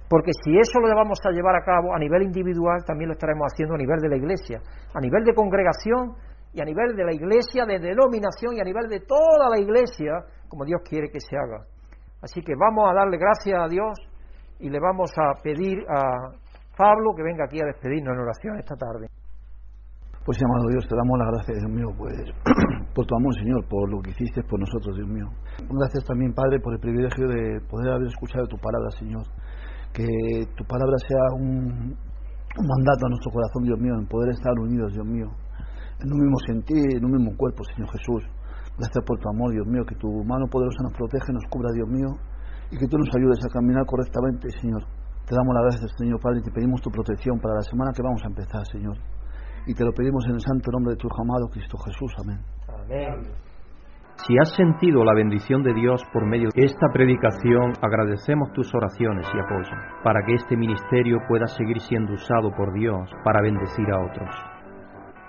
Porque 0.07 0.31
si 0.43 0.57
eso 0.57 0.79
lo 0.79 0.87
vamos 0.95 1.19
a 1.25 1.31
llevar 1.31 1.55
a 1.55 1.65
cabo 1.65 1.93
a 1.93 1.99
nivel 1.99 2.23
individual, 2.23 2.85
también 2.85 3.09
lo 3.09 3.13
estaremos 3.13 3.45
haciendo 3.51 3.73
a 3.73 3.77
nivel 3.77 3.97
de 3.99 4.09
la 4.09 4.17
iglesia, 4.17 4.61
a 4.93 5.01
nivel 5.01 5.23
de 5.23 5.33
congregación 5.33 6.13
y 6.53 6.61
a 6.61 6.65
nivel 6.65 6.95
de 6.95 7.05
la 7.05 7.13
iglesia, 7.13 7.65
de 7.65 7.79
denominación 7.79 8.55
y 8.55 8.61
a 8.61 8.63
nivel 8.63 8.87
de 8.87 9.01
toda 9.01 9.49
la 9.49 9.59
iglesia, 9.59 10.13
como 10.47 10.63
Dios 10.63 10.81
quiere 10.87 11.09
que 11.09 11.19
se 11.19 11.35
haga. 11.35 11.65
Así 12.21 12.41
que 12.41 12.53
vamos 12.57 12.89
a 12.89 12.93
darle 12.93 13.17
gracias 13.17 13.59
a 13.59 13.67
Dios 13.67 13.97
y 14.59 14.69
le 14.69 14.79
vamos 14.79 15.11
a 15.17 15.41
pedir 15.41 15.85
a 15.89 16.31
Pablo 16.77 17.15
que 17.17 17.23
venga 17.23 17.45
aquí 17.45 17.59
a 17.59 17.65
despedirnos 17.65 18.13
en 18.13 18.21
oración 18.21 18.59
esta 18.59 18.75
tarde. 18.77 19.09
Pues 20.23 20.37
amado 20.43 20.67
Dios, 20.69 20.85
te 20.85 20.93
damos 20.93 21.17
la 21.17 21.31
gracia, 21.31 21.55
Dios 21.55 21.71
mío, 21.71 21.87
pues 21.97 22.13
por 22.93 23.05
tu 23.07 23.15
amor, 23.15 23.33
Señor, 23.39 23.65
por 23.65 23.89
lo 23.89 24.01
que 24.03 24.11
hiciste 24.11 24.43
por 24.43 24.59
nosotros, 24.59 24.93
Dios 24.95 25.07
mío. 25.07 25.25
Gracias 25.71 26.03
también, 26.03 26.35
Padre, 26.35 26.59
por 26.59 26.73
el 26.75 26.79
privilegio 26.79 27.27
de 27.31 27.63
poder 27.65 27.95
haber 27.95 28.07
escuchado 28.07 28.45
tu 28.45 28.57
palabra, 28.59 28.91
Señor. 28.99 29.23
Que 29.95 30.05
tu 30.53 30.67
palabra 30.67 30.99
sea 31.07 31.23
un, 31.39 31.95
mandato 32.59 33.01
a 33.07 33.09
nuestro 33.09 33.31
corazón, 33.31 33.63
Dios 33.63 33.79
mío, 33.79 33.95
en 33.95 34.05
poder 34.05 34.35
estar 34.35 34.51
unidos, 34.59 34.91
Dios 34.91 35.07
mío, 35.07 35.31
en 36.03 36.11
un 36.11 36.19
mismo 36.19 36.37
sentir, 36.45 36.97
en 36.99 37.05
un 37.05 37.11
mismo 37.15 37.31
cuerpo, 37.37 37.63
Señor 37.73 37.89
Jesús. 37.95 38.27
Gracias 38.77 39.03
por 39.07 39.17
tu 39.17 39.29
amor, 39.31 39.49
Dios 39.55 39.65
mío, 39.65 39.87
que 39.87 39.95
tu 39.95 40.11
mano 40.27 40.45
poderosa 40.51 40.83
nos 40.83 40.93
protege, 40.93 41.31
nos 41.31 41.47
cubra, 41.49 41.71
Dios 41.71 41.87
mío, 41.87 42.11
y 42.69 42.77
que 42.77 42.85
tú 42.85 42.99
nos 42.99 43.09
ayudes 43.15 43.39
a 43.47 43.49
caminar 43.49 43.87
correctamente, 43.87 44.51
Señor. 44.59 44.83
Te 45.27 45.35
damos 45.35 45.53
las 45.53 45.63
gracias, 45.63 45.91
Señor 45.97 46.19
Padre, 46.21 46.39
y 46.39 46.43
te 46.43 46.51
pedimos 46.51 46.81
tu 46.81 46.89
protección 46.89 47.39
para 47.39 47.55
la 47.55 47.61
semana 47.61 47.91
que 47.93 48.01
vamos 48.01 48.23
a 48.23 48.27
empezar, 48.27 48.65
Señor 48.65 48.97
y 49.67 49.73
te 49.73 49.83
lo 49.83 49.91
pedimos 49.91 50.25
en 50.27 50.35
el 50.35 50.41
santo 50.41 50.71
nombre 50.71 50.93
de 50.93 50.97
tu 50.97 51.09
amado 51.11 51.49
Cristo 51.49 51.77
Jesús. 51.77 52.15
Amén. 52.23 52.39
Amén. 52.67 53.27
Si 54.25 54.33
has 54.39 54.55
sentido 54.55 55.03
la 55.03 55.13
bendición 55.13 55.61
de 55.61 55.73
Dios 55.73 56.01
por 56.11 56.25
medio 56.25 56.49
de 56.55 56.63
esta 56.63 56.87
predicación, 56.91 57.73
agradecemos 57.81 58.51
tus 58.53 58.73
oraciones 58.73 59.27
y 59.31 59.39
apoyo 59.39 59.75
para 60.03 60.25
que 60.25 60.33
este 60.33 60.57
ministerio 60.57 61.19
pueda 61.27 61.45
seguir 61.47 61.79
siendo 61.81 62.13
usado 62.13 62.49
por 62.55 62.73
Dios 62.73 63.11
para 63.23 63.41
bendecir 63.41 63.85
a 63.91 63.99
otros. 63.99 64.35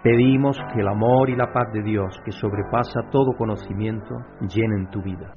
Pedimos 0.03 0.57
que 0.73 0.81
el 0.81 0.89
amor 0.89 1.29
y 1.29 1.37
la 1.37 1.53
paz 1.53 1.67
de 1.75 1.83
Dios, 1.83 2.19
que 2.25 2.31
sobrepasa 2.31 3.11
todo 3.11 3.37
conocimiento, 3.37 4.15
llenen 4.41 4.89
tu 4.91 5.03
vida. 5.03 5.35